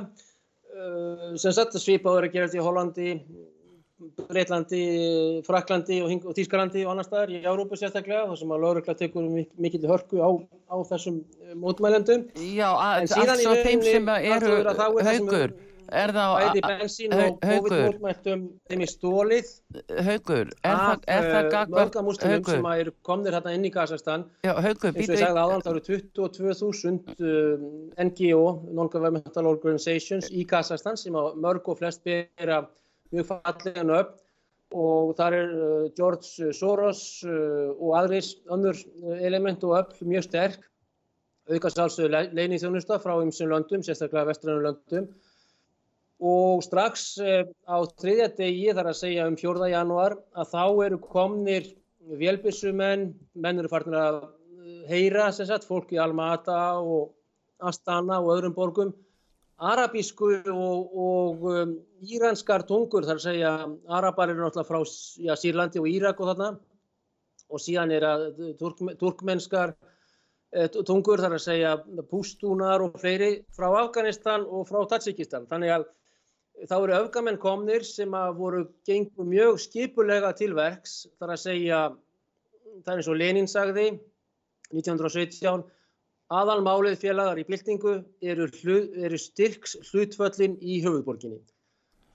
Uh, 0.72 1.32
sem 1.40 1.52
sagt 1.52 1.74
að 1.74 1.82
svipaður 1.84 2.28
að 2.28 2.36
gera 2.36 2.48
þetta 2.48 2.60
í 2.60 2.66
Hollandi 2.66 3.08
Breitlandi, 4.28 4.84
Fraklandi 5.46 5.98
og, 6.02 6.24
og 6.26 6.34
Þískarlandi 6.34 6.84
og 6.86 6.92
annar 6.94 7.06
staðar 7.06 7.32
í 7.34 7.42
Európa 7.42 7.78
sérstaklega 7.78 8.24
þar 8.30 8.40
sem 8.40 8.54
að 8.54 8.64
laurugla 8.64 8.94
tekur 8.98 9.28
mikil 9.30 9.82
hörku 9.90 10.22
á, 10.22 10.30
á 10.66 10.76
þessum 10.90 11.20
uh, 11.22 11.52
mótmælendum. 11.58 12.24
Já, 12.54 12.68
alls 12.70 13.14
á 13.14 13.52
þeim 13.62 13.84
sem 13.86 14.10
eru 14.18 14.56
haugur 14.70 15.54
Er 15.92 16.12
það 16.16 16.34
Bæði 16.38 16.60
bensín 16.64 17.14
og 17.16 17.34
COVID-mótmæltum 17.42 18.44
þeim 18.70 18.82
í 18.84 18.88
stólið 18.88 19.48
Haugur, 20.06 20.52
er 20.64 20.78
það, 20.78 21.02
er 21.12 21.26
það 21.28 21.48
eh, 21.48 21.72
Mörgamuslimum 21.74 22.46
sem 22.48 22.68
eru 22.72 22.94
komnir 23.04 23.36
hérna 23.36 23.52
inn 23.56 23.66
í 23.68 23.72
Kazakstan 23.74 24.24
Já, 24.46 24.54
Haugur, 24.56 24.94
eins 24.94 25.10
og 25.10 25.14
ég 25.14 25.20
sagði 25.20 25.42
áðan, 25.42 25.64
það 25.66 25.74
eru 25.74 25.98
22.000 26.16 27.16
uh, 27.28 27.66
NGO, 28.08 28.46
Non-Governmental 28.78 29.50
Organizations 29.50 30.30
í 30.32 30.46
Kazakstan 30.48 30.96
sem 31.00 31.18
mörg 31.44 31.68
og 31.68 31.80
flest 31.82 32.04
bera 32.08 32.62
mjög 33.12 33.28
fallega 33.34 33.84
nöfn. 33.86 34.18
Og 34.72 35.10
þar 35.18 35.34
er 35.36 35.50
uh, 35.52 35.88
George 35.98 36.54
Soros 36.56 37.02
uh, 37.26 37.74
og 37.76 37.98
aðris 37.98 38.30
önnur 38.48 38.78
element 39.20 39.66
og 39.68 39.76
öll 39.82 40.08
mjög 40.14 40.24
sterk. 40.30 40.64
Aukast 41.52 41.76
álsöðu 41.82 42.22
leinið 42.32 42.62
þjónusta 42.62 42.96
frá 43.02 43.18
ymsum 43.20 43.50
löndum, 43.50 43.84
sérstaklega 43.84 44.30
vestrænum 44.30 44.64
löndum 44.64 45.10
og 46.22 46.62
strax 46.62 47.16
eh, 47.18 47.48
á 47.66 47.82
þriðja 47.98 48.28
degi 48.38 48.74
þar 48.76 48.92
að 48.92 48.98
segja 49.00 49.26
um 49.26 49.36
4. 49.38 49.68
januar 49.72 50.14
að 50.38 50.52
þá 50.52 50.64
eru 50.86 50.98
komnir 51.02 51.70
vélbissumenn, 52.20 53.08
menn 53.34 53.58
eru 53.58 53.70
farin 53.70 53.96
að 53.98 54.20
eh, 54.22 54.84
heyra 54.90 55.30
sem 55.34 55.48
sagt, 55.48 55.66
fólk 55.66 55.90
í 55.94 55.98
Alma-Ata 56.02 56.78
og 56.78 57.10
Astana 57.62 58.20
og 58.22 58.36
öðrum 58.36 58.54
borgum, 58.54 58.92
arabísku 59.62 60.30
og, 60.50 60.94
og 60.98 61.44
um, 61.50 61.72
íranskar 62.02 62.64
tungur 62.66 63.06
þar 63.06 63.20
að 63.20 63.26
segja, 63.26 63.52
arabar 63.94 64.32
eru 64.32 64.42
náttúrulega 64.42 64.66
frá 64.66 64.80
já, 65.22 65.34
Sýrlandi 65.38 65.82
og 65.82 65.86
Írak 65.90 66.22
og 66.22 66.32
þarna 66.32 66.48
og 67.52 67.62
síðan 67.62 67.94
er 67.94 68.06
að 68.08 68.24
turk, 68.58 68.80
turkmennskar 68.98 69.74
eh, 70.54 70.70
tungur 70.70 71.22
þar 71.22 71.36
að 71.36 71.44
segja 71.44 71.74
pústúnar 72.10 72.82
og 72.86 72.98
fleiri 73.02 73.32
frá 73.54 73.68
Afganistan 73.84 74.46
og 74.46 74.66
frá 74.70 74.82
Tatsikistan. 74.90 75.46
Þannig 75.50 75.76
að 75.76 75.86
þá 76.68 76.74
eru 76.78 76.94
öfgamenn 77.00 77.38
komnir 77.42 77.84
sem 77.86 78.12
að 78.14 78.36
voru 78.38 78.62
gengur 78.86 79.26
mjög 79.28 79.60
skipulega 79.64 80.32
til 80.38 80.52
verks 80.54 81.06
þar 81.18 81.34
að 81.34 81.40
segja, 81.42 81.80
það 82.84 82.92
er 82.92 83.00
eins 83.02 83.08
og 83.12 83.18
Lenin 83.18 83.48
sagði 83.50 83.86
1917 84.72 85.64
aðalmálið 86.32 86.96
félagar 87.02 87.40
í 87.42 87.44
byltingu 87.48 87.96
eru, 88.24 88.46
eru 89.04 89.18
styrks 89.20 89.74
hlutföllin 89.90 90.54
í 90.64 90.78
höfuborginni. 90.84 91.40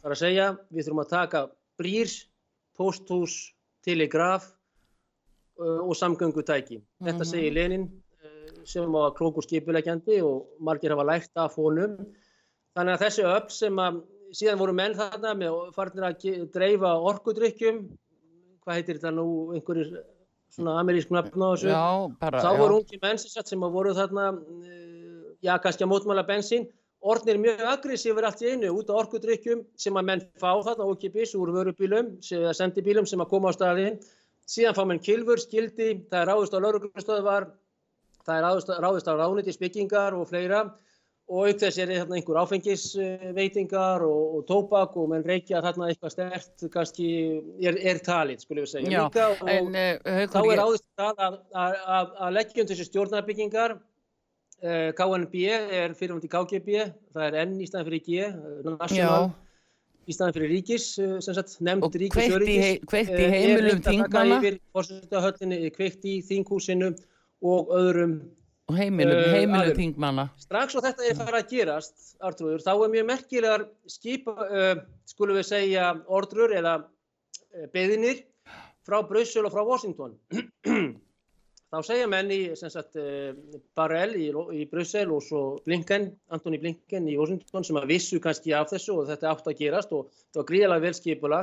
Það 0.02 0.10
er 0.10 0.16
að 0.16 0.22
segja 0.24 0.48
við 0.74 0.88
þurfum 0.88 1.04
að 1.04 1.12
taka 1.12 1.42
brýr, 1.78 2.14
posthús, 2.78 3.36
telegraf 3.86 4.48
og 5.58 5.94
samgöngutæki. 5.98 6.82
Þetta 7.02 7.24
Mhm. 7.24 7.30
segir 7.30 7.54
Lenin 7.54 7.88
sem 8.66 8.92
var 8.92 9.12
klókur 9.12 9.44
skipulegjandi 9.46 10.22
og 10.24 10.48
margir 10.60 10.92
hafa 10.92 11.04
lært 11.06 11.32
af 11.36 11.56
honum. 11.56 11.98
Þannig 12.76 12.98
að 12.98 13.04
þessi 13.06 13.24
öll 13.24 13.50
sem 13.50 13.76
að 13.76 14.04
síðan 14.38 14.60
voru 14.62 14.76
menn 14.78 14.96
þarna 14.98 15.34
með 15.38 15.58
farnir 15.76 16.06
að 16.08 16.28
dreifa 16.54 16.94
orkudrykkjum, 17.12 17.82
hvað 18.66 18.80
heitir 18.80 19.00
þetta 19.00 19.14
nú, 19.16 19.28
einhverjir 19.58 19.94
svona 20.54 20.78
amerísk 20.82 21.12
nafn 21.14 21.44
á 21.44 21.50
þessu. 21.54 21.70
Já, 21.72 21.86
bara, 22.22 22.42
Þá 22.44 22.50
voru 22.62 22.82
ungi 22.82 23.00
menn 23.04 23.22
sem, 23.22 23.64
voru 23.78 23.94
þarna, 23.98 24.28
eh, 24.68 25.38
já, 25.44 25.54
kannski 25.64 25.86
að 25.86 25.92
mótmála 25.94 26.26
bensín, 26.28 26.68
orðnir 27.02 27.38
mjög 27.40 27.62
aggressífur 27.72 28.26
allt 28.26 28.42
í 28.42 28.52
einu 28.54 28.72
út 28.74 28.90
á 28.90 28.98
orkudrykkjum 29.02 29.66
sem 29.78 29.94
að 29.94 30.08
menn 30.10 30.24
fá 30.42 30.52
þarna 30.66 30.88
ókipis 30.90 31.36
úr 31.38 31.52
vörubílum, 31.54 32.18
sem- 32.24 32.42
eða 32.42 32.56
sendibílum 32.58 33.08
sem 33.08 33.20
að 33.20 33.30
koma 33.30 33.50
á 33.50 33.58
staðinn. 33.58 34.00
Síðan 34.48 34.76
fá 34.76 34.84
menn 34.88 35.00
kilfur, 35.04 35.38
skildi, 35.38 36.08
það 36.10 36.22
er 36.22 36.28
ráðist 36.32 36.56
á 36.56 36.60
lauruglustöðvar, 36.64 37.48
það 38.26 38.38
er 38.38 38.44
ráðist, 38.82 39.08
á 39.08 39.14
ráðnýtisbyggingar 39.20 40.14
og 40.14 40.28
fleira 40.28 40.74
og 41.28 41.50
auk 41.50 41.60
þess 41.60 41.80
er 41.84 41.92
þarna 41.92 42.18
einhver 42.18 42.40
áfengisveitingar 42.40 44.04
og, 44.08 44.38
og 44.38 44.46
tóbak 44.48 44.96
og 45.00 45.10
menn 45.12 45.26
reykja 45.28 45.60
þarna 45.66 45.90
eitthvað 45.92 46.14
stert, 46.14 46.68
kannski 46.72 47.10
er, 47.60 47.80
er 47.92 48.00
talið, 48.04 48.46
skulum 48.46 48.64
við 48.64 48.72
segja. 48.72 48.94
Já, 48.94 49.02
Líka, 49.10 49.26
en 49.52 49.76
uh, 49.76 50.22
þá 50.32 50.40
er 50.40 50.62
áðurst 50.64 50.88
það 50.96 51.26
að, 51.28 51.36
að, 51.52 51.76
að, 51.98 52.14
að 52.28 52.38
leggja 52.38 52.64
um 52.64 52.70
þessi 52.72 52.88
stjórnarbyggingar. 52.88 53.76
Uh, 54.58 54.88
KNB 54.98 55.44
er 55.52 55.92
fyrirhundi 55.94 56.32
KGB 56.32 56.88
það 57.14 57.28
er 57.28 57.36
N 57.44 57.60
í 57.62 57.68
staðan 57.70 57.92
fyrir 57.92 58.02
G 58.08 58.16
eh, 58.26 58.32
já, 58.34 58.72
national 58.72 59.28
í 60.08 60.16
staðan 60.16 60.34
fyrir 60.34 60.50
ríkis 60.56 60.88
uh, 61.04 61.20
sem 61.22 61.36
sagt 61.38 61.60
nefnd 61.62 61.86
og 61.86 61.98
ríkis 62.02 62.32
kveikt 62.90 63.12
í, 63.14 63.28
heimilum 63.36 63.84
þingmanna 63.86 64.40
kveikt 65.76 66.08
í 66.10 66.16
þinghúsinu 66.26 66.90
og 67.46 67.70
öðrum 67.78 68.16
og 68.68 68.76
heimilum, 68.76 69.16
Eh, 69.16 69.32
heimilum 69.32 69.62
aðilum. 69.62 69.78
þingmanna. 69.80 70.30
strax 70.44 70.76
og 70.76 70.84
þetta 70.84 71.06
er 71.08 71.16
farið 71.16 71.40
að 71.40 71.50
gerast 71.52 72.16
Artrúður, 72.20 72.64
þá 72.66 72.72
er 72.74 72.90
mjög 72.96 73.06
merkilegar 73.08 73.68
skipa, 73.88 74.34
uh, 74.52 74.76
skulum 75.06 75.38
við 75.38 75.46
segja 75.48 75.92
ordrur 76.08 76.52
eða 76.52 76.74
uh, 76.84 77.68
beðinir 77.74 78.24
frá 78.88 79.02
Brussel 79.08 79.46
og 79.46 79.54
frá 79.54 79.64
Washington 79.66 80.18
þá 81.72 81.80
segja 81.84 82.08
menn 82.12 82.32
í 82.32 82.56
sem 82.60 82.72
sagt, 82.74 82.96
uh, 83.00 83.32
Barrel 83.76 84.16
í, 84.20 84.28
í 84.32 84.66
Brussel 84.72 85.12
og 85.16 85.24
svo 85.24 85.62
Blinken, 85.66 86.12
Antoni 86.30 86.60
Blinken 86.60 87.08
í 87.08 87.16
Washington 87.20 87.64
sem 87.64 87.80
að 87.80 87.88
vissu 87.94 88.20
kannski 88.20 88.52
af 88.54 88.72
þessu 88.74 89.00
og 89.00 89.08
þetta 89.08 89.32
átt 89.32 89.48
að 89.48 89.58
gerast 89.64 89.96
og 89.96 90.12
þetta 90.12 90.42
var 90.44 90.50
gríðalega 90.52 90.86
vel 90.90 90.94
skipula 90.98 91.42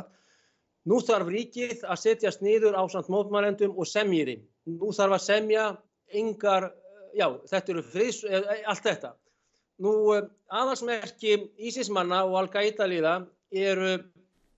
nú 0.85 1.01
þarf 1.01 1.29
ríkið 1.33 1.85
að 1.89 2.01
setjast 2.05 2.43
niður 2.45 2.77
á 2.77 2.85
samt 2.93 3.09
mótmælendum 3.09 3.77
og 3.79 3.89
semjiri 3.89 4.43
nú 4.69 4.93
þarf 4.93 5.17
að 5.17 5.25
semja 5.25 5.69
engar 6.13 6.73
já, 7.15 7.29
þetta 7.51 7.75
eru 7.75 7.85
friðs, 7.87 8.23
eh, 8.29 8.63
allt 8.71 8.85
þetta. 8.89 9.15
Nú, 9.85 9.95
eh, 10.15 10.29
aðalsmerki 10.55 11.35
Ísismanna 11.59 12.23
og 12.29 12.37
Al-Qaida 12.45 12.87
liða 12.91 13.17
eru, 13.51 13.99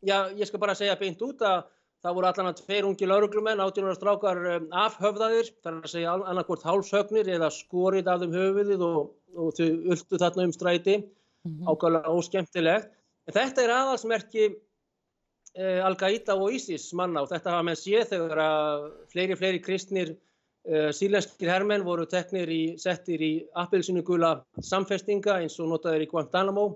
já, 0.04 0.28
ég 0.36 0.46
skal 0.46 0.60
bara 0.60 0.76
segja 0.76 0.98
beint 1.00 1.22
út 1.22 1.40
að 1.40 1.64
það 2.04 2.16
voru 2.18 2.28
allan 2.28 2.50
að 2.50 2.60
tveir 2.60 2.86
ungi 2.86 3.08
lauruglumenn, 3.08 3.62
18 3.62 3.88
ára 3.88 3.96
strákar 3.96 4.42
eh, 4.50 4.66
afhöfðaðir, 4.84 5.50
það 5.62 5.72
er 5.72 5.78
að 5.80 5.94
segja 5.94 6.16
annarkvort 6.16 6.66
hálshögnir 6.66 7.32
eða 7.36 7.50
skorið 7.54 8.10
af 8.12 8.20
þeim 8.22 8.36
höfuðið 8.36 8.84
og, 8.86 9.00
og 9.36 9.56
þau 9.56 9.66
ultu 9.94 10.20
þarna 10.20 10.46
um 10.46 10.54
stræti, 10.54 11.00
ákvæmlega 11.46 12.12
óskemmtilegt. 12.12 12.92
En 13.26 13.34
þetta 13.34 13.64
er 13.64 13.72
aðalsmerki 13.74 14.44
eh, 14.46 15.80
Al-Qaida 15.86 16.36
og 16.38 16.54
Ísis 16.54 16.92
manna 16.94 17.24
og 17.24 17.32
þetta 17.32 17.56
hafa 17.56 17.66
menn 17.66 17.80
séð 17.80 18.12
þegar 18.12 18.42
að 18.44 18.86
fleiri, 19.14 19.38
fleiri 19.40 19.62
kristnir 19.64 20.14
sílenskir 20.96 21.50
hermenn 21.50 21.84
voru 21.86 22.06
teknir 22.10 22.50
í, 22.50 22.62
settir 22.80 23.22
í 23.22 23.32
appelsinugula 23.54 24.32
samfestinga 24.58 25.38
eins 25.42 25.60
og 25.62 25.70
notaður 25.70 26.02
í 26.02 26.08
Guantanamo 26.10 26.66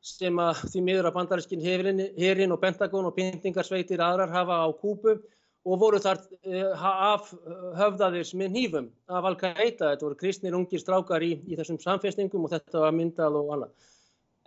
sem 0.00 0.38
að 0.40 0.62
því 0.72 0.82
miður 0.86 1.10
að 1.10 1.16
bandarískin 1.18 1.64
herin 1.64 2.54
og 2.54 2.60
Pentagon 2.62 3.10
og 3.10 3.16
pyntingarsveitir 3.18 4.00
aðrar 4.00 4.32
hafa 4.32 4.62
á 4.64 4.68
kúpu 4.72 5.18
og 5.68 5.80
voru 5.80 6.00
þar 6.00 6.22
uh, 6.48 6.84
af 7.12 7.32
höfðaðir 7.76 8.30
með 8.40 8.54
nýfum 8.54 8.86
af 9.12 9.28
Al-Qaida. 9.28 9.90
Þetta 9.92 10.06
voru 10.06 10.16
kristnir 10.22 10.56
ungir 10.56 10.80
strákar 10.80 11.24
í, 11.24 11.34
í 11.44 11.58
þessum 11.58 11.80
samfestingum 11.82 12.46
og 12.46 12.54
þetta 12.54 12.86
var 12.86 12.96
myndað 12.96 13.36
og 13.42 13.52
annað. 13.56 13.90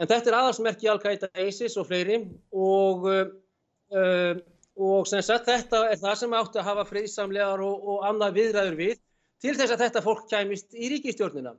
En 0.02 0.10
þetta 0.10 0.32
er 0.32 0.38
aðalsmerki 0.40 0.90
Al-Qaida, 0.90 1.30
ISIS 1.46 1.78
og 1.78 1.86
fleiri 1.92 2.24
og 2.58 3.06
uh, 3.14 4.42
og 4.80 5.08
sem 5.08 5.22
sagt 5.22 5.50
þetta 5.50 5.84
er 5.92 6.00
það 6.02 6.16
sem 6.22 6.34
átti 6.34 6.60
að 6.62 6.70
hafa 6.70 6.86
friðsamlegar 6.90 7.62
og, 7.62 7.84
og 7.94 8.08
annað 8.10 8.40
viðræður 8.40 8.80
við 8.80 8.96
til 9.44 9.54
þess 9.60 9.76
að 9.76 9.84
þetta 9.86 10.04
fólk 10.06 10.26
kæmist 10.32 10.74
í 10.74 10.90
ríkistjórnina. 10.94 11.54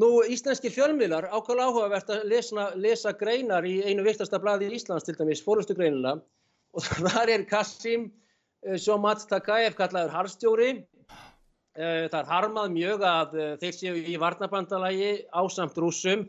Nú, 0.00 0.08
íslenskir 0.30 0.72
fjölmiðlar 0.72 1.26
ákvæmlega 1.28 1.68
áhugavert 1.68 2.10
að 2.14 2.26
lesa, 2.30 2.70
lesa 2.78 3.12
greinar 3.18 3.66
í 3.66 3.80
einu 3.84 4.04
viktasta 4.06 4.38
blaði 4.40 4.70
í 4.70 4.78
Íslands 4.78 5.06
til 5.06 5.16
dæmis, 5.18 5.42
fórustu 5.44 5.74
greinina 5.76 6.16
og 6.74 6.86
þar 7.10 7.34
er 7.34 7.46
Kassim 7.50 8.08
uh, 8.08 8.78
Shomat 8.78 9.26
Takaev 9.30 9.76
kallaður 9.78 10.14
harstjóri. 10.14 10.70
Uh, 11.76 12.06
það 12.10 12.20
er 12.22 12.30
harmað 12.30 12.74
mjög 12.74 13.06
að 13.06 13.34
uh, 13.38 13.48
þeir 13.62 13.76
séu 13.76 13.96
í 13.98 14.16
varnabandalagi 14.18 15.10
ásamt 15.30 15.78
rúsum 15.78 16.26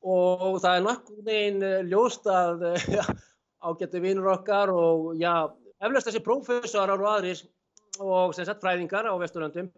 og 0.00 0.62
það 0.62 0.76
er 0.78 0.86
náttúrulega 0.86 1.72
ljóst 1.90 2.30
að 2.30 2.64
ágættu 3.66 4.00
vinnur 4.00 4.30
okkar 4.32 4.72
og 4.72 5.10
já, 5.20 5.50
eflaust 5.80 6.10
þessi 6.10 6.22
prófessorar 6.24 7.00
og 7.00 7.08
aðrir 7.10 7.40
og 8.00 8.34
sem 8.36 8.46
sagt 8.48 8.62
fræðingar 8.62 9.08
á 9.08 9.14
Vesturlöndum 9.20 9.70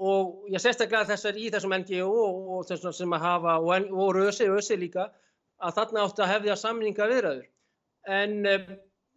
og 0.00 0.46
ég 0.52 0.62
sérstaklega 0.62 1.08
þessar 1.10 1.36
í 1.36 1.48
þessum 1.52 1.74
NGO 1.82 2.12
og, 2.56 2.62
þessum 2.68 2.94
sem 2.96 3.16
að 3.16 3.26
hafa 3.26 3.56
og, 3.60 3.90
og 3.92 4.14
Rösi, 4.16 4.48
Rösi 4.48 4.78
líka 4.80 5.10
að 5.60 5.76
þarna 5.76 6.06
átti 6.06 6.24
að 6.24 6.32
hefðja 6.34 6.56
samninga 6.60 7.08
viðræður 7.10 7.48
en 8.20 8.36
um, 8.48 8.70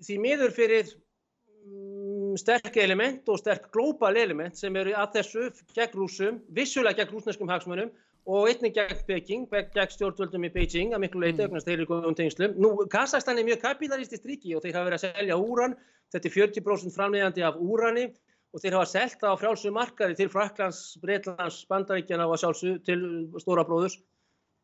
því 0.04 0.18
miður 0.26 0.56
fyrir 0.56 0.90
um, 0.92 2.34
sterk 2.40 2.80
element 2.84 3.30
og 3.32 3.40
sterk 3.40 3.70
global 3.76 4.18
element 4.20 4.60
sem 4.60 4.76
eru 4.80 4.96
að 5.00 5.20
þessu 5.20 5.48
gegn 5.76 6.00
rúsum, 6.00 6.42
vissulega 6.52 7.04
gegn 7.04 7.16
rúsneskum 7.16 7.52
hagsmunum 7.52 7.94
og 8.26 8.48
einnig 8.48 8.72
gegn 8.76 9.00
Peking, 9.08 9.48
gegn 9.52 9.92
stjórnvöldum 9.92 10.48
í 10.48 10.52
Beijing 10.54 10.94
að 10.96 11.04
miklu 11.04 11.24
leiti 11.26 11.44
auknast 11.44 11.68
þeirri 11.68 11.88
góðum 11.90 12.16
tengslum. 12.16 12.56
Nú, 12.56 12.72
Kazakstan 12.92 13.40
er 13.40 13.48
mjög 13.48 13.64
kapitalistist 13.66 14.28
ríki 14.28 14.56
og 14.56 14.64
þeir 14.64 14.78
hafa 14.78 14.88
verið 14.88 15.00
að 15.00 15.06
selja 15.10 15.40
úran, 15.40 15.76
þetta 16.14 16.30
er 16.30 16.36
40% 16.38 16.96
framleiðandi 16.96 17.44
af 17.44 17.60
úrani 17.60 18.08
og 18.54 18.64
þeir 18.64 18.78
hafa 18.78 18.92
selgt 18.94 19.20
það 19.24 19.36
á 19.36 19.42
frjálsum 19.42 19.76
markaði 19.76 20.20
til 20.22 20.30
Fraklands, 20.32 20.82
Breitlands, 21.04 21.60
Bandaríkjana 21.68 22.30
og 22.30 22.40
sjálfsög 22.40 22.84
til 22.88 23.00
stóra 23.44 23.68
bróðurs 23.68 24.00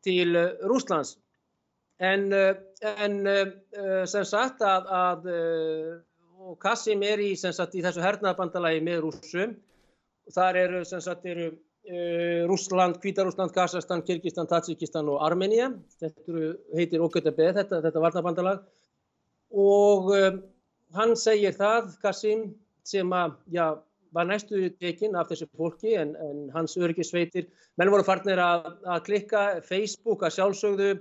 til 0.08 0.30
uh, 0.40 0.56
Rúslands. 0.70 1.18
En, 2.00 2.30
uh, 2.32 2.54
en 2.96 3.18
uh, 3.28 4.06
sem 4.08 4.24
sagt 4.24 4.64
að, 4.64 4.88
að 4.88 5.34
og 6.40 6.56
Kassim 6.64 7.02
er 7.04 7.20
í, 7.20 7.34
sagt, 7.36 7.76
í 7.76 7.84
þessu 7.84 8.00
hernaðabandalagi 8.00 8.80
með 8.86 9.02
rússum. 9.04 9.58
Þar 10.32 10.58
eru, 10.62 10.86
sem 10.88 11.02
sagt, 11.04 11.26
eru 11.28 11.50
Uh, 11.52 11.69
Rúsland, 12.50 13.00
Kvítarúsland, 13.02 13.54
Kazakstan, 13.56 14.04
Kyrkistan, 14.06 14.48
Tatsikistan 14.48 15.10
og 15.10 15.24
Armenia. 15.26 15.72
Þetta 16.02 16.42
heitir 16.78 17.02
OKTB, 17.02 17.40
þetta, 17.56 17.80
þetta 17.86 18.04
varnabandalag. 18.04 18.66
Og 19.50 20.12
uh, 20.14 20.28
hann 20.94 21.16
segir 21.18 21.56
það, 21.58 21.96
Kassim, 22.04 22.50
sem 22.86 23.10
að, 23.16 23.38
já, 23.54 23.66
var 24.14 24.28
næstu 24.30 24.70
tekinn 24.82 25.18
af 25.18 25.30
þessu 25.30 25.48
fólki 25.58 25.96
en, 25.98 26.16
en 26.18 26.44
hans 26.54 26.78
öryggisveitir. 26.78 27.50
Menn 27.78 27.92
voru 27.94 28.06
farnir 28.06 28.42
að, 28.42 28.70
að 28.86 29.04
klikka, 29.08 29.44
Facebook 29.66 30.26
að 30.26 30.36
sjálfsögðu 30.38 30.92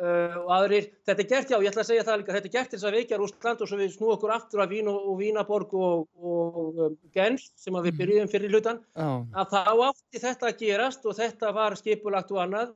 og 0.00 0.52
aðrir. 0.54 0.86
Þetta 1.04 1.22
er 1.22 1.28
gert, 1.28 1.50
já, 1.52 1.56
ég 1.60 1.70
ætla 1.70 1.82
að 1.82 1.90
segja 1.90 2.04
það 2.06 2.20
líka, 2.20 2.34
þetta 2.36 2.48
er 2.48 2.54
gert 2.54 2.74
þess 2.74 2.86
að 2.88 2.96
veikja 2.96 3.18
Rúsland 3.20 3.60
og 3.60 3.68
svo 3.68 3.78
við 3.80 3.90
snú 3.94 4.12
okkur 4.14 4.32
aftur 4.32 4.62
af 4.64 4.70
Vín 4.70 4.88
og, 4.88 5.02
og 5.12 5.18
Vínaborg 5.20 5.74
og, 5.76 6.06
og 6.16 6.80
um, 6.86 6.96
Genf 7.12 7.44
sem 7.60 7.76
við 7.84 7.98
byrjuðum 7.98 8.30
fyrir 8.32 8.54
hlutan. 8.54 8.80
Oh. 8.96 9.26
Að 9.36 9.52
þá 9.52 9.84
átti 9.90 10.22
þetta 10.22 10.48
að 10.48 10.64
gerast 10.64 11.04
og 11.04 11.18
þetta 11.18 11.52
var 11.56 11.76
skipulagt 11.76 12.32
og 12.32 12.42
annað 12.46 12.74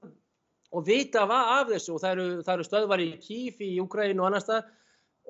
og 0.75 0.87
vita 0.87 1.25
var 1.31 1.53
af 1.61 1.68
þessu 1.70 1.95
og 1.95 2.03
það 2.03 2.16
eru, 2.16 2.27
það 2.43 2.55
eru 2.55 2.66
stöðvar 2.68 3.05
í 3.05 3.11
Kíf 3.22 3.61
í 3.62 3.75
Ukraín 3.83 4.20
og 4.20 4.29
annars 4.29 4.49
það 4.49 4.72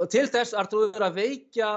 og 0.01 0.11
til 0.11 0.25
þess 0.33 0.57
artrúður 0.59 1.05
að 1.07 1.21
veikja 1.21 1.69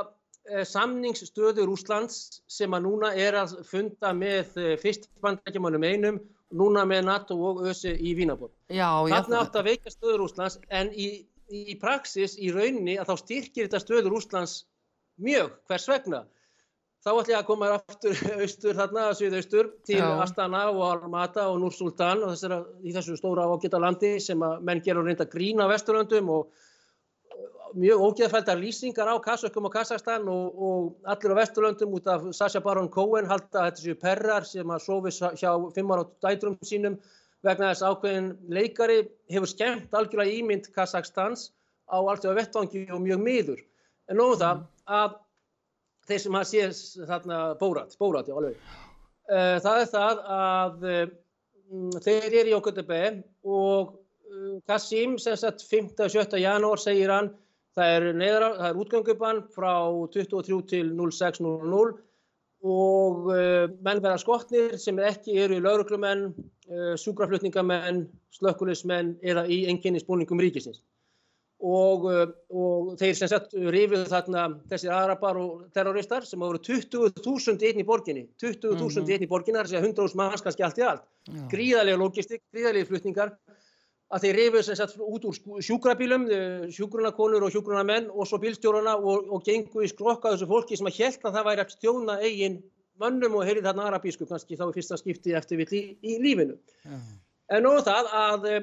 eh, 0.50 0.64
samningsstöðu 0.66 1.68
Rúslands 1.68 2.42
sem 2.50 2.74
að 2.74 2.88
núna 2.88 3.12
er 3.14 3.38
að 3.44 3.58
funda 3.68 4.14
með 4.16 4.58
eh, 4.64 4.74
fyrst 4.82 5.10
bandrækjumannum 5.22 5.86
einum 5.86 6.20
núna 6.56 6.86
með 6.88 7.04
NATO 7.08 7.38
og 7.50 7.66
ÖSI 7.68 7.96
í 8.00 8.14
Vínaborg. 8.18 8.54
Þarna 8.72 9.42
átt 9.42 9.58
að 9.60 9.70
veika 9.72 9.92
stöður 9.92 10.28
Úslands 10.28 10.60
en 10.70 10.92
í, 10.96 11.28
í 11.52 11.76
praxis, 11.82 12.38
í 12.40 12.52
rauninni, 12.56 12.98
að 13.00 13.12
þá 13.12 13.24
styrkir 13.24 13.68
þetta 13.68 13.84
stöður 13.84 14.18
Úslands 14.20 14.58
mjög, 15.24 15.56
hvers 15.68 15.88
vegna. 15.92 16.24
Þá 17.04 17.12
ætlum 17.14 17.32
ég 17.32 17.40
að 17.40 17.48
koma 17.48 17.68
aftur 17.76 18.22
austur 18.44 18.78
þarna, 18.78 19.10
suðaustur, 19.16 19.70
til 19.88 20.00
Já. 20.00 20.08
Astana 20.24 20.64
og 20.72 20.82
Almata 20.88 21.46
og 21.52 21.60
Núr 21.62 21.76
Sultan 21.76 22.24
og 22.26 22.34
þessara, 22.34 22.62
í 22.84 22.96
þessu 22.96 23.18
stóra 23.20 23.46
ágæta 23.48 23.82
landi 23.82 24.18
sem 24.24 24.42
að 24.44 24.64
menn 24.68 24.84
gerur 24.84 25.08
reynda 25.08 25.28
grína 25.30 25.70
vesturlöndum 25.72 26.32
og 26.34 26.66
mjög 27.76 28.02
ógeðfældar 28.08 28.60
lýsingar 28.60 29.10
á 29.10 29.16
Kazakum 29.24 29.68
og 29.68 29.74
Kazakstan 29.74 30.28
og, 30.32 30.46
og 30.56 31.10
allir 31.10 31.34
á 31.36 31.40
Vesturlöndum 31.42 31.96
út 31.98 32.08
af 32.08 32.26
Sasha 32.36 32.62
Baron 32.64 32.90
Cohen 32.90 33.28
halda 33.28 33.62
að 33.62 33.70
þetta 33.70 33.84
séu 33.84 34.00
perrar 34.00 34.48
sem 34.48 34.72
að 34.72 34.84
sofi 34.86 35.14
hjá 35.42 35.52
fimmar 35.76 36.04
á 36.04 36.06
dætrum 36.28 36.58
sínum 36.64 36.98
vegna 37.46 37.72
þess 37.72 37.86
ákveðin 37.86 38.32
leikari 38.50 38.98
hefur 39.32 39.52
skemmt 39.52 39.94
algjörlega 39.94 40.40
ímynd 40.40 40.72
Kazakstans 40.76 41.52
á 41.88 41.98
allt 42.00 42.26
á 42.28 42.38
vettvangi 42.38 42.88
og 42.92 43.04
mjög 43.04 43.24
miður. 43.24 43.62
En 44.08 44.20
nóðum 44.20 44.42
það 44.42 44.66
að 44.98 45.16
þeir 46.08 46.24
sem 46.24 46.38
hafa 46.40 46.52
séð 46.52 47.08
þarna 47.08 47.40
bórat, 47.60 47.96
bórat, 48.00 48.28
já 48.28 48.36
alveg, 48.36 48.60
uh, 49.32 49.58
það 49.64 49.82
er 49.82 49.90
það 49.94 50.22
að 50.38 50.86
um, 50.94 51.90
þeir 52.04 52.28
eru 52.42 52.52
í 52.52 52.58
OKTB 52.58 52.94
og 53.44 53.96
Kassim 54.68 55.18
sem 55.22 55.36
sagt 55.40 55.64
5. 55.66 55.94
og 56.04 56.12
7. 56.12 56.40
janúar 56.42 56.82
segir 56.82 57.12
hann 57.12 57.30
það 57.78 57.94
er, 57.96 58.10
neðra, 58.18 58.50
það 58.58 58.68
er 58.70 58.82
útgöngubann 58.84 59.40
frá 59.54 59.72
23 60.16 60.60
til 60.72 60.92
06.00 60.98 61.96
og 62.68 63.30
uh, 63.30 63.70
menn 63.86 64.02
verða 64.02 64.18
skotnir 64.22 64.78
sem 64.82 64.98
er 64.98 65.12
ekki 65.14 65.38
eru 65.44 65.60
í 65.60 65.64
lauruglumenn, 65.64 66.32
uh, 66.72 66.94
sjúkraflutningamenn, 66.98 68.08
slökkulismenn 68.34 69.18
eða 69.22 69.46
í 69.46 69.66
enginninsbúningum 69.70 70.42
ríkisins. 70.42 70.82
Og, 71.62 72.08
uh, 72.10 72.26
og 72.50 72.96
þeir 72.98 73.14
sem 73.18 73.30
sett 73.30 73.54
rifið 73.54 74.08
þarna 74.10 74.48
þessir 74.72 74.94
aðrapar 74.94 75.40
og 75.42 75.68
terroristar 75.74 76.26
sem 76.26 76.42
voru 76.42 76.62
20.000 76.66 77.70
einn 77.70 77.82
í 77.82 77.86
borginni, 77.86 78.26
20.000 78.42 78.74
mm 78.74 78.90
-hmm. 78.90 79.14
einn 79.14 79.28
í 79.28 79.30
borginni, 79.30 79.62
þar 79.62 79.72
sé 79.72 79.78
að 79.78 79.90
100.000 79.92 80.22
manns 80.22 80.46
kannski 80.46 80.66
allt 80.66 80.82
í 80.82 80.88
allt. 80.90 81.06
Gríðarlega 81.54 82.02
logistik, 82.02 82.42
gríðarlega 82.54 82.90
flutningar 82.90 83.38
að 84.08 84.24
þeir 84.24 84.38
reyfuð 84.40 84.64
sem 84.64 84.78
sagt 84.80 85.02
út 85.04 85.26
úr 85.28 85.62
sjúkrabílum, 85.68 86.26
sjúkrunakonur 86.72 87.44
og 87.44 87.52
sjúkrunamenn 87.52 88.08
og 88.14 88.30
svo 88.30 88.40
bílstjóruna 88.40 88.96
og, 89.02 89.28
og 89.36 89.44
gengu 89.44 89.84
í 89.84 89.92
skrokka 89.92 90.32
þessu 90.34 90.48
fólki 90.48 90.80
sem 90.80 90.88
að 90.88 91.02
held 91.02 91.28
að 91.28 91.38
það 91.38 91.48
væri 91.50 91.64
að 91.66 91.76
stjóna 91.76 92.18
eigin 92.24 92.58
mönnum 93.02 93.38
og 93.38 93.46
heyrið 93.48 93.68
þarna 93.68 93.92
arabísku 93.92 94.28
kannski 94.30 94.58
þá 94.58 94.68
er 94.70 94.76
fyrsta 94.80 95.00
skipti 95.02 95.36
eftir 95.38 95.60
vill 95.62 95.70
í, 95.76 95.84
í 96.02 96.18
lífinu. 96.24 96.58
Ja. 96.88 97.02
En 97.58 97.64
nú 97.64 97.76
það 97.84 98.10
að 98.16 98.48
e, 98.54 98.58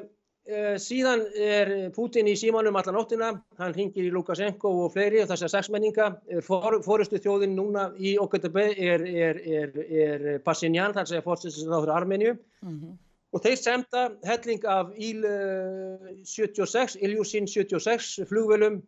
síðan 0.80 1.26
er 1.36 1.72
Putin 1.94 2.28
í 2.28 2.34
símanum 2.40 2.76
allan 2.80 2.98
óttina, 3.00 3.30
hann 3.60 3.76
ringir 3.76 4.08
í 4.08 4.12
Lukashenko 4.12 4.72
og 4.84 4.92
fleiri 4.96 5.22
og 5.22 5.30
þessar 5.30 5.52
sexmenninga, 5.54 6.10
for, 6.44 6.80
fórustu 6.84 7.20
þjóðin 7.20 7.56
núna 7.56 7.90
í 7.96 8.16
OKTB 8.20 8.60
er, 8.74 9.06
er, 9.28 9.40
er, 9.60 9.80
er 10.04 10.28
Pashinyan, 10.44 10.96
þar 10.96 11.12
segja 11.12 11.24
fórstins 11.24 11.60
á 11.64 11.80
Armeníu. 12.00 12.36
Mm 12.64 12.76
-hmm. 12.76 13.00
Og 13.34 13.42
þeir 13.42 13.56
semta 13.58 14.04
helling 14.22 14.62
af 14.70 14.92
IL-76, 14.94 16.94
Iljúsin 17.02 17.48
76 17.50 18.20
flugvelum 18.30 18.78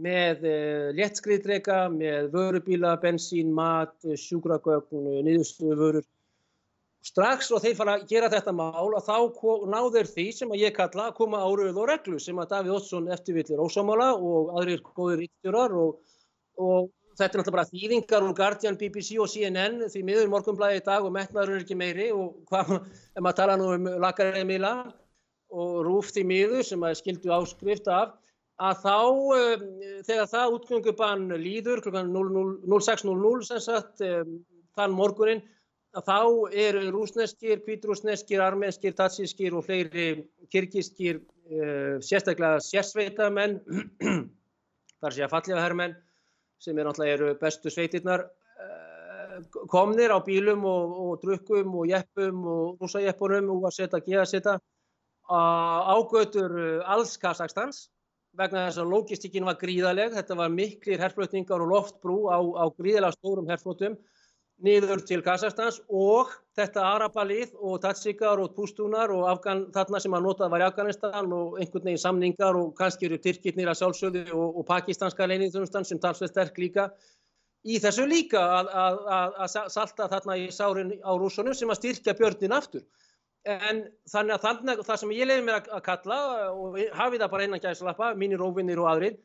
með 0.00 0.46
uh, 0.48 0.86
léttskriðdreika, 0.96 1.90
með 1.92 2.30
vörubíla, 2.32 2.94
bensín, 3.02 3.52
mat, 3.52 3.92
sjúkragögn, 4.16 5.20
niðurstöðuvörur. 5.26 6.06
Strax 7.04 7.48
og 7.52 7.62
þeir 7.64 7.76
fara 7.78 7.92
að 7.96 8.08
gera 8.10 8.28
þetta 8.32 8.52
mál 8.52 8.92
að 8.96 9.06
þá 9.06 9.16
náður 9.72 10.08
því 10.08 10.26
sem 10.36 10.50
að 10.52 10.62
ég 10.66 10.74
kalla 10.76 11.06
að 11.08 11.14
koma 11.16 11.38
árauð 11.40 11.78
og 11.80 11.86
reglu 11.88 12.18
sem 12.20 12.40
að 12.40 12.50
Davíð 12.50 12.74
Ótsson 12.76 13.08
eftirvillir 13.12 13.62
ósámála 13.64 14.08
og 14.20 14.50
aðrir 14.60 14.82
góðir 14.84 15.22
ítstjórar 15.24 15.72
og, 15.80 15.94
og 16.60 16.90
Þetta 17.20 17.36
er 17.36 17.42
náttúrulega 17.42 17.56
bara 17.58 17.68
þýðingar 17.68 18.24
úr 18.24 18.34
Guardian, 18.38 18.76
BBC 18.80 19.18
og 19.20 19.28
CNN 19.28 19.82
því 19.92 20.00
miður 20.08 20.30
morgunblæði 20.32 20.78
í 20.80 20.84
dag 20.86 21.04
og 21.04 21.12
metnaður 21.12 21.58
er 21.58 21.64
ekki 21.66 21.76
meiri 21.76 22.06
og 22.16 22.38
hvað, 22.48 22.70
ef 23.12 23.20
maður 23.20 23.38
tala 23.42 23.56
nú 23.60 23.66
um 23.74 23.88
lakaræði 24.00 24.46
mila 24.48 24.72
og 25.52 25.74
rúf 25.84 26.14
því 26.14 26.24
miður 26.30 26.64
sem 26.64 26.86
að 26.86 26.96
skildu 27.02 27.34
áskrift 27.36 27.92
af, 27.92 28.16
að 28.56 28.82
þá 28.86 28.96
um, 29.36 29.68
þegar 30.08 30.32
það 30.32 30.56
útgöngubann 30.56 31.28
líður 31.44 31.84
kl. 31.84 31.92
06.00 31.92 33.48
sem 33.50 33.62
sagt 33.68 34.04
um, 34.06 34.34
þann 34.78 34.96
morgunin 34.96 35.44
að 35.96 36.06
þá 36.06 36.18
eru 36.64 36.88
rúsneskir, 36.94 37.64
kvítrúsneskir, 37.66 38.40
armenskir, 38.40 38.94
tatsískir 38.96 39.56
og 39.58 39.66
fleiri 39.68 40.22
kirkiskir 40.52 41.20
uh, 41.20 41.98
sérstaklega 42.00 42.62
sérsveitamenn, 42.64 43.60
þar 45.02 45.16
sé 45.16 45.26
að 45.26 45.34
fallega 45.34 45.66
herrmenn 45.66 46.00
sem 46.60 46.78
er 46.78 46.86
náttúrulega 46.86 47.16
eru 47.16 47.30
bestu 47.40 47.72
sveitirnar 47.72 48.26
eh, 48.26 49.38
komnir 49.72 50.12
á 50.12 50.18
bílum 50.24 50.66
og, 50.68 50.98
og 51.04 51.22
drukkum 51.22 51.78
og 51.80 51.88
jeppum 51.88 52.44
og 52.44 52.82
rúsajeppunum 52.82 53.48
og 53.56 53.70
að 53.70 53.78
setja, 53.78 54.02
geða 54.04 54.26
setja 54.28 54.58
ágötur 55.30 56.58
eh, 56.58 56.90
alls 56.90 57.16
Kazakstans 57.22 57.88
vegna 58.36 58.68
þess 58.68 58.78
að 58.78 58.92
logistikinn 58.92 59.46
var 59.48 59.58
gríðaleg, 59.58 60.14
þetta 60.14 60.36
var 60.38 60.52
miklir 60.54 61.00
herflutningar 61.02 61.64
og 61.64 61.72
loftbrú 61.72 62.18
á, 62.30 62.38
á 62.38 62.64
gríðalega 62.70 63.16
stórum 63.16 63.48
herflutum 63.50 63.96
niður 64.62 65.02
til 65.08 65.22
Kazakstans 65.24 65.80
og 65.88 66.30
þetta 66.60 66.86
Arabalið 66.94 67.54
og 67.58 67.80
Tatsikar 67.82 68.40
og 68.42 68.52
Pústúnar 68.56 69.12
og 69.14 69.26
Afgan, 69.30 69.66
þarna 69.74 70.00
sem 70.02 70.16
að 70.16 70.26
notað 70.26 70.52
var 70.52 70.64
í 70.64 70.66
Afganistan 70.66 71.32
og 71.36 71.56
einhvern 71.60 71.88
veginn 71.88 72.02
samningar 72.02 72.58
og 72.58 72.74
kannski 72.78 73.08
eru 73.08 73.18
Tyrkirnir 73.22 73.70
að 73.72 73.80
sjálfsögðu 73.80 74.26
og, 74.36 74.60
og 74.60 74.66
pakistanska 74.68 75.28
leinithunustan 75.30 75.88
sem 75.88 76.00
talsveit 76.02 76.34
sterk 76.34 76.60
líka 76.60 76.90
í 77.64 77.78
þessu 77.80 78.06
líka 78.08 78.40
að, 78.40 78.72
að, 78.82 78.98
að, 79.16 79.38
að 79.44 79.70
salta 79.74 80.08
þarna 80.12 80.36
í 80.40 80.48
sárin 80.54 80.94
á 81.04 81.12
rúsunum 81.20 81.56
sem 81.56 81.72
að 81.72 81.80
styrkja 81.80 82.16
björnin 82.18 82.56
aftur. 82.56 82.84
En 83.48 83.86
þannig 84.08 84.36
að 84.36 84.46
þannig, 84.46 84.80
það 84.84 85.00
sem 85.00 85.12
ég 85.16 85.28
leiði 85.28 85.44
mér 85.46 85.60
að 85.62 85.84
kalla 85.84 86.18
og 86.52 86.80
hafi 86.96 87.20
það 87.20 87.30
bara 87.32 87.46
einan 87.46 87.62
gæðslappa, 87.62 88.10
mínir 88.20 88.44
óvinnir 88.44 88.80
og 88.82 88.90
aðrir, 88.90 89.16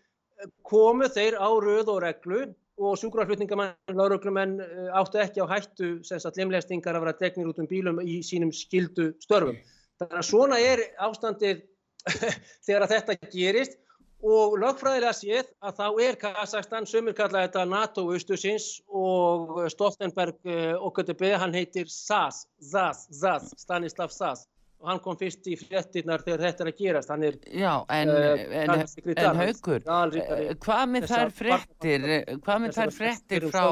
komu 0.67 1.07
þeir 1.11 1.35
á 1.39 1.49
röð 1.63 1.91
og 1.91 1.99
reglu 2.03 2.45
og 2.75 2.97
sjúkraflutningamenn, 2.99 3.95
lauruglumenn 3.95 4.59
eh, 4.63 4.89
áttu 4.99 5.21
ekki 5.23 5.43
á 5.43 5.47
hættu 5.47 5.91
limlestingar 6.35 6.97
að 6.97 7.05
vera 7.05 7.17
tegnir 7.19 7.51
út 7.51 7.61
um 7.61 7.69
bílum 7.69 8.01
í 8.03 8.19
sínum 8.25 8.51
skildu 8.51 9.13
störfum. 9.23 9.57
Þannig 9.99 10.19
að 10.19 10.27
svona 10.27 10.59
er 10.59 10.83
ástandið 10.99 11.63
þegar 12.67 12.87
þetta 12.91 13.17
gerist 13.31 13.79
og 14.25 14.57
lögfræðilega 14.59 15.13
séð 15.15 15.51
að 15.63 15.79
þá 15.79 15.87
er 16.07 16.17
Kazakstan 16.19 16.87
sömur 16.89 17.15
kallað 17.15 17.47
þetta 17.47 17.65
NATO-austusins 17.69 18.67
og 18.89 19.61
Stoltenberg 19.71 20.39
eh, 20.49 20.73
OKTB 20.75 21.31
hann 21.39 21.55
heitir 21.55 21.87
SAS, 21.91 22.45
SAS, 22.59 23.05
SAS, 23.13 23.53
Stanislav 23.61 24.11
SAS 24.15 24.47
og 24.81 24.89
hann 24.91 25.01
kom 25.03 25.17
fyrst 25.19 25.47
í 25.49 25.55
frettinnar 25.59 26.23
þegar 26.25 26.43
þetta 26.47 26.65
er 26.65 26.71
að 26.71 26.81
gerast. 26.81 27.13
Hann 27.13 27.27
er 27.27 27.37
Já, 27.49 27.71
en, 27.95 28.11
uh, 28.11 28.43
en, 28.61 28.73
en 29.15 29.39
haugur 29.41 29.85
uh, 29.85 30.51
hvað 30.65 30.83
með 30.93 31.07
þær 31.11 31.31
frettir 31.39 32.09
hvað 32.45 32.65
með 32.65 32.75
þær 32.79 32.95
frettir 32.99 33.47
frá 33.53 33.65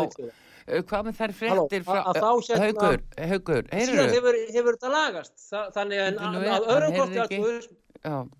hvað 0.63 1.09
með 1.09 1.17
þær 1.19 1.35
frettir 1.35 1.83
frá 1.83 1.99
haugur, 2.07 3.01
haugur, 3.19 3.67
heyrðu. 3.73 4.05
Hefur, 4.13 4.39
hefur 4.55 4.77
þetta 4.77 4.93
lagast. 4.93 5.35
Þa, 5.49 5.65
þannig 5.75 6.05
en 6.05 6.21
að, 6.23 6.69
öðrum 6.77 6.95
korti 7.01 7.19
að 7.23 8.31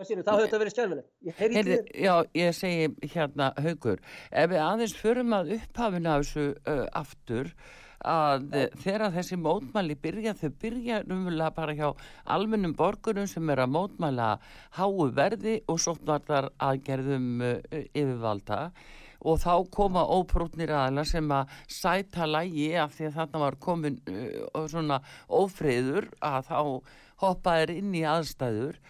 Sýnir, 0.00 0.24
það 0.24 0.38
höfðu 0.38 0.46
þetta 0.46 0.58
verið 0.62 0.72
skjálfileg 0.72 1.90
Já, 2.00 2.12
ég 2.38 2.54
segi 2.56 3.10
hérna 3.12 3.50
haugur, 3.60 4.00
ef 4.32 4.46
við 4.48 4.62
aðeins 4.64 4.94
förum 4.96 5.34
að 5.36 5.50
upphafina 5.58 6.14
af 6.16 6.24
þessu 6.24 6.46
aftur 6.96 7.50
að 8.06 8.46
þegar 8.80 9.12
þessi 9.14 9.36
mótmæli 9.40 9.96
byrja, 10.00 10.34
þau 10.38 10.50
byrja 10.62 11.02
umvöla 11.04 11.50
bara 11.56 11.74
hjá 11.76 11.90
almennum 12.24 12.74
borgurum 12.76 13.28
sem 13.28 13.50
er 13.50 13.64
að 13.64 13.74
mótmæla 13.76 14.30
háu 14.78 15.10
verði 15.12 15.60
og 15.68 15.80
sótvartar 15.80 16.50
aðgerðum 16.56 17.44
uh, 17.44 17.58
yfirvalda. 17.92 18.70
Og 19.20 19.36
þá 19.42 19.52
koma 19.68 20.06
óprútnir 20.08 20.72
aðla 20.72 21.04
sem 21.04 21.26
að 21.28 21.50
sæta 21.68 22.24
lægi 22.24 22.70
af 22.80 22.94
því 22.96 23.10
að 23.10 23.18
þarna 23.18 23.42
var 23.44 23.58
komin 23.60 24.00
uh, 24.08 24.64
svona 24.70 25.02
ófriður 25.28 26.08
að 26.24 26.48
þá 26.48 26.60
hoppaðir 27.20 27.76
inn 27.76 27.92
í 27.94 28.06
aðstæður 28.08 28.80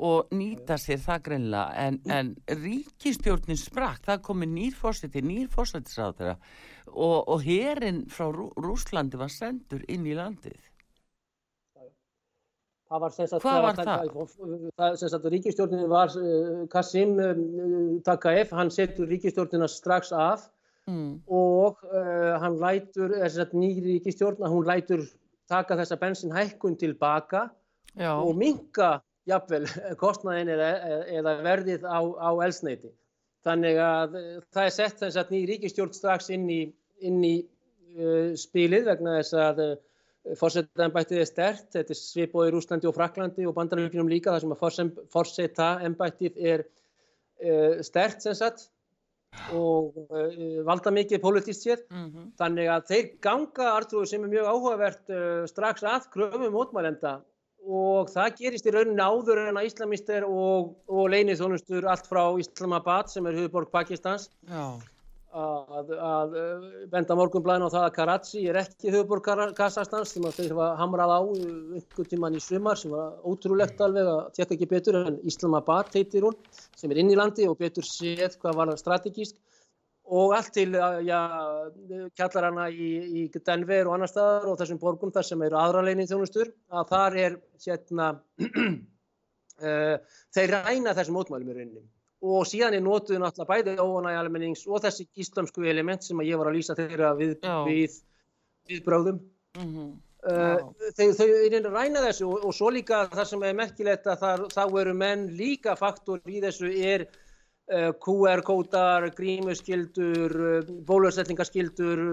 og 0.00 0.32
nýta 0.32 0.78
sér 0.80 1.00
það 1.02 1.22
greinlega 1.28 1.84
en, 1.84 1.98
en 2.08 2.32
ríkistjórnin 2.62 3.58
sprakk, 3.60 4.06
það 4.08 4.22
komi 4.30 4.48
nýrfórseti, 4.48 5.22
nýrfórsetisráður 5.26 6.32
og, 6.32 7.28
og 7.28 7.44
hérinn 7.44 8.06
frá 8.10 8.30
Rú, 8.32 8.48
Rúslandi 8.56 9.20
var 9.20 9.32
sendur 9.32 9.84
inn 9.88 10.06
í 10.08 10.16
landið. 10.16 10.58
Það 12.90 13.02
var 13.04 13.12
sem 13.14 13.28
sagt, 13.30 13.44
Hvað 13.44 13.60
var 13.62 13.76
það? 13.78 14.14
það 14.80 14.96
sem 14.98 15.10
sagt, 15.12 15.26
ríkistjórnin 15.30 15.90
var 15.92 16.14
Kassim 16.72 17.12
uh, 17.22 17.44
Takaev, 18.06 18.56
hann 18.58 18.72
setur 18.74 19.06
ríkistjórnina 19.06 19.68
strax 19.70 20.10
af 20.16 20.48
mm. 20.90 21.20
og 21.30 21.84
uh, 21.86 22.34
hann 22.42 22.58
lætur, 22.58 23.14
að 23.20 23.54
nýri 23.54 24.00
ríkistjórna, 24.00 24.50
hún 24.50 24.66
lætur 24.66 25.04
taka 25.50 25.78
þessa 25.78 26.00
bensinhækkun 26.00 26.76
tilbaka 26.80 27.48
Já. 27.94 28.14
og 28.16 28.34
minka 28.38 29.00
jafnvel 29.28 29.66
kostnaðin 30.02 30.48
eða, 30.56 30.70
eða 31.20 31.36
verðið 31.44 31.84
á, 31.84 32.00
á 32.00 32.30
elsneiti. 32.46 32.92
Þannig 33.44 33.78
að 33.80 34.16
það 34.52 34.64
er 34.66 34.74
sett 34.74 34.98
þess 35.00 35.16
að 35.16 35.30
nýri 35.34 35.54
ríkistjórn 35.54 35.94
strax 35.96 36.28
inn 36.34 36.48
í 36.52 36.62
inn 37.06 37.22
í 37.24 37.36
uh, 37.40 38.32
spilið 38.38 38.90
vegna 38.90 39.16
þess 39.20 39.38
að 39.40 39.62
uh, 39.64 39.78
fórsetaembættið 40.36 41.22
er 41.22 41.28
stert, 41.28 41.70
þetta 41.72 41.94
er 41.94 41.98
svipóð 41.98 42.50
í 42.50 42.52
Rúslandi 42.54 42.90
og 42.90 42.96
Fraklandi 42.96 43.46
og 43.48 43.56
bandaríkjum 43.56 44.10
líka 44.10 44.34
þar 44.34 44.44
sem 44.44 44.52
að 44.52 45.00
fórseta 45.14 45.70
embættið 45.86 46.36
er, 46.52 46.66
uh, 47.40 47.80
stert 47.86 48.20
sem 48.24 48.36
sagt 48.36 48.68
og 49.54 49.96
uh, 50.10 50.60
valda 50.66 50.92
mikið 50.92 51.22
politist 51.22 51.64
sér. 51.64 51.82
Mm 51.88 52.06
-hmm. 52.06 52.30
Þannig 52.36 52.68
að 52.68 52.86
þeir 52.90 53.10
ganga 53.22 53.72
Artrúður 53.78 54.10
sem 54.10 54.24
er 54.24 54.32
mjög 54.34 54.52
áhugavert 54.52 55.12
uh, 55.14 55.46
strax 55.46 55.82
að 55.82 56.10
kröfum 56.12 56.52
mótmælenda 56.52 57.20
og 57.66 58.08
það 58.12 58.38
gerist 58.38 58.68
í 58.68 58.72
rauninni 58.74 59.04
áður 59.04 59.42
en 59.46 59.58
að 59.60 59.68
Íslamistir 59.68 60.24
og, 60.26 60.72
og 60.88 61.10
leinið 61.12 61.42
þónustur 61.42 61.88
allt 61.90 62.08
frá 62.08 62.22
Islamabad 62.40 63.10
sem 63.12 63.26
er 63.28 63.36
höfuborg 63.36 63.70
Pakistans 63.72 64.28
Já, 64.48 64.78
að, 65.30 65.92
að 65.94 66.38
uh, 66.40 66.64
benda 66.92 67.16
morgunblæðin 67.18 67.66
á 67.68 67.74
það 67.74 67.84
að 67.84 67.94
Karachi 67.98 68.46
er 68.50 68.60
ekki 68.62 68.94
höfuborg 68.94 69.28
Kassastans 69.58 70.14
sem 70.16 70.24
að 70.26 70.40
þeir 70.40 70.56
hafa 70.56 70.70
hamrað 70.80 71.14
á 71.14 71.20
einhvern 71.20 72.10
tíman 72.14 72.38
í 72.38 72.42
sumar 72.44 72.80
sem 72.80 72.94
var 72.94 73.20
ótrúlegt 73.28 73.84
alveg 73.84 74.08
að 74.08 74.24
tjekka 74.38 74.56
ekki 74.56 74.70
betur 74.72 75.02
en 75.02 75.20
Islamabad 75.28 75.92
heitir 75.94 76.26
hún 76.26 76.38
sem 76.80 76.90
er 76.90 77.02
inn 77.02 77.12
í 77.12 77.20
landi 77.20 77.48
og 77.50 77.60
betur 77.60 77.86
séð 77.86 78.40
hvað 78.40 78.62
var 78.62 78.76
strategísk 78.80 79.36
og 80.10 80.34
allt 80.34 80.52
til 80.56 80.74
uh, 80.74 80.98
já, 81.06 81.18
kjallarana 82.18 82.66
í, 82.72 82.90
í 83.20 83.22
Denver 83.38 83.88
og 83.88 83.96
annar 83.96 84.10
staðar 84.10 84.48
og 84.50 84.58
þessum 84.58 84.80
borgum 84.82 85.12
þar 85.14 85.28
sem 85.28 85.44
eru 85.46 85.58
aðralegnin 85.60 86.10
þjónustur 86.10 86.50
að 86.74 86.90
þar 86.90 87.18
er 87.24 87.38
hérna 87.64 88.10
uh, 89.64 89.96
þeir 90.34 90.54
ræna 90.56 90.96
þessum 90.98 91.18
mótmælum 91.20 91.52
í 91.52 91.56
rauninni. 91.56 91.86
Og 92.20 92.44
síðan 92.44 92.76
er 92.76 92.84
notuð 92.84 93.22
náttúrulega 93.22 93.48
bæði 93.48 93.78
óanæg 93.80 94.20
almennings 94.20 94.66
og 94.68 94.82
þessi 94.84 95.06
íslamsku 95.22 95.64
element 95.70 96.04
sem 96.04 96.20
ég 96.26 96.40
var 96.40 96.50
að 96.50 96.58
lýsa 96.58 96.76
þeirra 96.76 97.14
við, 97.16 97.38
við, 97.68 97.98
við 98.68 98.86
bráðum 98.86 99.22
mm 99.56 99.68
-hmm. 99.72 99.90
Uh, 100.20 100.58
þau, 100.98 101.14
þau 101.16 101.28
eru 101.48 101.70
ræna 101.72 102.02
þessu 102.04 102.26
og, 102.28 102.42
og 102.44 102.52
svo 102.52 102.68
líka 102.68 103.06
það 103.08 103.28
sem 103.30 103.44
er 103.48 103.54
merkilegt 103.56 104.08
að 104.10 104.18
þar, 104.20 104.42
þá 104.52 104.64
eru 104.82 104.92
menn 104.92 105.22
líka 105.32 105.72
faktor 105.80 106.20
í 106.28 106.42
þessu 106.44 106.68
er 106.76 107.06
uh, 107.70 107.92
QR-kódar, 108.04 109.08
grímuskildur, 109.16 110.34
uh, 110.34 110.74
bólusetningaskildur 110.86 112.04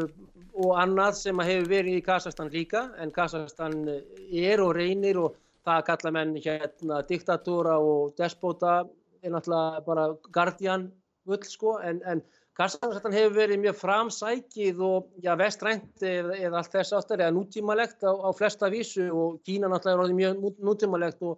og 0.57 0.71
annað 0.81 1.19
sem 1.19 1.43
hefur 1.43 1.67
verið 1.69 1.99
í 1.99 2.05
Kazakstan 2.05 2.53
líka. 2.53 2.87
En 3.01 3.11
Kazakstan 3.13 3.83
er 3.87 4.63
og 4.63 4.73
reynir 4.77 5.19
og 5.21 5.35
það 5.67 5.83
kalla 5.89 6.13
menn 6.15 6.37
hérna 6.39 7.01
diktatóra 7.09 7.77
og 7.83 8.15
despota 8.17 8.79
er 9.21 9.33
náttúrulega 9.33 9.83
bara 9.85 10.07
guardian 10.33 10.87
vull 11.27 11.45
sko. 11.45 11.77
En, 11.83 12.01
en 12.05 12.23
Kazakstan 12.57 13.13
hefur 13.13 13.35
verið 13.37 13.61
mjög 13.61 13.77
framsækið 13.77 14.79
og 14.81 15.11
já, 15.21 15.35
vestrænt 15.37 16.01
eða, 16.01 16.39
eða 16.39 16.61
allt 16.61 16.73
þess 16.73 16.95
aftur 16.97 17.21
eða 17.21 17.35
nútímalegt 17.35 18.01
á, 18.01 18.11
á 18.17 18.29
flesta 18.33 18.71
vísu. 18.73 19.05
Og 19.13 19.37
Kína 19.45 19.69
náttúrulega 19.69 19.93
er 19.93 20.05
orðið 20.05 20.19
mjög 20.21 20.63
nútímalegt 20.65 21.21
og 21.21 21.37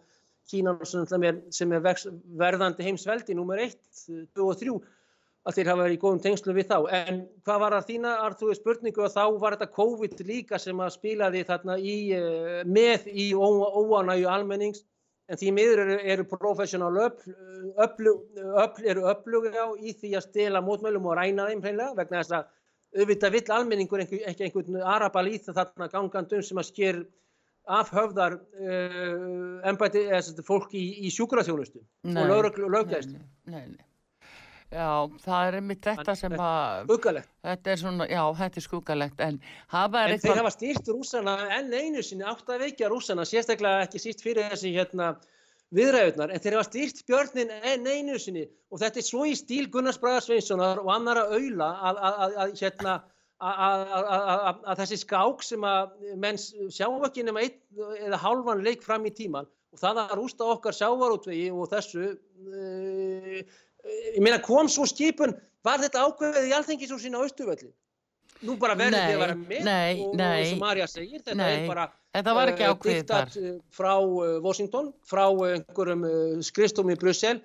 Kína 0.49 0.75
sem 0.85 1.25
er, 1.27 1.41
sem 1.53 1.73
er 1.75 1.83
verðandi 1.83 2.87
heimsveldi 2.87 3.35
nummer 3.37 3.61
1, 3.61 3.75
2 4.33 4.47
og 4.47 4.57
3 4.59 4.77
að 5.47 5.55
þeir 5.55 5.69
hafa 5.71 5.83
verið 5.85 5.95
í 5.95 6.01
góðum 6.01 6.21
tengslu 6.23 6.53
við 6.57 6.67
þá. 6.69 6.77
En 6.93 7.19
hvað 7.47 7.61
var 7.63 7.75
að 7.77 7.87
þína, 7.89 8.13
Arþúi, 8.25 8.55
spurningu 8.57 9.05
og 9.05 9.13
þá 9.13 9.23
var 9.41 9.55
þetta 9.55 9.75
COVID 9.77 10.23
líka 10.27 10.59
sem 10.61 10.81
að 10.83 10.95
spilaði 10.97 11.43
þarna 11.47 11.77
í, 11.79 11.97
með 12.67 13.07
í 13.13 13.29
óanægu 13.33 14.29
almennings 14.29 14.83
en 15.29 15.37
því 15.37 15.51
miður 15.53 15.83
eru, 15.83 15.97
eru 16.13 16.25
professional 16.29 16.91
öfl, 17.05 17.33
öfl, 17.85 18.07
öfl, 18.63 18.87
eru 18.89 19.05
öflugja 19.11 19.67
í 19.77 19.93
því 19.93 20.15
að 20.17 20.25
stela 20.25 20.61
mótmælum 20.65 21.05
og 21.05 21.19
ræna 21.19 21.45
þeim 21.51 21.61
hreinlega 21.65 21.97
vegna 21.99 22.23
þess 22.23 22.37
að 22.39 22.47
auðvitað 22.99 23.35
vill 23.35 23.53
almenningur 23.53 24.01
ekki, 24.01 24.23
einhvern 24.25 24.79
arabalíð 24.81 25.51
þarna 25.53 25.89
gangandum 25.91 26.41
sem 26.45 26.57
að 26.57 26.69
sker 26.71 27.03
af 27.67 27.91
höfðar 27.93 28.39
uh, 28.39 29.67
embæti, 29.69 30.05
eða 30.07 30.45
fólk 30.45 30.73
í, 30.77 30.85
í 31.05 31.11
sjúkraþjónustu 31.13 31.81
og 31.81 32.33
nei. 33.67 33.85
Já, 34.69 35.09
það 35.23 35.47
er 35.47 35.55
einmitt 35.57 35.81
þetta 35.81 36.13
sem 36.13 36.33
að... 36.37 36.91
Þetta 37.41 37.71
er 37.73 37.79
svona, 37.81 38.05
já, 38.05 38.21
þetta 38.37 38.59
er 38.61 38.65
skuggalegt, 38.67 39.23
en 39.25 39.39
er. 39.41 40.11
En 40.13 40.21
þeir 40.21 40.41
hafa 40.43 40.51
stýrt 40.53 40.91
rúsana 40.93 41.33
enn 41.57 41.73
einu 41.73 42.03
sinni, 42.05 42.25
átt 42.29 42.51
að 42.53 42.67
veikja 42.67 42.91
rúsana, 42.93 43.25
sérstaklega 43.25 43.87
ekki 43.87 44.01
síst 44.03 44.21
fyrir 44.21 44.45
þessi 44.51 44.75
hérna 44.75 45.15
viðræðunar, 45.73 46.33
en 46.33 46.43
þeir 46.43 46.57
hafa 46.59 46.67
stýrt 46.69 47.01
björnin 47.09 47.53
enn 47.59 47.89
einu 47.89 48.17
sinni 48.21 48.45
og 48.69 48.81
þetta 48.81 49.01
er 49.01 49.05
svo 49.05 49.25
í 49.29 49.35
stíl 49.37 49.67
Gunnars 49.73 49.99
Braga 50.01 50.21
Sveinssonar 50.25 50.81
og 50.81 50.89
annara 50.93 51.27
auðla 51.29 51.69
að, 51.89 51.99
að, 52.09 52.37
að, 52.43 52.53
hérna, 52.61 52.95
að 53.39 54.81
þessi 54.81 54.99
skák 55.05 55.45
sem 55.47 55.63
að 55.63 55.93
menn 56.19 56.37
sjá 56.39 56.87
ekki 57.07 57.23
nema 57.23 57.45
einn 57.45 57.83
eða 58.09 58.19
hálfan 58.19 58.65
leik 58.65 58.83
fram 58.83 59.07
í 59.07 59.13
tíman 59.15 59.47
og 59.73 59.79
það 59.79 60.01
að 60.03 60.15
rústa 60.19 60.47
okkar 60.55 60.75
sjávarútvegi 60.75 61.49
og 61.53 61.69
þessu... 61.71 62.13
Uh, 62.49 63.43
ég 63.87 64.19
meina 64.23 64.41
kom 64.43 64.67
svo 64.67 64.83
skipun 64.89 65.35
var 65.65 65.79
þetta 65.79 66.03
ákveðið 66.07 66.49
í 66.49 66.55
alþengisúsin 66.57 67.15
á 67.15 67.23
Östuvöldi 67.23 67.69
nú 68.47 68.55
bara 68.59 68.75
verður 68.79 69.03
þið 69.03 69.13
að 69.13 69.23
vera 69.23 69.37
með 69.39 69.63
nei, 69.67 70.01
og, 70.03 70.11
nei, 70.19 70.41
sem 70.47 70.59
Marja 70.61 70.87
segir 70.87 71.23
þetta 71.23 71.37
nei, 71.39 71.47
er 71.53 71.63
bara 71.67 71.85
þetta 72.15 72.35
var 72.37 72.51
ekki 72.53 72.67
ákveðið 72.67 72.99
diktat 72.99 73.37
frá 73.75 73.93
uh, 73.99 74.35
Washington 74.43 74.91
frá 75.07 75.25
uh, 75.27 75.47
einhverjum 75.55 76.05
uh, 76.07 76.35
skrifstómi 76.45 76.95
í 76.95 76.99
Brussel. 76.99 77.39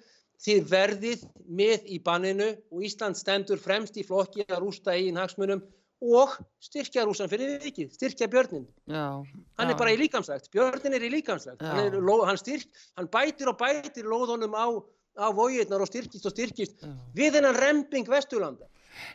Þið 0.45 0.65
verðið 0.69 1.21
með 1.57 1.87
í 1.95 2.01
banninu 2.05 2.49
og 2.75 2.83
Ísland 2.85 3.17
stendur 3.17 3.61
fremst 3.63 3.97
í 3.97 4.03
flokki 4.05 4.45
að 4.49 4.65
rústa 4.65 4.93
eigin 4.93 5.21
hagsmunum 5.21 5.63
og 6.05 6.35
styrkja 6.63 7.07
rúsan 7.09 7.31
fyrir 7.33 7.57
vikið, 7.63 7.95
styrkja 7.97 8.29
björnin 8.33 8.67
já, 8.91 9.07
hann 9.25 9.71
já. 9.71 9.73
er 9.73 9.79
bara 9.79 9.95
í 9.95 10.01
líkamsvægt, 10.01 10.51
björnin 10.53 10.99
er 10.99 11.07
í 11.07 11.13
líkamsvægt 11.15 11.65
hann, 11.65 11.87
er, 11.87 12.27
hann, 12.29 12.41
styrk, 12.41 12.69
hann 12.99 13.09
bætir 13.09 13.49
og 13.53 13.57
bætir 13.61 14.09
lóðunum 14.11 14.53
á 14.53 14.67
á 15.15 15.31
vóiðnar 15.31 15.83
og 15.85 15.91
styrkist 15.91 16.27
og 16.27 16.35
styrkist 16.35 16.83
já. 16.83 16.93
við 17.15 17.39
hennan 17.39 17.57
remping 17.57 18.09
Vesturlanda. 18.11 18.67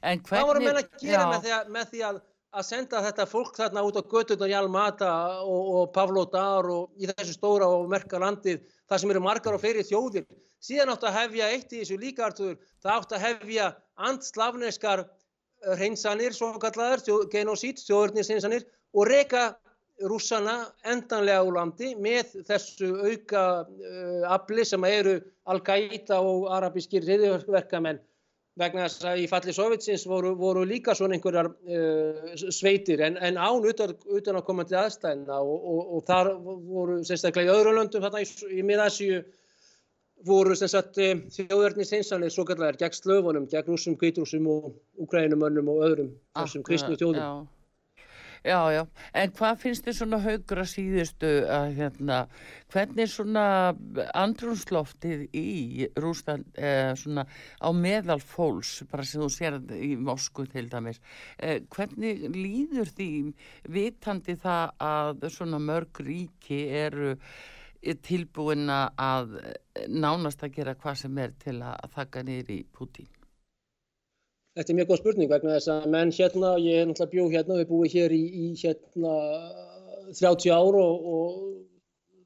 En 0.02 0.20
hvernig... 0.20 0.30
Það 0.32 0.50
voru 0.50 0.64
meina 0.64 0.84
að 0.84 0.92
gera 1.04 1.30
með 1.30 1.46
því, 1.46 1.54
að, 1.56 1.72
með 1.76 1.92
því 1.92 2.04
að, 2.08 2.20
að 2.60 2.68
senda 2.68 3.04
þetta 3.06 3.26
fólk 3.30 3.60
þarna 3.60 3.86
út 3.88 4.00
á 4.00 4.04
göttunar 4.14 4.52
Hjalmata 4.52 5.14
og, 5.44 5.72
og 5.76 5.92
Pavlodar 5.96 6.70
og 6.72 7.00
í 7.00 7.10
þessu 7.12 7.36
stóra 7.36 7.70
og 7.72 7.88
merka 7.92 8.22
landið 8.22 8.64
það 8.90 9.04
sem 9.04 9.14
eru 9.16 9.24
margar 9.28 9.58
og 9.58 9.64
fleiri 9.64 9.86
þjóðir. 9.88 10.28
Síðan 10.60 10.92
átt 10.92 11.06
að 11.08 11.16
hefja 11.22 11.52
eitt 11.54 11.72
í 11.72 11.82
þessu 11.84 12.00
líkaartuður, 12.00 12.58
það 12.84 12.96
átt 12.96 13.16
að 13.16 13.26
hefja 13.28 13.70
andslavneskar 14.10 15.06
hreinsanir, 15.78 16.36
svo 16.36 16.54
kallaður, 16.62 17.28
genocid, 17.32 17.82
þjóðurnishreinsanir 17.84 18.68
og 18.96 19.10
reyka 19.10 19.50
rússana 20.08 20.70
endanlega 20.88 21.44
úr 21.44 21.58
landi 21.58 21.94
með 22.00 22.36
þessu 22.48 22.92
auka 23.04 23.44
uh, 23.66 24.30
afli 24.32 24.66
sem 24.66 24.86
eru 24.88 25.18
Al-Qaida 25.50 26.22
og 26.24 26.48
arabískir 26.56 27.04
reyðverkamenn 27.08 28.00
vegna 28.60 28.88
þess 28.88 29.06
að 29.08 29.22
í 29.24 29.28
falli 29.32 29.54
Sovjetsins 29.56 30.04
voru, 30.08 30.34
voru 30.40 30.66
líka 30.68 30.96
svona 30.96 31.16
einhverjar 31.16 31.52
uh, 31.52 32.32
sveitir 32.52 33.04
en, 33.06 33.18
en 33.18 33.40
án 33.40 33.66
utan, 33.68 33.96
utan 34.08 34.40
að 34.40 34.48
koma 34.48 34.66
til 34.68 34.80
aðstæðina 34.82 35.42
og, 35.44 35.68
og, 35.74 35.82
og 35.98 36.08
þar 36.08 36.32
voru 36.46 37.00
sérstaklega 37.08 37.52
í 37.52 37.60
öðrum 37.60 37.80
löndum 37.80 38.04
þarna 38.06 38.24
í, 38.24 38.32
í 38.56 38.66
miðasíu 38.68 39.22
voru 40.26 40.56
sérstaklega 40.58 41.30
þjóðverðnis 41.36 41.94
einsanir 41.96 42.34
svo 42.34 42.46
kallar 42.48 42.80
gegn 42.80 42.98
slöfunum, 42.98 43.48
gegn 43.52 43.72
rúsum, 43.72 43.96
kvítrúsum 44.00 44.50
og 44.52 44.74
ukrænumönnum 45.06 45.72
og 45.72 45.86
öðrum 45.88 46.12
þessum 46.36 46.66
kristnu 46.68 47.00
þjóðum. 47.00 47.24
Já. 47.24 47.60
Já, 48.40 48.72
já, 48.72 48.86
en 49.20 49.32
hvað 49.36 49.58
finnst 49.60 49.84
þið 49.84 49.96
svona 49.98 50.18
haugra 50.24 50.64
síðustu 50.70 51.30
að 51.52 51.74
hérna, 51.76 52.20
hvernig 52.72 53.12
svona 53.12 53.44
andrumsloftið 54.16 55.26
í 55.36 55.90
Rúsland 56.00 56.48
eh, 56.56 56.94
svona 56.96 57.26
á 57.60 57.70
meðal 57.76 58.22
fólks, 58.24 58.78
bara 58.88 59.04
sem 59.04 59.26
þú 59.26 59.30
sér 59.36 59.60
í 59.76 59.92
Moskú 60.00 60.48
til 60.48 60.70
dæmis, 60.72 61.02
eh, 61.44 61.60
hvernig 61.68 62.30
líður 62.32 62.96
því 62.96 63.12
vitandi 63.68 64.40
það 64.40 64.72
að 64.88 65.30
svona 65.36 65.60
mörg 65.60 66.00
ríki 66.08 66.64
eru 66.80 67.18
tilbúin 68.06 68.68
að 68.70 69.38
nánast 69.88 70.44
að 70.44 70.60
gera 70.60 70.76
hvað 70.76 71.00
sem 71.04 71.24
er 71.24 71.34
til 71.40 71.56
að 71.64 71.88
þakka 71.96 72.26
niður 72.28 72.54
í 72.58 72.60
Putin? 72.76 73.08
Þetta 74.58 74.74
er 74.74 74.78
mjög 74.80 74.90
góð 74.90 75.00
spurning 75.00 75.32
vegna 75.32 75.56
þess 75.56 75.72
að 75.72 75.90
menn 75.94 76.12
hérna, 76.12 76.52
ég 76.60 76.82
er 76.82 76.88
náttúrulega 76.90 77.14
bjóð 77.14 77.36
hérna, 77.38 77.58
við 77.62 77.70
búum 77.70 77.92
hér 77.94 78.16
í, 78.16 78.24
í 78.28 78.48
hérna 78.60 79.14
30 80.18 80.52
ár 80.52 80.78
og, 80.80 81.06
og 81.14 81.36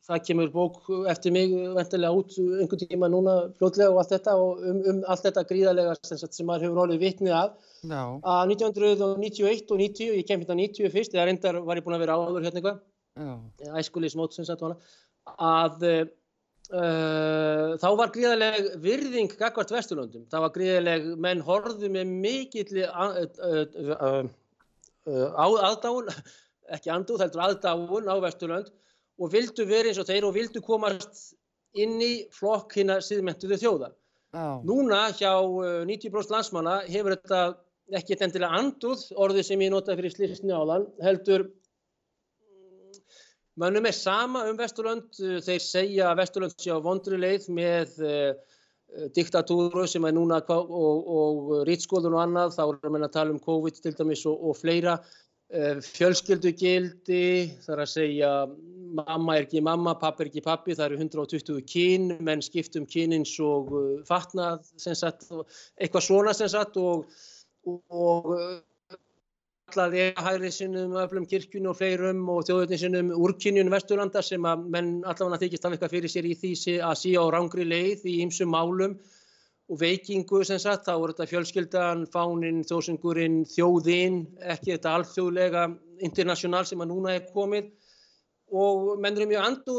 það 0.08 0.24
kemur 0.28 0.49
bók 0.51 0.89
eftir 1.12 1.36
mig 1.36 1.54
vendilega 1.76 2.18
út 2.18 2.34
einhvern 2.39 2.82
tíma 2.82 3.10
núna 3.12 3.36
fljótlega 3.60 3.91
og 3.91 4.01
allt 4.01 4.16
þetta 4.16 4.36
og 4.39 4.64
um, 4.72 4.82
um 4.91 5.04
allt 5.08 5.28
þetta 5.28 5.45
gríðarlega 5.51 5.93
sem 6.01 6.47
maður 6.47 6.68
hefur 6.68 6.82
orðið 6.86 7.06
vitnið 7.06 7.38
af. 7.38 7.54
Já. 7.84 8.01
Að 8.34 8.56
1991 8.56 9.72
og 9.76 9.84
90, 9.84 10.18
ég 10.18 10.28
kem 10.28 10.43
hérna 10.43 10.60
90 10.60 10.93
fyrst, 10.95 11.16
eða 11.16 11.28
reyndar 11.30 11.62
var 11.64 11.80
ég 11.80 11.86
búin 11.86 11.97
að 11.99 12.06
vera 12.08 12.18
áður 12.20 12.47
hérna 12.47 12.62
eitthvað, 12.64 12.82
æskulismót 13.80 14.36
sem 14.36 14.47
sagt 14.47 14.64
hana, 14.66 14.80
að 15.38 15.88
Uh, 16.74 17.76
þá 17.78 17.89
var 17.99 18.09
gríðarleg 18.15 18.67
virðing 18.82 19.34
gagvart 19.38 19.69
Vesturlöndum, 19.76 20.24
það 20.32 20.41
var 20.45 20.51
gríðarleg 20.55 21.03
menn 21.21 21.41
horfðu 21.45 21.89
með 21.91 22.13
mikill 22.24 22.80
uh, 22.88 23.19
uh, 24.07 24.24
aðdáun 25.43 26.09
ekki 26.74 26.89
anduð, 26.89 27.21
heldur 27.21 27.43
aðdáun 27.45 28.09
á 28.09 28.15
Vesturlönd 28.24 28.71
og 29.21 29.34
vildu 29.36 29.67
verið 29.69 29.91
eins 29.91 30.01
og 30.01 30.09
þeir 30.09 30.26
og 30.26 30.34
vildu 30.39 30.63
komast 30.65 31.36
inn 31.78 31.99
í 32.01 32.13
flokk 32.34 32.74
hérna 32.80 32.97
síðmentuðu 33.05 33.59
þjóða 33.61 33.91
Já. 34.34 34.47
Núna 34.65 35.03
hjá 35.13 35.30
90% 35.86 36.34
landsmanna 36.34 36.80
hefur 36.88 37.19
þetta 37.19 37.41
ekki 37.99 38.17
endilega 38.17 38.63
anduð 38.63 39.03
orðið 39.13 39.51
sem 39.51 39.61
ég 39.61 39.76
notaði 39.76 39.99
fyrir 39.99 40.15
slýsni 40.15 40.55
áðan 40.57 40.88
heldur 41.05 41.51
Mönnum 43.60 43.86
er 43.86 43.93
sama 43.93 44.47
um 44.49 44.58
Vesturlönd, 44.58 45.12
þeir 45.45 45.62
segja 45.62 46.08
að 46.10 46.24
Vesturlönd 46.24 46.56
sé 46.58 46.74
á 46.74 46.82
vondri 46.82 47.20
leið 47.22 47.51
með 47.54 47.99
uh, 48.01 48.32
diktatúru 49.14 49.86
sem 49.89 50.06
er 50.10 50.16
núna 50.16 50.39
og, 50.56 50.72
og 51.18 51.51
rítskóðun 51.70 52.18
og 52.18 52.24
annað, 52.24 52.56
þá 52.56 52.64
erum 52.64 52.97
við 52.97 53.06
að 53.06 53.14
tala 53.14 53.36
um 53.36 53.43
COVID 53.43 53.78
til 53.84 53.93
dæmis 53.99 54.26
og, 54.30 54.41
og 54.41 54.58
fleira, 54.58 54.97
uh, 55.54 55.78
fjölskyldugildi, 55.86 57.22
það 57.62 57.76
er 57.76 57.84
að 57.86 57.93
segja 57.93 58.34
mamma 58.93 59.38
er 59.38 59.45
ekki 59.45 59.62
mamma, 59.66 59.93
pappi 60.01 60.26
er 60.26 60.34
ekki 60.34 60.45
pappi, 60.45 60.74
það 60.78 60.89
eru 60.89 61.01
120 61.06 61.64
kyn, 61.70 62.10
menn 62.26 62.41
skiptum 62.45 62.89
kynins 62.89 63.36
og 63.41 63.70
fatnað, 64.10 64.66
eitthvað 64.82 66.10
svona 66.10 66.34
sem 66.38 66.49
sagt 66.49 66.82
og, 66.82 67.06
og 67.70 68.34
kallaði 69.72 70.14
hægri 70.20 70.51
sinnum 70.51 70.93
öflum 70.99 71.26
kirkjunum 71.30 71.72
og 71.72 71.78
fleirum 71.80 72.22
og 72.30 72.43
þjóðveitin 72.47 72.82
sinnum 72.82 73.11
úrkynjun 73.16 73.72
vesturlanda 73.72 74.22
sem 74.22 74.45
að 74.45 74.66
menn 74.76 74.91
allavega 75.07 75.41
þykist 75.43 75.66
af 75.66 75.76
eitthvað 75.76 75.93
fyrir 75.95 76.14
sér 76.14 76.28
í 76.30 76.36
því 76.38 76.53
að 76.89 76.99
síja 77.01 77.24
á 77.24 77.28
rángri 77.34 77.66
leið 77.68 78.05
í 78.09 78.20
ymsum 78.26 78.51
málum 78.53 78.97
og 79.72 79.80
veikingu 79.80 80.43
sem 80.45 80.59
sagt, 80.59 80.86
þá 80.86 80.93
er 80.97 81.14
þetta 81.14 81.30
fjölskyldan, 81.32 82.03
fánin, 82.11 82.66
þósingurinn, 82.68 83.43
þjóðinn, 83.47 84.20
ekki 84.53 84.74
þetta 84.76 84.97
alþjóðlega 84.99 85.64
internasjonal 86.03 86.66
sem 86.68 86.84
að 86.84 86.91
núna 86.91 87.16
er 87.16 87.30
komið 87.32 87.72
og 88.53 88.99
menn 89.01 89.16
eru 89.18 89.30
mjög 89.32 89.47
andu 89.47 89.78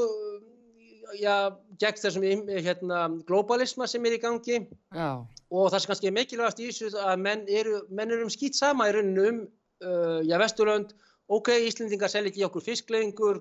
já, 1.20 1.52
gegn 1.78 2.00
þessum 2.00 2.24
hérna, 2.64 3.02
globalisma 3.28 3.86
sem 3.90 4.06
er 4.08 4.16
í 4.16 4.22
gangi 4.22 4.62
já. 4.64 5.10
og 5.52 5.68
það 5.68 5.78
sem 5.78 5.92
kannski 5.92 6.10
er 6.10 6.16
mikilvægast 6.16 6.64
í 6.64 6.70
þessu 6.70 7.04
að 7.04 7.20
menn 7.28 7.44
eru, 7.46 7.84
menn 7.90 8.16
eru 8.16 8.26
um 8.26 8.32
skýt 8.32 8.56
sama 8.58 8.88
í 8.88 8.96
rauninu 8.96 9.28
um 9.28 9.44
uh, 9.84 10.20
já 10.26 10.38
Vesturlönd, 10.40 10.94
ok, 11.32 11.52
Íslendingar 11.68 12.12
selja 12.12 12.32
ekki 12.32 12.44
okkur 12.48 12.64
fiskleiðingur, 12.64 13.40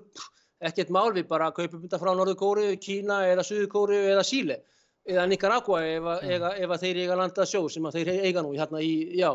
ekkert 0.64 0.92
mál 0.94 1.10
við 1.16 1.26
bara 1.28 1.50
kaupum 1.54 1.82
þetta 1.82 2.00
frá 2.00 2.12
Norður 2.14 2.38
Kóru, 2.40 2.68
Kína 2.80 3.24
eða 3.28 3.44
Suður 3.46 3.68
Kóru 3.72 3.98
eða 4.12 4.24
Síle 4.26 4.60
eða 5.04 5.26
Nicaragua 5.28 5.82
ef, 5.84 6.04
mm. 6.04 6.30
ef, 6.32 6.44
ef 6.64 6.76
þeir 6.80 7.00
eiga 7.02 7.18
landa 7.20 7.46
sjó 7.48 7.64
sem 7.68 7.88
þeir 7.92 8.12
eiga 8.14 8.44
nú 8.44 8.54
hérna 8.56 8.80
í, 8.80 8.92
já, 9.18 9.30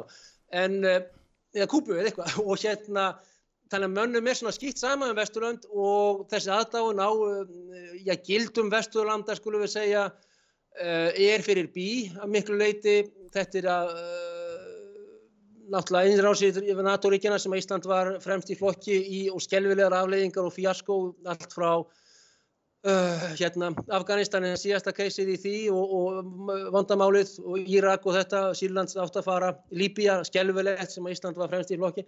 en 0.57 0.79
uh, 0.81 1.01
eða 1.55 1.67
Kúbu 1.69 1.97
eða 1.97 2.09
eitthvað. 2.09 2.39
Og 2.47 2.63
hérna 2.63 3.09
þannig 3.69 3.91
að 3.91 3.97
mönnum 3.99 4.29
er 4.31 4.39
svona 4.39 4.55
skipt 4.55 4.81
sama 4.81 5.11
um 5.11 5.17
Vesturlönd 5.17 5.67
og 5.69 6.23
þessi 6.31 6.49
aðdáðun 6.55 7.03
á 7.05 7.09
uh, 7.13 7.53
já, 8.01 8.15
gildum 8.25 8.71
Vesturlanda 8.73 9.37
skulum 9.37 9.65
við 9.65 9.75
segja 9.75 10.09
er 10.79 11.41
fyrir 11.43 11.67
bí 11.73 12.07
að 12.21 12.29
miklu 12.31 12.55
leiti 12.55 12.93
þetta 13.33 13.57
er 13.59 13.65
að 13.73 13.87
náttúrulega 15.73 16.13
einrásið 16.13 16.59
yfir 16.63 16.85
NATO-ríkjana 16.85 17.39
sem 17.41 17.55
Ísland 17.57 17.87
var 17.89 18.15
fremst 18.23 18.51
í 18.51 18.57
flokki 18.57 18.97
í 18.99 19.21
og 19.33 19.41
skelvilegar 19.43 19.95
afleiðingar 19.99 20.47
og 20.47 20.55
fjasko 20.55 20.97
allt 21.29 21.53
frá 21.53 21.69
uh, 21.77 23.29
hérna, 23.37 23.71
Afganistan 23.95 24.47
en 24.47 24.59
síðasta 24.59 24.93
keisið 24.95 25.33
í 25.35 25.37
því 25.43 25.55
og, 25.75 25.95
og 25.99 26.59
vandamálið 26.75 27.37
og 27.45 27.71
Írak 27.77 28.07
og 28.07 28.17
þetta, 28.19 28.43
Sýrlands 28.57 28.97
átt 28.99 29.21
að 29.21 29.29
fara, 29.29 29.53
Líbia, 29.71 30.19
skelvilegt 30.27 30.95
sem 30.95 31.09
Ísland 31.11 31.39
var 31.39 31.51
fremst 31.51 31.73
í 31.73 31.79
flokki. 31.79 32.05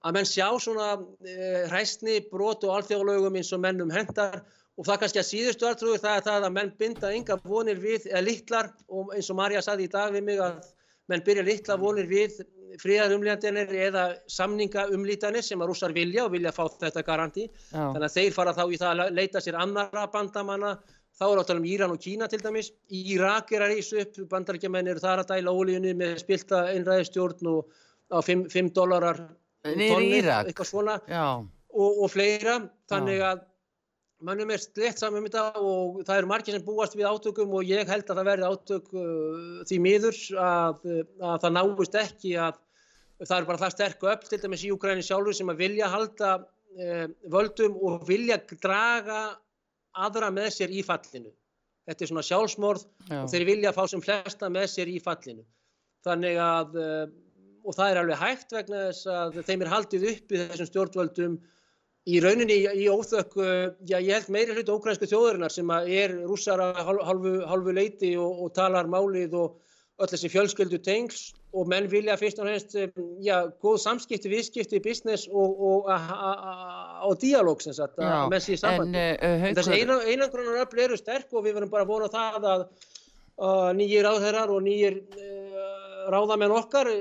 Að 0.00 0.16
menn 0.16 0.28
sjá 0.28 0.46
svona 0.62 0.94
uh, 0.96 1.62
hræstni, 1.72 2.20
brot 2.30 2.64
og 2.64 2.78
alþjóðlaugum 2.78 3.36
eins 3.40 3.52
og 3.56 3.64
mennum 3.64 3.92
hendar 3.94 4.42
og 4.80 4.86
það 4.88 5.00
kannski 5.02 5.20
að 5.20 5.28
síðustu 5.28 5.66
aðtrúður 5.68 6.00
það 6.00 6.14
er 6.16 6.28
það 6.28 6.44
að 6.46 6.54
menn 6.56 6.70
binda 6.80 7.08
enga 7.12 7.36
vonir 7.44 7.80
við, 7.82 8.06
eða 8.08 8.22
littlar 8.24 8.70
og 8.88 9.10
eins 9.16 9.28
og 9.28 9.36
Marja 9.36 9.60
saði 9.64 9.88
í 9.88 9.92
dag 9.92 10.14
við 10.14 10.24
mig 10.24 10.40
að 10.40 10.62
menn 11.10 11.24
byrja 11.26 11.44
litla 11.46 11.76
vonir 11.80 12.08
við 12.10 12.40
fríðarumlítanir 12.80 13.72
eða 13.88 14.04
samningaumlítanir 14.30 15.44
sem 15.44 15.60
að 15.60 15.72
rússar 15.72 15.94
vilja 15.96 16.26
og 16.26 16.34
vilja 16.36 16.52
fá 16.54 16.62
þetta 16.70 17.02
garanti. 17.06 17.48
Já. 17.48 17.82
Þannig 17.82 18.06
að 18.06 18.16
þeir 18.16 18.36
fara 18.36 18.54
þá 18.56 18.62
í 18.66 18.80
það 18.80 19.04
að 19.04 19.12
leita 19.18 19.42
sér 19.42 19.58
annara 19.60 20.06
bandamanna. 20.12 20.72
Þá 21.20 21.24
er 21.26 21.42
áttalega 21.42 21.60
um 21.60 21.68
Íran 21.68 21.94
og 21.94 22.00
Kína 22.00 22.30
til 22.30 22.40
dæmis. 22.40 22.70
Írak 22.94 23.50
er 23.52 23.66
að 23.66 23.74
reysa 23.74 24.04
upp, 24.04 24.20
bandarækjumenn 24.30 24.88
eru 24.92 25.02
þar 25.02 25.24
að 25.24 25.32
dæla 25.34 25.54
ólíunni 25.54 25.94
með 25.98 26.16
spilta 26.22 26.62
einræðistjórn 26.70 27.50
og 27.50 27.74
á 28.10 28.18
5 28.24 28.70
dólarar 28.76 29.20
tonni, 29.66 30.22
eitthvað 30.22 30.70
svona 30.70 30.96
og, 31.10 31.90
og 31.90 32.08
fleira. 32.12 32.60
Þannig 32.90 33.24
að 33.26 33.44
mannum 34.26 34.50
er 34.52 34.60
slett 34.62 35.00
saman 35.00 35.22
um 35.22 35.28
þetta 35.28 35.60
og 35.60 36.00
það 36.04 36.18
eru 36.20 36.30
margir 36.30 36.56
sem 36.56 36.64
búast 36.64 36.96
við 36.96 37.08
átökum 37.08 37.54
og 37.56 37.68
ég 37.68 37.88
held 37.88 38.06
að 38.06 38.20
það 38.20 38.28
verði 38.28 38.50
átök 38.50 38.90
uh, 38.92 39.60
því 39.68 39.78
miður 39.84 40.18
að, 40.44 40.82
að 41.18 41.36
það 41.44 41.54
náist 41.56 42.00
ekki 42.02 42.34
að 42.40 42.58
það 43.24 43.36
eru 43.36 43.50
bara 43.50 43.62
það 43.64 43.74
sterku 43.76 44.10
upp 44.12 44.26
til 44.28 44.40
dæmis 44.42 44.64
í 44.64 44.72
Ukræni 44.74 45.04
sjálfur 45.04 45.36
sem 45.36 45.52
að 45.52 45.62
vilja 45.64 45.90
halda 45.92 46.32
uh, 46.40 47.06
völdum 47.32 47.78
og 47.80 48.04
vilja 48.08 48.40
draga 48.52 49.20
aðra 50.00 50.30
með 50.32 50.50
sér 50.54 50.72
í 50.72 50.84
fallinu. 50.86 51.32
Þetta 51.88 52.04
er 52.04 52.10
svona 52.12 52.26
sjálfsmorð 52.26 52.84
Já. 53.08 53.22
og 53.22 53.30
þeir 53.32 53.46
vilja 53.48 53.72
fá 53.74 53.82
sem 53.90 54.02
flesta 54.04 54.50
með 54.52 54.68
sér 54.74 54.92
í 54.92 55.00
fallinu. 55.02 55.42
Þannig 56.06 56.36
að, 56.40 56.76
uh, 56.80 57.06
og 57.64 57.76
það 57.76 57.92
er 57.92 58.02
alveg 58.02 58.20
hægt 58.20 58.54
vegna 58.56 58.84
þess 58.88 59.08
að 59.16 59.40
þeim 59.48 59.64
er 59.64 59.72
haldið 59.74 60.06
upp 60.12 60.36
í 60.36 60.42
þessum 60.44 60.70
stjórnvöldum 60.70 61.40
í 62.08 62.20
rauninni 62.24 62.56
í 62.80 62.86
óþökk, 62.88 63.34
já 63.88 63.98
ég 63.98 64.14
held 64.14 64.30
meiri 64.32 64.54
hluti 64.56 64.72
ókrænsku 64.72 65.08
þjóðurinnar 65.10 65.52
sem 65.52 65.70
er 65.84 66.14
rússara 66.24 66.70
halvu, 66.80 67.40
halvu 67.48 67.74
leiti 67.76 68.14
og, 68.16 68.46
og 68.46 68.54
talar 68.56 68.88
málið 68.88 69.36
og 69.36 69.58
öll 70.00 70.08
þessi 70.08 70.30
fjölskyldu 70.32 70.80
tengls 70.80 71.30
og 71.52 71.68
menn 71.68 71.88
vilja 71.90 72.14
fyrst 72.16 72.38
og 72.40 72.46
fremst, 72.46 72.76
já, 73.24 73.34
góð 73.60 73.80
samskipti, 73.82 74.30
viðskipti, 74.30 74.80
business 74.84 75.26
og, 75.28 75.60
og, 75.60 75.90
og 77.08 77.16
díalóg 77.20 77.64
sem 77.64 77.74
sagt, 77.76 77.98
að 77.98 78.30
menn 78.32 78.44
sé 78.44 78.56
sambandi. 78.60 79.06
Uh, 79.18 79.48
þessi 79.58 79.80
einangrunar 79.82 80.62
öll 80.62 80.84
eru 80.86 80.98
sterk 80.98 81.34
og 81.34 81.44
við 81.44 81.58
verðum 81.58 81.72
bara 81.74 81.86
að 81.86 81.92
vona 81.92 82.10
það 82.12 82.48
að 82.54 82.66
uh, 82.70 83.70
nýjir 83.76 84.06
ráðherrar 84.06 84.54
og 84.54 84.62
nýjir 84.64 85.00
uh, 85.02 86.06
ráðamenn 86.14 86.54
okkar 86.54 86.92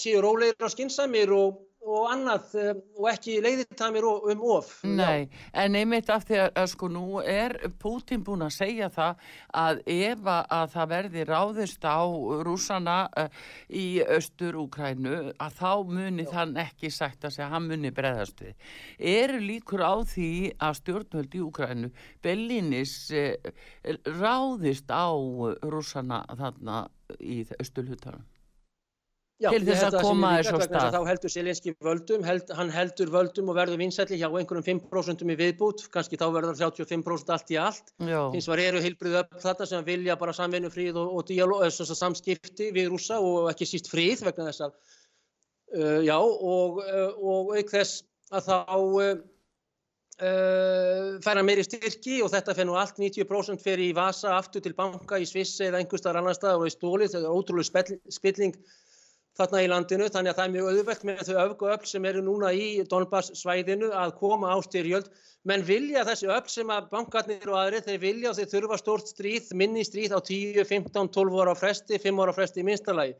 séu 0.00 0.20
rólegir 0.24 0.66
og 0.66 0.74
skinsamir 0.74 1.32
og 1.32 1.62
og 1.84 2.08
annað 2.12 2.54
um, 2.60 2.80
og 2.98 3.08
ekki 3.10 3.36
leiðitamir 3.44 4.06
um 4.06 4.42
of. 4.56 4.70
Nei, 4.86 5.26
Já. 5.26 5.42
en 5.64 5.76
einmitt 5.78 6.10
af 6.12 6.24
því 6.28 6.40
að, 6.46 6.60
sko 6.72 6.88
nú 6.92 7.20
er 7.20 7.56
Putin 7.80 8.24
búin 8.24 8.44
að 8.46 8.54
segja 8.56 8.88
það 8.92 9.22
að 9.64 9.82
ef 9.94 10.30
að 10.32 10.72
það 10.74 10.90
verði 10.94 11.26
ráðist 11.28 11.84
á 11.84 12.02
rúsana 12.46 12.98
uh, 13.20 13.28
í 13.68 13.86
östur 14.16 14.58
Úkrænu 14.64 15.16
að 15.34 15.58
þá 15.60 15.72
muni 15.90 16.26
Já. 16.26 16.32
þann 16.32 16.56
ekki 16.64 16.92
sagt 16.94 17.28
að 17.28 17.36
segja 17.36 17.50
hann 17.52 17.68
muni 17.68 17.92
breðast 17.94 18.40
við. 18.44 18.54
Er 18.98 19.36
líkur 19.40 19.84
á 19.84 19.94
því 20.08 20.32
að 20.58 20.78
stjórnvöld 20.80 21.36
í 21.36 21.44
Úkrænu 21.44 21.92
Bellinis 22.24 22.96
uh, 23.12 23.34
ráðist 24.08 24.88
á 24.88 25.12
rúsana 25.64 26.24
þarna 26.32 26.86
í 27.20 27.42
östurhutanum? 27.60 28.24
Já, 29.42 29.48
til 29.50 29.64
þess 29.66 29.88
að 29.88 29.96
koma 30.04 30.28
þess 30.38 30.54
á 30.54 30.58
stað. 30.62 30.94
Þá 30.94 31.08
heldur 31.08 31.32
Selenski 31.32 31.72
völdum, 31.82 32.22
held, 32.22 32.50
hann 32.54 32.68
heldur 32.70 33.10
völdum 33.10 33.48
og 33.50 33.56
verður 33.58 33.80
vinsætli 33.80 34.18
hjá 34.20 34.28
einhverjum 34.28 34.78
5% 34.86 35.24
í 35.26 35.36
viðbút, 35.40 35.82
kannski 35.94 36.18
þá 36.20 36.28
verður 36.36 36.60
35% 36.60 37.32
allt 37.34 37.50
í 37.50 37.58
allt. 37.58 37.90
Hins 37.98 38.46
var 38.50 38.62
eru 38.62 38.82
heilbrið 38.84 39.18
upp 39.24 39.34
þetta 39.42 39.66
sem 39.66 39.82
vilja 39.88 40.14
bara 40.20 40.36
samvinnu 40.36 40.70
fríð 40.70 41.00
og, 41.02 41.10
og 41.18 41.26
dialog, 41.32 41.66
samskipti 41.66 42.70
við 42.76 42.92
rúsa 42.92 43.18
og 43.18 43.50
ekki 43.50 43.66
síst 43.72 43.90
fríð 43.90 44.22
vegna 44.28 44.46
þess 44.52 44.68
að, 44.68 44.78
uh, 45.80 46.00
já, 46.06 46.16
og, 46.22 46.80
uh, 46.86 47.10
og 47.18 47.54
auk 47.58 47.74
þess 47.74 48.04
að 48.30 48.52
þá 48.52 48.78
uh, 48.78 49.14
færa 51.26 51.42
meiri 51.42 51.66
styrki 51.66 52.20
og 52.22 52.30
þetta 52.30 52.54
fennu 52.54 52.78
allt 52.78 53.02
90% 53.02 53.66
fyrir 53.66 53.88
í 53.90 53.98
Vasa 53.98 54.38
aftur 54.38 54.62
til 54.62 54.76
banka 54.78 55.18
í 55.18 55.26
Svissi 55.26 55.66
eða 55.66 55.82
einhver 55.82 55.98
staðar 55.98 56.22
annar 56.22 56.38
staðar 56.38 56.62
og 56.62 56.70
í 56.70 56.74
stólið, 56.78 57.16
þetta 57.16 57.26
er 57.26 57.34
ótrúlega 57.34 57.98
spilling 58.14 58.54
þarna 59.38 59.62
í 59.64 59.68
landinu 59.70 60.08
þannig 60.14 60.32
að 60.32 60.38
það 60.38 60.44
er 60.44 60.52
mjög 60.54 60.68
auðvelt 60.70 61.04
með 61.08 61.22
þau 61.28 61.38
öfgu 61.44 61.70
öll 61.74 61.86
sem 61.90 62.08
eru 62.10 62.24
núna 62.24 62.50
í 62.54 62.66
Donbass 62.90 63.32
svæðinu 63.40 63.90
að 63.98 64.16
koma 64.20 64.52
á 64.54 64.58
styrjöld. 64.62 65.08
Menn 65.44 65.64
vilja 65.66 66.04
þessi 66.08 66.30
öll 66.32 66.48
sem 66.48 66.70
að 66.72 66.90
bankarnir 66.92 67.50
og 67.50 67.58
aðri 67.60 67.82
þeir 67.84 68.02
vilja 68.04 68.30
og 68.30 68.38
þeir 68.38 68.52
þurfa 68.54 68.80
stórt 68.80 69.10
stríð 69.10 69.50
minni 69.58 69.84
stríð 69.84 70.14
á 70.14 70.20
10, 70.22 70.62
15, 70.70 71.10
12 71.18 71.40
ára 71.42 71.56
fresti 71.58 71.98
5 72.00 72.22
ára 72.24 72.36
fresti 72.36 72.62
í 72.62 72.68
minstalagi 72.68 73.18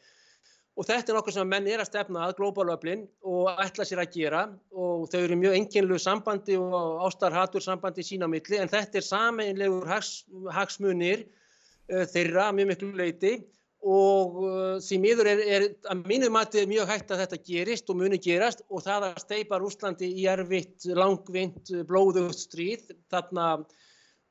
og 0.74 0.86
þetta 0.88 1.12
er 1.12 1.18
nokkuð 1.18 1.36
sem 1.36 1.50
menn 1.50 1.68
er 1.70 1.82
að 1.82 1.88
stefna 1.90 2.24
að 2.26 2.34
glóbalöflin 2.40 3.04
og 3.30 3.60
ætla 3.62 3.86
sér 3.86 4.02
að 4.02 4.16
gera. 4.16 4.42
Og 4.74 5.06
þau 5.12 5.20
eru 5.20 5.38
mjög 5.38 5.56
enginlu 5.58 5.98
sambandi 6.02 6.56
og 6.58 7.04
ástarhatur 7.06 7.62
sambandi 7.62 8.02
sína 8.06 8.28
milli 8.30 8.58
en 8.58 8.70
þetta 8.72 8.98
er 8.98 9.06
sameinlegur 9.06 9.86
hags, 9.90 10.24
hagsmunir 10.56 11.26
uh, 11.26 12.02
þeirra 12.10 12.50
mjög 12.56 12.72
miklu 12.72 12.90
leiti 12.98 13.36
og 13.84 14.36
uh, 14.40 14.76
því 14.80 14.98
miður 15.02 15.28
er, 15.28 15.40
er 15.44 15.64
að 15.92 16.04
mínu 16.08 16.30
mati 16.32 16.64
mjög 16.68 16.88
hægt 16.88 17.12
að 17.12 17.24
þetta 17.24 17.40
gerist 17.44 17.90
og 17.92 17.98
muni 18.00 18.18
gerast 18.22 18.64
og 18.70 18.84
það 18.86 19.10
að 19.10 19.22
steipa 19.26 19.60
Rúslandi 19.60 20.08
í 20.08 20.24
erfitt, 20.32 20.86
langvind, 20.96 21.72
blóðugt 21.88 22.40
stríð 22.46 22.86
þarna 23.12 23.48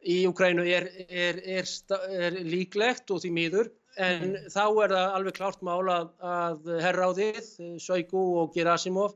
í 0.04 0.24
Ukrænu 0.28 0.66
er, 0.68 0.90
er, 1.08 1.40
er, 1.46 2.40
líklegt 2.44 3.14
og 3.14 3.22
því 3.24 3.34
miður 3.38 3.70
en 4.02 4.34
mm. 4.34 4.50
þá 4.52 4.64
er 4.66 4.96
það 4.96 5.18
alveg 5.20 5.38
klárt 5.38 5.62
mála 5.64 6.00
að, 6.18 6.74
herráðið, 6.82 7.40
Sjöygu 7.84 8.26
og 8.42 8.58
Gerasimov 8.58 9.14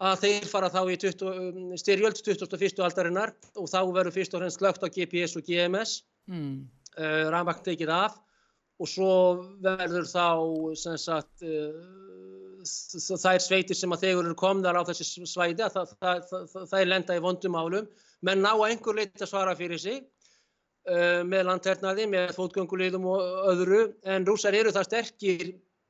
að 0.00 0.22
þeir 0.22 0.48
fara 0.48 0.70
þá 0.72 0.80
í 0.86 0.96
20, 1.02 1.26
um, 1.50 1.70
styrjöld 1.76 2.22
21. 2.22 2.80
aldarinnar 2.86 3.34
og 3.58 3.68
þá 3.68 3.80
verður 3.90 4.14
fyrst 4.14 4.36
og 4.36 4.44
fremst 4.44 4.62
lögt 4.64 4.86
á 4.86 4.88
GPS 4.88 5.36
og 5.36 5.44
GMS, 5.44 6.00
mm. 6.30 6.54
uh, 6.96 7.24
rafmagn 7.34 7.66
tekið 7.66 7.92
af 7.98 8.16
og 8.80 8.88
svo 8.88 9.14
verður 9.60 10.06
þá 10.08 10.26
sem 10.80 10.96
sagt 11.00 11.44
uh, 11.44 11.74
þær 12.60 13.40
sveitir 13.42 13.76
sem 13.76 13.92
að 13.92 14.06
þegar 14.06 14.28
eru 14.28 14.38
komðar 14.38 14.78
á 14.80 14.82
þessi 14.88 15.26
svæði 15.28 15.64
að 15.64 15.76
það, 15.76 15.92
það, 16.00 16.22
það, 16.30 16.64
það 16.70 16.78
er 16.80 16.88
lenda 16.88 17.16
í 17.16 17.24
vondumálum 17.24 17.90
menn 18.26 18.42
ná 18.44 18.52
einhver 18.52 18.96
leiti 18.96 19.24
að 19.24 19.32
svara 19.32 19.56
fyrir 19.56 19.80
sig 19.80 20.00
uh, 20.00 21.20
með 21.28 21.46
landhernaði, 21.48 22.08
með 22.10 22.32
fótgöngulegðum 22.36 23.08
og 23.12 23.50
öðru 23.52 23.82
en 24.08 24.28
rúsar 24.28 24.56
eru 24.56 24.72
það 24.76 24.88
sterkir 24.88 25.46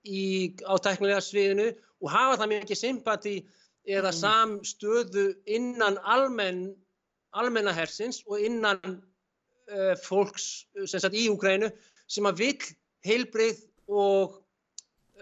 í, 0.06 0.22
á 0.66 0.74
teknilega 0.82 1.22
sviðinu 1.24 1.70
og 2.00 2.12
hafa 2.12 2.40
það 2.42 2.52
mikið 2.54 2.80
sympati 2.82 3.36
eða 3.86 4.10
mm. 4.10 4.18
samstöðu 4.20 5.26
innan 5.50 5.98
almenn, 6.02 6.68
almennahersins 7.38 8.22
og 8.26 8.42
innan 8.42 8.82
uh, 9.70 9.94
fólks 10.02 10.66
sagt, 10.86 11.14
í 11.14 11.28
Úgrænu 11.32 11.70
sem 12.10 12.26
að 12.26 12.44
vil 12.44 12.70
heilbreyð 13.06 13.64
og 13.90 14.36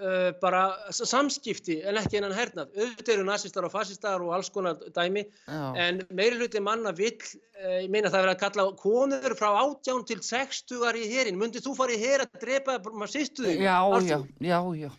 uh, 0.01 0.31
bara 0.43 0.62
samskipti 0.93 1.81
en 1.89 1.99
ekki 2.01 2.20
einan 2.20 2.37
hernað. 2.37 2.70
Auðvitað 2.76 3.14
eru 3.16 3.26
nazistar 3.29 3.66
og 3.68 3.74
fasistar 3.74 4.24
og 4.24 4.35
alls 4.37 4.53
konar 4.55 4.79
dæmi 4.95 5.24
Já. 5.24 5.61
en 5.87 6.05
meiri 6.11 6.41
hluti 6.41 6.62
manna 6.62 6.93
vil, 6.97 7.16
uh, 7.59 7.81
ég 7.83 7.91
meina 7.93 8.12
það 8.12 8.26
verið 8.26 8.37
að 8.37 8.45
kalla 8.45 8.68
konur 8.85 9.37
frá 9.39 9.51
átján 9.64 10.07
til 10.09 10.20
60 10.22 11.03
í 11.03 11.11
herin. 11.12 11.41
Mundið 11.41 11.66
þú 11.66 11.76
farið 11.81 11.99
í 11.99 12.07
her 12.07 12.26
að 12.26 12.41
drepa 12.47 12.81
maður 12.91 13.14
sýstuðu? 13.16 13.59
Já, 13.59 13.79
já, 14.07 14.18
já, 14.41 14.61
já 14.85 14.91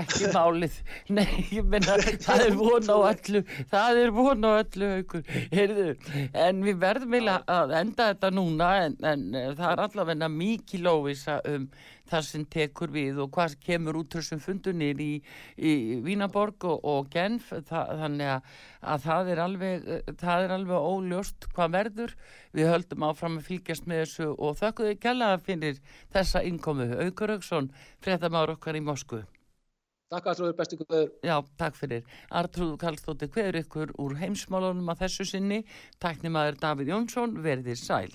ekki 0.00 0.32
málið. 0.34 0.78
Nei, 1.16 1.46
ég 1.52 1.66
menna, 1.68 1.96
það 2.26 2.44
er 2.46 2.58
von 2.58 2.90
á 2.90 2.98
öllu 3.12 3.42
það 3.70 4.02
er 4.02 4.12
von 4.16 4.46
á 4.48 4.50
öllu 4.62 4.90
Heyrðu, 5.52 5.88
en 6.32 6.62
við 6.66 6.78
verðum 6.82 7.16
vilja 7.16 7.40
að 7.50 7.74
enda 7.80 8.10
þetta 8.12 8.30
núna 8.34 8.70
en, 8.86 8.96
en 9.04 9.26
eh, 9.34 9.50
það 9.58 9.72
er 9.72 9.84
allavegna 9.86 10.30
mikið 10.32 10.86
lóvisa 10.86 11.40
um 11.48 11.68
það 12.12 12.24
sem 12.28 12.44
tekur 12.52 12.92
við 12.92 13.20
og 13.24 13.30
hvað 13.34 13.56
kemur 13.64 13.98
út 14.02 14.16
þessum 14.16 14.40
fundunir 14.42 15.00
í, 15.00 15.12
í 15.56 15.72
Vínaborg 16.04 16.66
og, 16.68 16.84
og 16.84 17.10
Genf. 17.12 17.52
Það, 17.68 17.92
þannig 18.02 18.32
að, 18.34 18.54
að 18.94 19.04
það 19.06 19.32
er 19.34 19.42
alveg 19.46 19.90
það 20.22 20.46
er 20.46 20.56
alveg 20.58 20.88
óljóst 20.92 21.50
hvað 21.56 21.76
verður. 21.78 22.16
Við 22.52 22.72
höldum 22.72 23.06
áfram 23.08 23.38
að 23.40 23.46
fylgjast 23.50 23.88
með 23.88 24.04
þessu 24.04 24.32
og 24.32 24.58
þakkuðu 24.60 24.96
kella 25.02 25.36
fyrir 25.42 25.78
þessa 26.12 26.44
innkomu. 26.48 26.90
Aukur 27.06 27.36
Auksson, 27.38 27.70
fréttamára 28.04 28.58
okkar 28.58 28.76
í 28.76 28.84
Moskvu 28.84 29.24
Takk 30.12 30.26
Artrúður, 30.28 30.56
bestu 30.58 30.76
guður. 30.76 31.06
Já, 31.24 31.38
takk 31.56 31.78
fyrir. 31.78 32.02
Artrúður 32.36 32.76
Kallstóttir, 32.82 33.30
hver 33.32 33.56
ykkur 33.62 33.94
úr 34.02 34.18
heimsmálunum 34.20 34.92
að 34.92 35.06
þessu 35.06 35.24
sinni? 35.30 35.62
Tæknimaður 36.04 36.58
Davíð 36.60 36.92
Jónsson, 36.92 37.38
verðir 37.46 37.80
sæl. 37.80 38.12